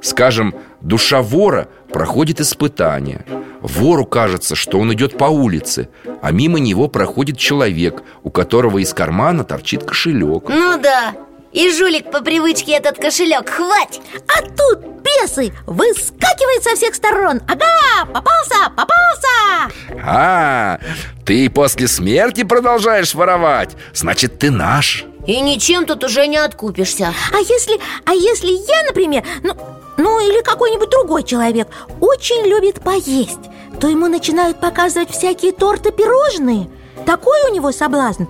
Скажем, 0.01 0.55
Душа 0.81 1.21
вора 1.21 1.69
проходит 1.91 2.39
испытание. 2.39 3.25
Вору 3.61 4.05
кажется, 4.05 4.55
что 4.55 4.79
он 4.79 4.93
идет 4.93 5.17
по 5.17 5.25
улице 5.25 5.89
А 6.21 6.31
мимо 6.31 6.59
него 6.59 6.87
проходит 6.87 7.39
человек 7.39 8.03
У 8.23 8.29
которого 8.29 8.77
из 8.77 8.93
кармана 8.93 9.43
торчит 9.43 9.83
кошелек. 9.83 10.49
Ну 10.49 10.79
да, 10.79 11.15
и 11.57 11.71
жулик 11.71 12.11
по 12.11 12.21
привычке 12.21 12.73
этот 12.73 12.97
кошелек 12.99 13.49
хвать 13.49 13.99
А 14.27 14.41
тут 14.43 14.79
бесы 15.01 15.51
выскакивают 15.65 16.63
со 16.63 16.75
всех 16.75 16.93
сторон. 16.93 17.41
Ага, 17.47 18.05
попался, 18.13 18.69
попался! 18.75 19.73
А, 20.05 20.79
ты 21.25 21.49
после 21.49 21.87
смерти 21.87 22.43
продолжаешь 22.43 23.15
воровать? 23.15 23.71
Значит, 23.93 24.37
ты 24.37 24.51
наш. 24.51 25.05
И 25.25 25.41
ничем 25.41 25.85
тут 25.87 26.03
уже 26.03 26.27
не 26.27 26.37
откупишься. 26.37 27.11
А 27.33 27.37
если, 27.39 27.79
а 28.05 28.13
если 28.13 28.51
я, 28.51 28.83
например, 28.87 29.23
ну, 29.41 29.57
ну 29.97 30.19
или 30.19 30.43
какой-нибудь 30.43 30.91
другой 30.91 31.23
человек 31.23 31.67
Очень 31.99 32.45
любит 32.47 32.81
поесть 32.81 33.49
То 33.81 33.87
ему 33.87 34.07
начинают 34.07 34.61
показывать 34.61 35.09
всякие 35.09 35.53
торты, 35.53 35.91
пирожные. 35.91 36.69
Такой 37.07 37.49
у 37.49 37.53
него 37.53 37.71
соблазн. 37.71 38.25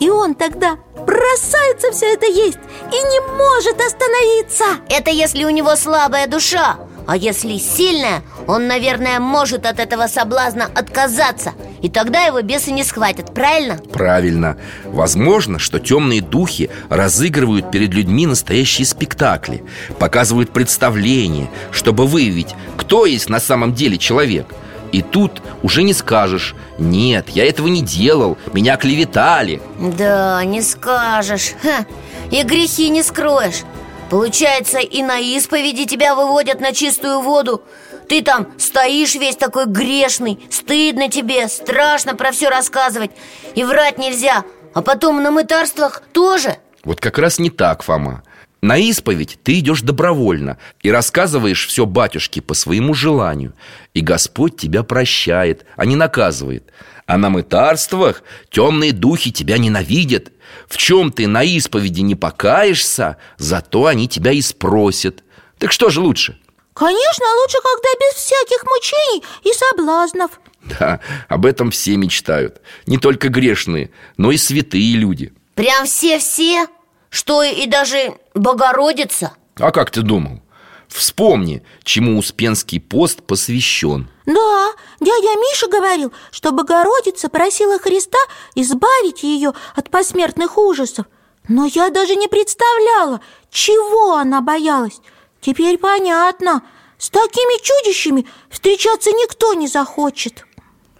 И 0.00 0.08
он 0.08 0.34
тогда 0.34 0.78
бросается 1.10 1.90
все 1.90 2.14
это 2.14 2.26
есть 2.26 2.58
И 2.92 2.96
не 2.96 3.20
может 3.36 3.80
остановиться. 3.80 4.64
Это 4.88 5.10
если 5.10 5.44
у 5.44 5.50
него 5.50 5.76
слабая 5.76 6.26
душа. 6.26 6.76
А 7.06 7.16
если 7.16 7.58
сильная, 7.58 8.22
он, 8.46 8.68
наверное, 8.68 9.18
может 9.18 9.66
от 9.66 9.80
этого 9.80 10.06
соблазна 10.06 10.66
отказаться. 10.66 11.54
И 11.82 11.88
тогда 11.88 12.22
его 12.22 12.40
бесы 12.42 12.70
не 12.70 12.84
схватят, 12.84 13.34
правильно? 13.34 13.78
Правильно. 13.92 14.56
Возможно, 14.84 15.58
что 15.58 15.80
темные 15.80 16.20
духи 16.20 16.70
разыгрывают 16.88 17.72
перед 17.72 17.92
людьми 17.94 18.26
настоящие 18.26 18.86
спектакли 18.86 19.64
Показывают 19.98 20.52
представления, 20.52 21.50
чтобы 21.72 22.06
выявить, 22.06 22.54
кто 22.76 23.06
есть 23.06 23.28
на 23.28 23.40
самом 23.40 23.74
деле 23.74 23.98
человек 23.98 24.46
и 24.92 25.02
тут 25.02 25.42
уже 25.62 25.82
не 25.82 25.92
скажешь 25.92 26.54
Нет, 26.78 27.28
я 27.30 27.48
этого 27.48 27.68
не 27.68 27.82
делал, 27.82 28.36
меня 28.52 28.76
клеветали 28.76 29.60
Да, 29.78 30.42
не 30.44 30.62
скажешь. 30.62 31.52
Ха, 31.62 31.84
И 32.30 32.42
грехи 32.42 32.88
не 32.88 33.02
скроешь. 33.02 33.62
Получается, 34.10 34.78
и 34.78 35.02
на 35.02 35.18
исповеди 35.20 35.84
тебя 35.84 36.14
выводят 36.14 36.60
на 36.60 36.72
чистую 36.72 37.20
воду. 37.20 37.62
Ты 38.08 38.22
там 38.22 38.48
стоишь 38.58 39.14
весь 39.14 39.36
такой 39.36 39.66
грешный 39.66 40.40
Стыдно 40.50 41.08
тебе, 41.08 41.48
страшно 41.48 42.16
про 42.16 42.32
все 42.32 42.48
рассказывать. 42.48 43.12
И 43.54 43.62
врать 43.62 43.98
нельзя 43.98 44.44
А 44.74 44.82
потом 44.82 45.22
на 45.22 45.30
мытарствах 45.30 46.02
тоже? 46.12 46.56
Вот 46.82 47.00
как 47.00 47.18
раз 47.18 47.38
не 47.38 47.50
так, 47.50 47.82
Фома 47.84 48.22
на 48.62 48.76
исповедь 48.76 49.38
ты 49.42 49.58
идешь 49.58 49.80
добровольно 49.82 50.58
и 50.82 50.90
рассказываешь 50.90 51.66
все 51.66 51.86
батюшке 51.86 52.42
по 52.42 52.54
своему 52.54 52.92
желанию. 52.92 53.54
И 53.94 54.00
Господь 54.00 54.56
тебя 54.56 54.82
прощает, 54.82 55.64
а 55.76 55.86
не 55.86 55.96
наказывает. 55.96 56.70
А 57.06 57.16
на 57.16 57.30
мытарствах 57.30 58.22
темные 58.50 58.92
духи 58.92 59.32
тебя 59.32 59.58
ненавидят. 59.58 60.30
В 60.68 60.76
чем 60.76 61.10
ты 61.10 61.26
на 61.26 61.42
исповеди 61.42 62.02
не 62.02 62.14
покаешься, 62.14 63.16
зато 63.38 63.86
они 63.86 64.08
тебя 64.08 64.32
и 64.32 64.42
спросят. 64.42 65.24
Так 65.58 65.72
что 65.72 65.90
же 65.90 66.00
лучше? 66.00 66.38
Конечно, 66.74 67.26
лучше, 67.42 67.58
когда 67.62 67.88
без 68.00 68.14
всяких 68.14 68.64
мучений 68.64 69.24
и 69.42 69.52
соблазнов 69.52 70.40
Да, 70.78 71.00
об 71.28 71.44
этом 71.44 71.70
все 71.72 71.96
мечтают 71.96 72.62
Не 72.86 72.96
только 72.96 73.28
грешные, 73.28 73.90
но 74.16 74.30
и 74.30 74.36
святые 74.36 74.96
люди 74.96 75.32
Прям 75.56 75.84
все-все? 75.84 76.68
Что 77.10 77.42
и 77.42 77.66
даже 77.66 78.14
Богородица? 78.34 79.32
А 79.58 79.70
как 79.72 79.90
ты 79.90 80.02
думал? 80.02 80.40
Вспомни, 80.88 81.62
чему 81.84 82.18
Успенский 82.18 82.80
пост 82.80 83.22
посвящен. 83.22 84.08
Да, 84.26 84.72
дядя 85.00 85.38
Миша 85.40 85.68
говорил, 85.68 86.12
что 86.32 86.50
Богородица 86.50 87.28
просила 87.28 87.78
Христа 87.78 88.18
избавить 88.54 89.22
ее 89.22 89.52
от 89.76 89.90
посмертных 89.90 90.58
ужасов. 90.58 91.06
Но 91.48 91.66
я 91.66 91.90
даже 91.90 92.16
не 92.16 92.28
представляла, 92.28 93.20
чего 93.50 94.16
она 94.16 94.40
боялась. 94.40 95.00
Теперь 95.40 95.78
понятно, 95.78 96.62
с 96.98 97.08
такими 97.08 97.62
чудищами 97.62 98.26
встречаться 98.50 99.10
никто 99.10 99.54
не 99.54 99.68
захочет. 99.68 100.44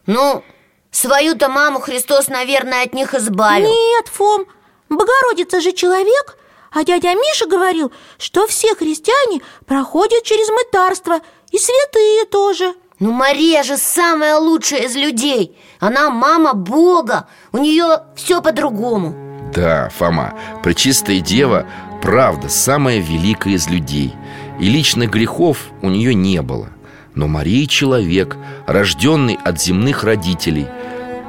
Ну, 0.06 0.42
свою-то 0.90 1.48
маму 1.48 1.80
Христос, 1.80 2.28
наверное, 2.28 2.84
от 2.84 2.94
них 2.94 3.14
избавил. 3.14 3.68
Нет, 3.68 4.08
Фом, 4.08 4.46
Богородица 4.91 5.61
же 5.61 5.72
человек 5.72 6.36
А 6.72 6.84
дядя 6.84 7.14
Миша 7.14 7.47
говорил, 7.47 7.93
что 8.18 8.47
все 8.47 8.74
христиане 8.74 9.41
проходят 9.66 10.24
через 10.24 10.49
мытарство 10.49 11.20
И 11.53 11.59
святые 11.59 12.24
тоже. 12.26 12.74
Ну, 12.99 13.12
Мария 13.12 13.62
же 13.62 13.78
самая 13.78 14.36
лучшая 14.36 14.82
из 14.82 14.95
людей. 14.95 15.57
Она 15.78 16.11
мама 16.11 16.53
Бога 16.53 17.28
У 17.53 17.59
нее 17.59 18.03
все 18.14 18.43
по-другому. 18.43 19.14
Да, 19.55 19.88
Фома, 19.97 20.38
Пречистая 20.62 21.20
Дева 21.20 21.66
правда 22.03 22.49
самая 22.49 22.99
великая 22.99 23.55
из 23.55 23.68
людей. 23.68 24.14
И 24.59 24.68
личных 24.68 25.11
грехов 25.11 25.59
у 25.82 25.88
нее 25.88 26.14
не 26.14 26.43
было. 26.43 26.68
Но 27.14 27.26
Мария 27.26 27.66
человек, 27.66 28.36
рожденный 28.66 29.38
от 29.45 29.61
земных 29.61 30.05
родителей 30.05 30.68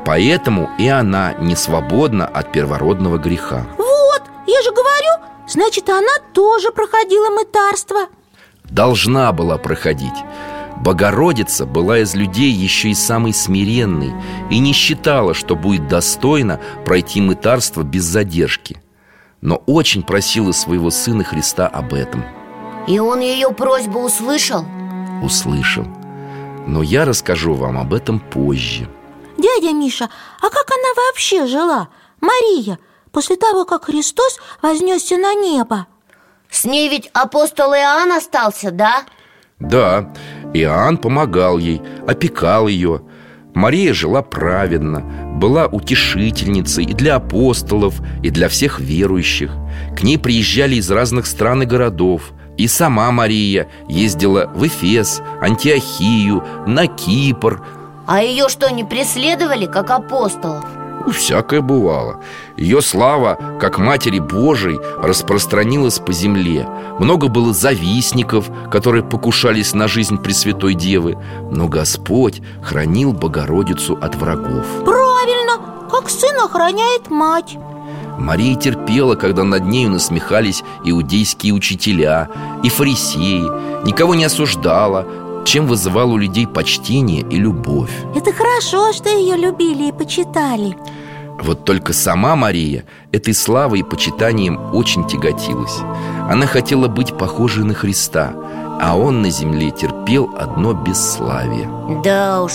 Поэтому 0.06 0.70
и 0.78 0.88
она 0.88 1.34
не 1.34 1.56
свободна 1.56 2.26
от 2.26 2.52
первородного 2.52 3.18
греха. 3.18 3.66
Вот, 3.78 4.24
я 4.48 4.62
же 4.64 4.72
говорю, 4.72 5.26
значит, 5.48 5.90
она 5.90 6.18
тоже 6.34 6.72
проходила 6.72 7.30
мытарство. 7.30 8.08
Должна 8.70 9.32
была 9.32 9.58
проходить. 9.58 10.14
Богородица 10.78 11.68
была 11.68 12.00
из 12.00 12.16
людей 12.16 12.50
еще 12.50 12.90
и 12.90 12.96
самой 12.96 13.34
смиренной 13.34 14.14
И 14.50 14.58
не 14.58 14.74
считала, 14.74 15.36
что 15.36 15.56
будет 15.56 15.88
достойно 15.88 16.60
пройти 16.86 17.22
мытарство 17.22 17.84
без 17.84 18.04
задержки. 18.04 18.82
Но 19.42 19.58
очень 19.68 20.02
просила 20.02 20.52
своего 20.54 20.90
сына 20.90 21.24
Христа 21.24 21.68
об 21.68 21.94
этом. 21.94 22.24
И 22.88 22.98
он 22.98 23.20
ее 23.20 23.52
просьбу 23.52 24.00
услышал? 24.00 24.66
Услышал. 25.22 25.86
Но 26.66 26.82
я 26.82 27.06
расскажу 27.06 27.54
вам 27.54 27.78
об 27.78 27.94
этом 27.94 28.20
позже 28.20 28.88
Дядя 29.42 29.74
Миша, 29.74 30.10
а 30.40 30.50
как 30.50 30.70
она 30.70 31.08
вообще 31.08 31.48
жила? 31.48 31.90
Мария, 32.20 32.78
после 33.12 33.38
того, 33.38 33.66
как 33.66 33.86
Христос 33.86 34.40
вознесся 34.62 35.18
на 35.18 35.34
небо 35.34 35.88
С 36.52 36.66
ней 36.66 36.90
ведь 36.90 37.10
апостол 37.14 37.74
Иоанн 37.74 38.12
остался, 38.12 38.70
да? 38.70 39.04
Да, 39.60 40.14
Иоанн 40.54 40.98
помогал 40.98 41.58
ей, 41.58 41.82
опекал 42.08 42.68
ее 42.68 43.02
Мария 43.56 43.94
жила 43.94 44.22
праведно, 44.22 45.02
была 45.38 45.66
утешительницей 45.66 46.86
и 46.86 46.94
для 46.94 47.16
апостолов, 47.16 47.96
и 48.22 48.30
для 48.30 48.48
всех 48.48 48.80
верующих 48.80 49.52
К 49.98 50.04
ней 50.04 50.20
приезжали 50.20 50.76
из 50.76 50.90
разных 50.92 51.26
стран 51.26 51.64
и 51.64 51.66
городов 51.66 52.32
И 52.58 52.68
сама 52.68 53.12
Мария 53.12 53.68
ездила 53.90 54.52
в 54.54 54.68
Эфес, 54.68 55.20
Антиохию, 55.42 56.44
на 56.68 56.86
Кипр 56.86 57.66
А 58.12 58.22
ее 58.22 58.50
что, 58.50 58.70
не 58.70 58.84
преследовали, 58.84 59.68
как 59.68 59.90
апостолов? 59.90 60.66
Ну, 61.06 61.14
всякое 61.14 61.62
бывало. 61.62 62.20
Ее 62.58 62.82
слава, 62.82 63.40
как 63.58 63.78
Матери 63.78 64.20
Божией, 64.20 64.82
распространилась 65.02 65.98
по 66.00 66.12
земле. 66.12 66.68
Много 67.00 67.30
было 67.30 67.54
завистников, 67.54 68.50
которые 68.70 69.02
покушались 69.02 69.74
на 69.74 69.88
жизнь 69.88 70.18
Пресвятой 70.18 70.74
Девы. 70.74 71.18
Но 71.52 71.70
Господь 71.70 72.42
хранил 72.62 73.14
Богородицу 73.14 73.98
от 74.02 74.16
врагов. 74.16 74.66
Правильно, 74.84 75.88
как 75.90 76.10
сын 76.10 76.38
охраняет 76.38 77.10
мать. 77.10 77.58
Мария 78.20 78.56
терпела, 78.58 79.16
когда 79.16 79.46
над 79.46 79.64
нею 79.64 79.90
насмехались 79.90 80.64
иудейские 80.84 81.54
учителя 81.54 82.30
и 82.62 82.68
фарисеи. 82.68 83.86
Никого 83.86 84.16
не 84.16 84.26
осуждала, 84.26 85.08
чем 85.46 85.68
вызывал 85.68 86.12
у 86.12 86.18
людей 86.18 86.48
почтение 86.48 87.22
и 87.22 87.38
любовь. 87.38 87.92
Это 88.16 88.32
хорошо, 88.32 88.94
что 88.94 89.10
ее 89.10 89.38
любили 89.38 89.90
и 89.90 89.92
почитали. 89.92 90.76
Вот 91.42 91.66
только 91.66 91.94
сама 91.94 92.36
Мария 92.36 92.84
этой 93.12 93.34
славой 93.34 93.80
и 93.80 93.84
почитанием 93.84 94.60
очень 94.76 95.08
тяготилась. 95.08 95.80
Она 96.30 96.46
хотела 96.46 96.88
быть 96.88 97.18
похожей 97.18 97.64
на 97.66 97.74
Христа 97.74 98.34
А 98.80 98.96
он 98.96 99.22
на 99.22 99.30
земле 99.32 99.72
терпел 99.72 100.30
одно 100.38 100.74
бесславие. 100.74 101.68
Да 102.04 102.44
уж, 102.44 102.52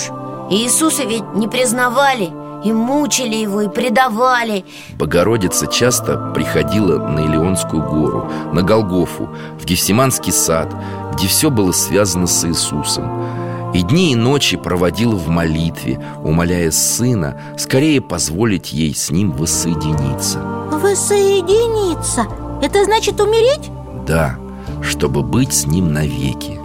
Иисуса 0.49 1.03
ведь 1.03 1.33
не 1.35 1.47
признавали 1.49 2.31
И 2.63 2.71
мучили 2.71 3.35
его, 3.35 3.61
и 3.61 3.67
предавали. 3.69 4.63
Богородица 4.97 5.67
часто 5.67 6.31
приходила 6.33 6.97
на 7.07 7.19
Илионскую 7.19 7.83
гору, 7.83 8.31
на 8.53 8.61
Голгофу, 8.61 9.29
в 9.59 9.65
Гефсиманский 9.65 10.31
сад, 10.31 10.73
где 11.17 11.27
все 11.27 11.49
было 11.49 11.71
связано 11.71 12.27
с 12.27 12.45
Иисусом. 12.45 13.73
И 13.73 13.81
дни 13.81 14.11
и 14.11 14.15
ночи 14.15 14.55
проводила 14.55 15.15
в 15.15 15.27
молитве, 15.29 15.99
умоляя 16.23 16.69
Сына 16.69 17.41
скорее 17.57 18.01
позволить 18.01 18.71
ей 18.71 18.93
с 18.93 19.09
Ним 19.09 19.31
воссоединиться. 19.31 20.39
Воссоединиться? 20.71 22.27
Это 22.61 22.85
значит 22.85 23.19
умереть? 23.19 23.71
Да, 24.05 24.37
чтобы 24.83 25.23
быть 25.23 25.53
с 25.53 25.65
Ним 25.65 25.91
навеки. 25.91 26.59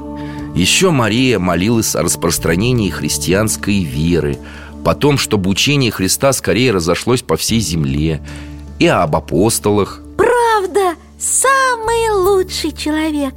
Еще 0.54 0.90
Мария 0.90 1.38
молилась 1.38 1.96
о 1.96 2.02
распространении 2.02 2.90
христианской 2.90 3.82
веры 3.84 4.36
Потом, 4.84 5.16
чтобы 5.16 5.48
учение 5.48 5.90
Христа 5.90 6.34
скорее 6.34 6.72
разошлось 6.72 7.22
по 7.22 7.38
всей 7.38 7.58
земле 7.58 8.22
И 8.78 8.86
об 8.86 9.16
апостолах 9.16 10.02
Правда, 10.18 10.94
самый 11.18 12.10
лучший 12.10 12.72
человек 12.72 13.32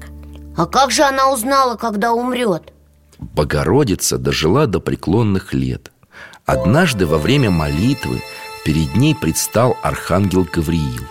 А 0.58 0.66
как 0.66 0.92
же 0.92 1.04
она 1.04 1.32
узнала, 1.32 1.76
когда 1.76 2.14
умрет? 2.14 2.72
Богородица 3.20 4.18
дожила 4.18 4.68
до 4.68 4.80
преклонных 4.80 5.54
лет 5.54 5.92
Однажды 6.46 7.06
во 7.06 7.18
время 7.18 7.50
молитвы 7.50 8.22
перед 8.66 8.96
ней 8.96 9.16
предстал 9.16 9.78
архангел 9.82 10.46
Гавриил 10.52 11.04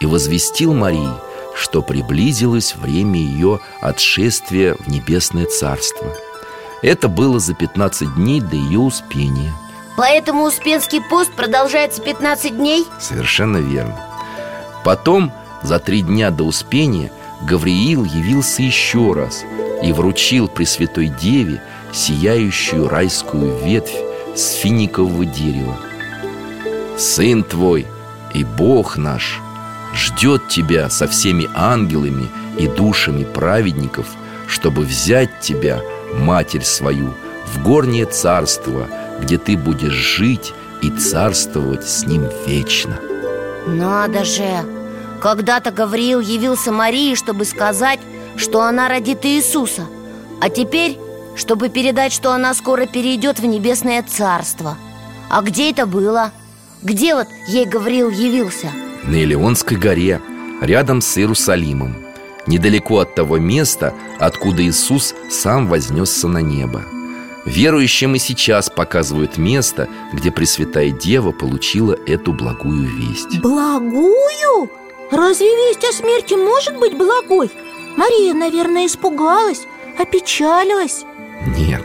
И 0.00 0.06
возвестил 0.06 0.74
Марии, 0.74 1.14
что 1.54 1.82
приблизилось 1.82 2.76
время 2.76 3.18
ее 3.18 3.60
отшествия 3.80 4.74
в 4.74 4.88
небесное 4.88 5.46
царство 5.46 6.08
Это 6.82 7.08
было 7.08 7.38
за 7.38 7.54
15 7.54 8.14
дней 8.14 8.40
до 8.40 8.56
ее 8.56 8.80
успения 8.80 9.52
Поэтому 9.96 10.44
Успенский 10.44 11.00
пост 11.00 11.32
продолжается 11.32 12.02
15 12.02 12.56
дней? 12.56 12.86
Совершенно 13.00 13.56
верно 13.56 13.96
Потом, 14.84 15.32
за 15.62 15.78
три 15.78 16.02
дня 16.02 16.30
до 16.30 16.44
Успения, 16.44 17.10
Гавриил 17.42 18.04
явился 18.04 18.62
еще 18.62 19.12
раз 19.12 19.44
И 19.82 19.92
вручил 19.92 20.48
Пресвятой 20.48 21.08
Деве 21.08 21.62
сияющую 21.92 22.88
райскую 22.88 23.64
ветвь 23.64 23.96
с 24.34 24.52
финикового 24.52 25.24
дерева 25.24 25.76
Сын 26.98 27.42
твой 27.42 27.86
и 28.34 28.44
Бог 28.44 28.96
наш 28.96 29.40
ждет 29.94 30.48
тебя 30.48 30.90
со 30.90 31.06
всеми 31.06 31.48
ангелами 31.54 32.28
и 32.58 32.66
душами 32.66 33.24
праведников 33.24 34.06
Чтобы 34.48 34.82
взять 34.82 35.40
тебя, 35.40 35.80
Матерь 36.14 36.64
свою, 36.64 37.14
в 37.52 37.62
горнее 37.62 38.06
царство– 38.06 38.88
где 39.20 39.38
ты 39.38 39.56
будешь 39.56 39.92
жить 39.92 40.52
и 40.82 40.90
царствовать 40.90 41.88
с 41.88 42.06
ним 42.06 42.28
вечно 42.46 42.98
Надо 43.66 44.24
же! 44.24 44.75
Когда-то 45.20 45.70
Гавриил 45.70 46.20
явился 46.20 46.72
Марии, 46.72 47.14
чтобы 47.14 47.44
сказать, 47.44 48.00
что 48.36 48.62
она 48.62 48.88
родит 48.88 49.24
Иисуса 49.24 49.86
А 50.40 50.50
теперь, 50.50 50.98
чтобы 51.34 51.68
передать, 51.68 52.12
что 52.12 52.32
она 52.32 52.54
скоро 52.54 52.86
перейдет 52.86 53.38
в 53.38 53.46
небесное 53.46 54.02
царство 54.02 54.76
А 55.30 55.42
где 55.42 55.70
это 55.70 55.86
было? 55.86 56.32
Где 56.82 57.14
вот 57.14 57.28
ей 57.48 57.64
Гавриил 57.64 58.10
явился? 58.10 58.70
На 59.04 59.16
Илионской 59.16 59.76
горе, 59.76 60.20
рядом 60.60 61.00
с 61.00 61.16
Иерусалимом 61.18 61.96
Недалеко 62.46 63.00
от 63.00 63.14
того 63.14 63.38
места, 63.38 63.94
откуда 64.20 64.62
Иисус 64.62 65.14
сам 65.30 65.66
вознесся 65.68 66.28
на 66.28 66.38
небо 66.38 66.82
Верующим 67.44 68.16
и 68.16 68.18
сейчас 68.18 68.68
показывают 68.68 69.38
место, 69.38 69.88
где 70.12 70.32
Пресвятая 70.32 70.90
Дева 70.90 71.30
получила 71.30 71.96
эту 72.06 72.32
благую 72.32 72.88
весть 72.88 73.40
Благую? 73.40 74.70
Разве 75.10 75.46
весть 75.46 75.84
о 75.84 75.92
смерти 75.92 76.34
может 76.34 76.78
быть 76.78 76.96
благой? 76.96 77.50
Мария, 77.96 78.34
наверное, 78.34 78.86
испугалась, 78.86 79.62
опечалилась 79.98 81.04
Нет, 81.56 81.82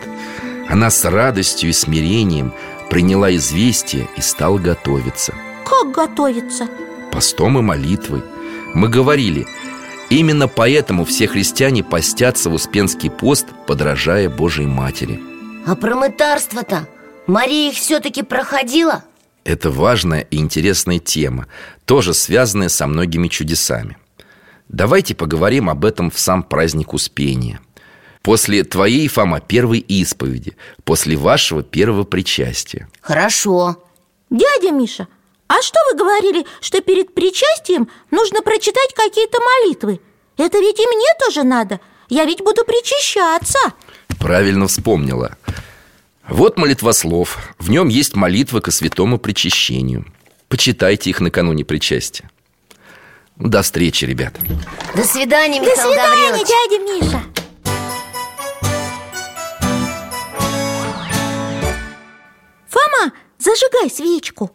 она 0.70 0.90
с 0.90 1.06
радостью 1.06 1.70
и 1.70 1.74
смирением 1.74 2.54
приняла 2.90 3.34
известие 3.36 4.10
и 4.18 4.22
стала 4.22 4.58
готовиться 4.58 5.34
Как 5.66 5.92
готовиться? 5.92 6.68
Постом 7.12 7.58
и 7.60 7.62
молитвой 7.62 8.24
Мы 8.74 8.90
говорили, 8.90 9.48
именно 10.10 10.48
поэтому 10.48 11.06
все 11.06 11.28
христиане 11.28 11.84
постятся 11.84 12.50
в 12.50 12.54
Успенский 12.54 13.10
пост, 13.10 13.48
подражая 13.68 14.30
Божьей 14.30 14.68
Матери– 14.68 15.20
а 15.66 15.76
про 15.76 15.96
мытарство-то 15.96 16.88
Мария 17.28 17.70
их 17.72 17.78
все-таки 17.78 18.24
проходила? 18.24 19.04
Это 19.44 19.72
важная 19.72 20.22
и 20.22 20.38
интересная 20.38 21.00
тема, 21.00 21.48
тоже 21.86 22.14
связанная 22.14 22.70
со 22.70 22.86
многими 22.88 23.28
чудесами. 23.28 23.98
Давайте 24.68 25.16
поговорим 25.16 25.70
об 25.70 25.84
этом 25.84 26.12
в 26.12 26.20
сам 26.20 26.44
праздник 26.44 26.94
Успения. 26.94 27.60
После 28.22 28.64
твоей, 28.64 29.08
Фома, 29.08 29.40
первой 29.42 29.80
исповеди, 29.80 30.56
после 30.84 31.16
вашего 31.16 31.64
первого 31.64 32.04
причастия. 32.04 32.88
Хорошо. 33.02 33.84
Дядя 34.30 34.72
Миша, 34.72 35.08
а 35.48 35.62
что 35.62 35.80
вы 35.92 35.98
говорили, 35.98 36.46
что 36.62 36.80
перед 36.82 37.14
причастием 37.16 37.90
нужно 38.12 38.42
прочитать 38.44 38.94
какие-то 38.96 39.40
молитвы? 39.40 40.00
Это 40.38 40.60
ведь 40.60 40.80
и 40.80 40.88
мне 40.88 41.08
тоже 41.20 41.44
надо. 41.44 41.80
Я 42.10 42.26
ведь 42.26 42.42
буду 42.42 42.64
причащаться. 42.64 43.60
Правильно 44.20 44.68
вспомнила 44.68 45.36
Вот 46.32 46.58
молитвослов. 46.58 47.54
В 47.60 47.70
нем 47.70 47.90
есть 47.90 48.16
молитвы 48.16 48.62
ко 48.62 48.72
святому 48.72 49.20
причащению. 49.20 50.06
Почитайте 50.48 51.10
их 51.10 51.20
накануне 51.20 51.66
причастия. 51.66 52.30
До 53.36 53.62
встречи, 53.64 54.06
ребят 54.06 54.36
До 54.96 55.04
свидания, 55.04 55.60
До 55.60 55.66
Михаил 55.66 55.90
свидания, 55.90 56.32
Гаврилович. 56.32 56.48
дядя 56.48 56.84
Миша. 56.84 57.24
Фома, 62.70 63.12
зажигай 63.38 63.90
свечку. 63.90 64.52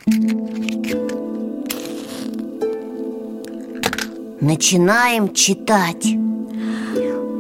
Начинаем 4.41 5.33
читать 5.35 6.07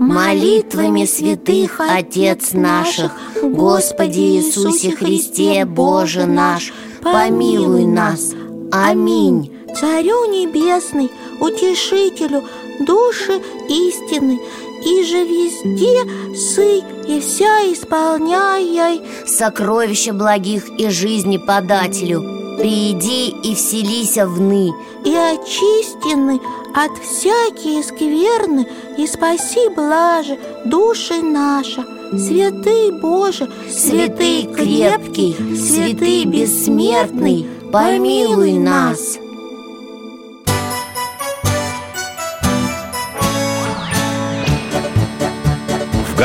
Молитвами 0.06 1.04
святых 1.04 1.80
Отец 1.80 2.52
наших, 2.52 3.10
Господи 3.42 4.20
Иисусе 4.20 4.92
Христе, 4.92 5.64
Боже 5.64 6.26
наш, 6.26 6.72
помилуй 7.02 7.86
нас. 7.86 8.32
Аминь. 8.70 9.52
Царю 9.78 10.26
небесный, 10.30 11.10
утешителю, 11.40 12.44
души 12.78 13.42
истины, 13.68 14.40
и 14.84 15.04
же 15.04 15.24
везде 15.24 16.36
сый 16.36 16.84
и 17.08 17.20
вся 17.20 17.72
исполняй 17.72 19.02
Сокровища 19.26 20.12
благих 20.12 20.68
и 20.78 20.88
жизни 20.88 21.36
подателю 21.36 22.35
Приди 22.58 23.34
и 23.42 23.54
вселися 23.54 24.26
вны 24.26 24.72
И 25.04 25.14
очистены 25.14 26.40
от 26.74 26.92
всякие 26.98 27.82
скверны 27.82 28.66
И 28.98 29.06
спаси 29.06 29.68
блаже 29.74 30.38
души 30.64 31.22
наша. 31.22 31.84
Святый 32.12 32.92
Боже, 33.00 33.48
Святый 33.70 34.48
крепкий, 34.54 35.36
святый 35.56 36.24
бессмертный 36.24 37.46
Помилуй 37.72 38.52
нас 38.52 39.18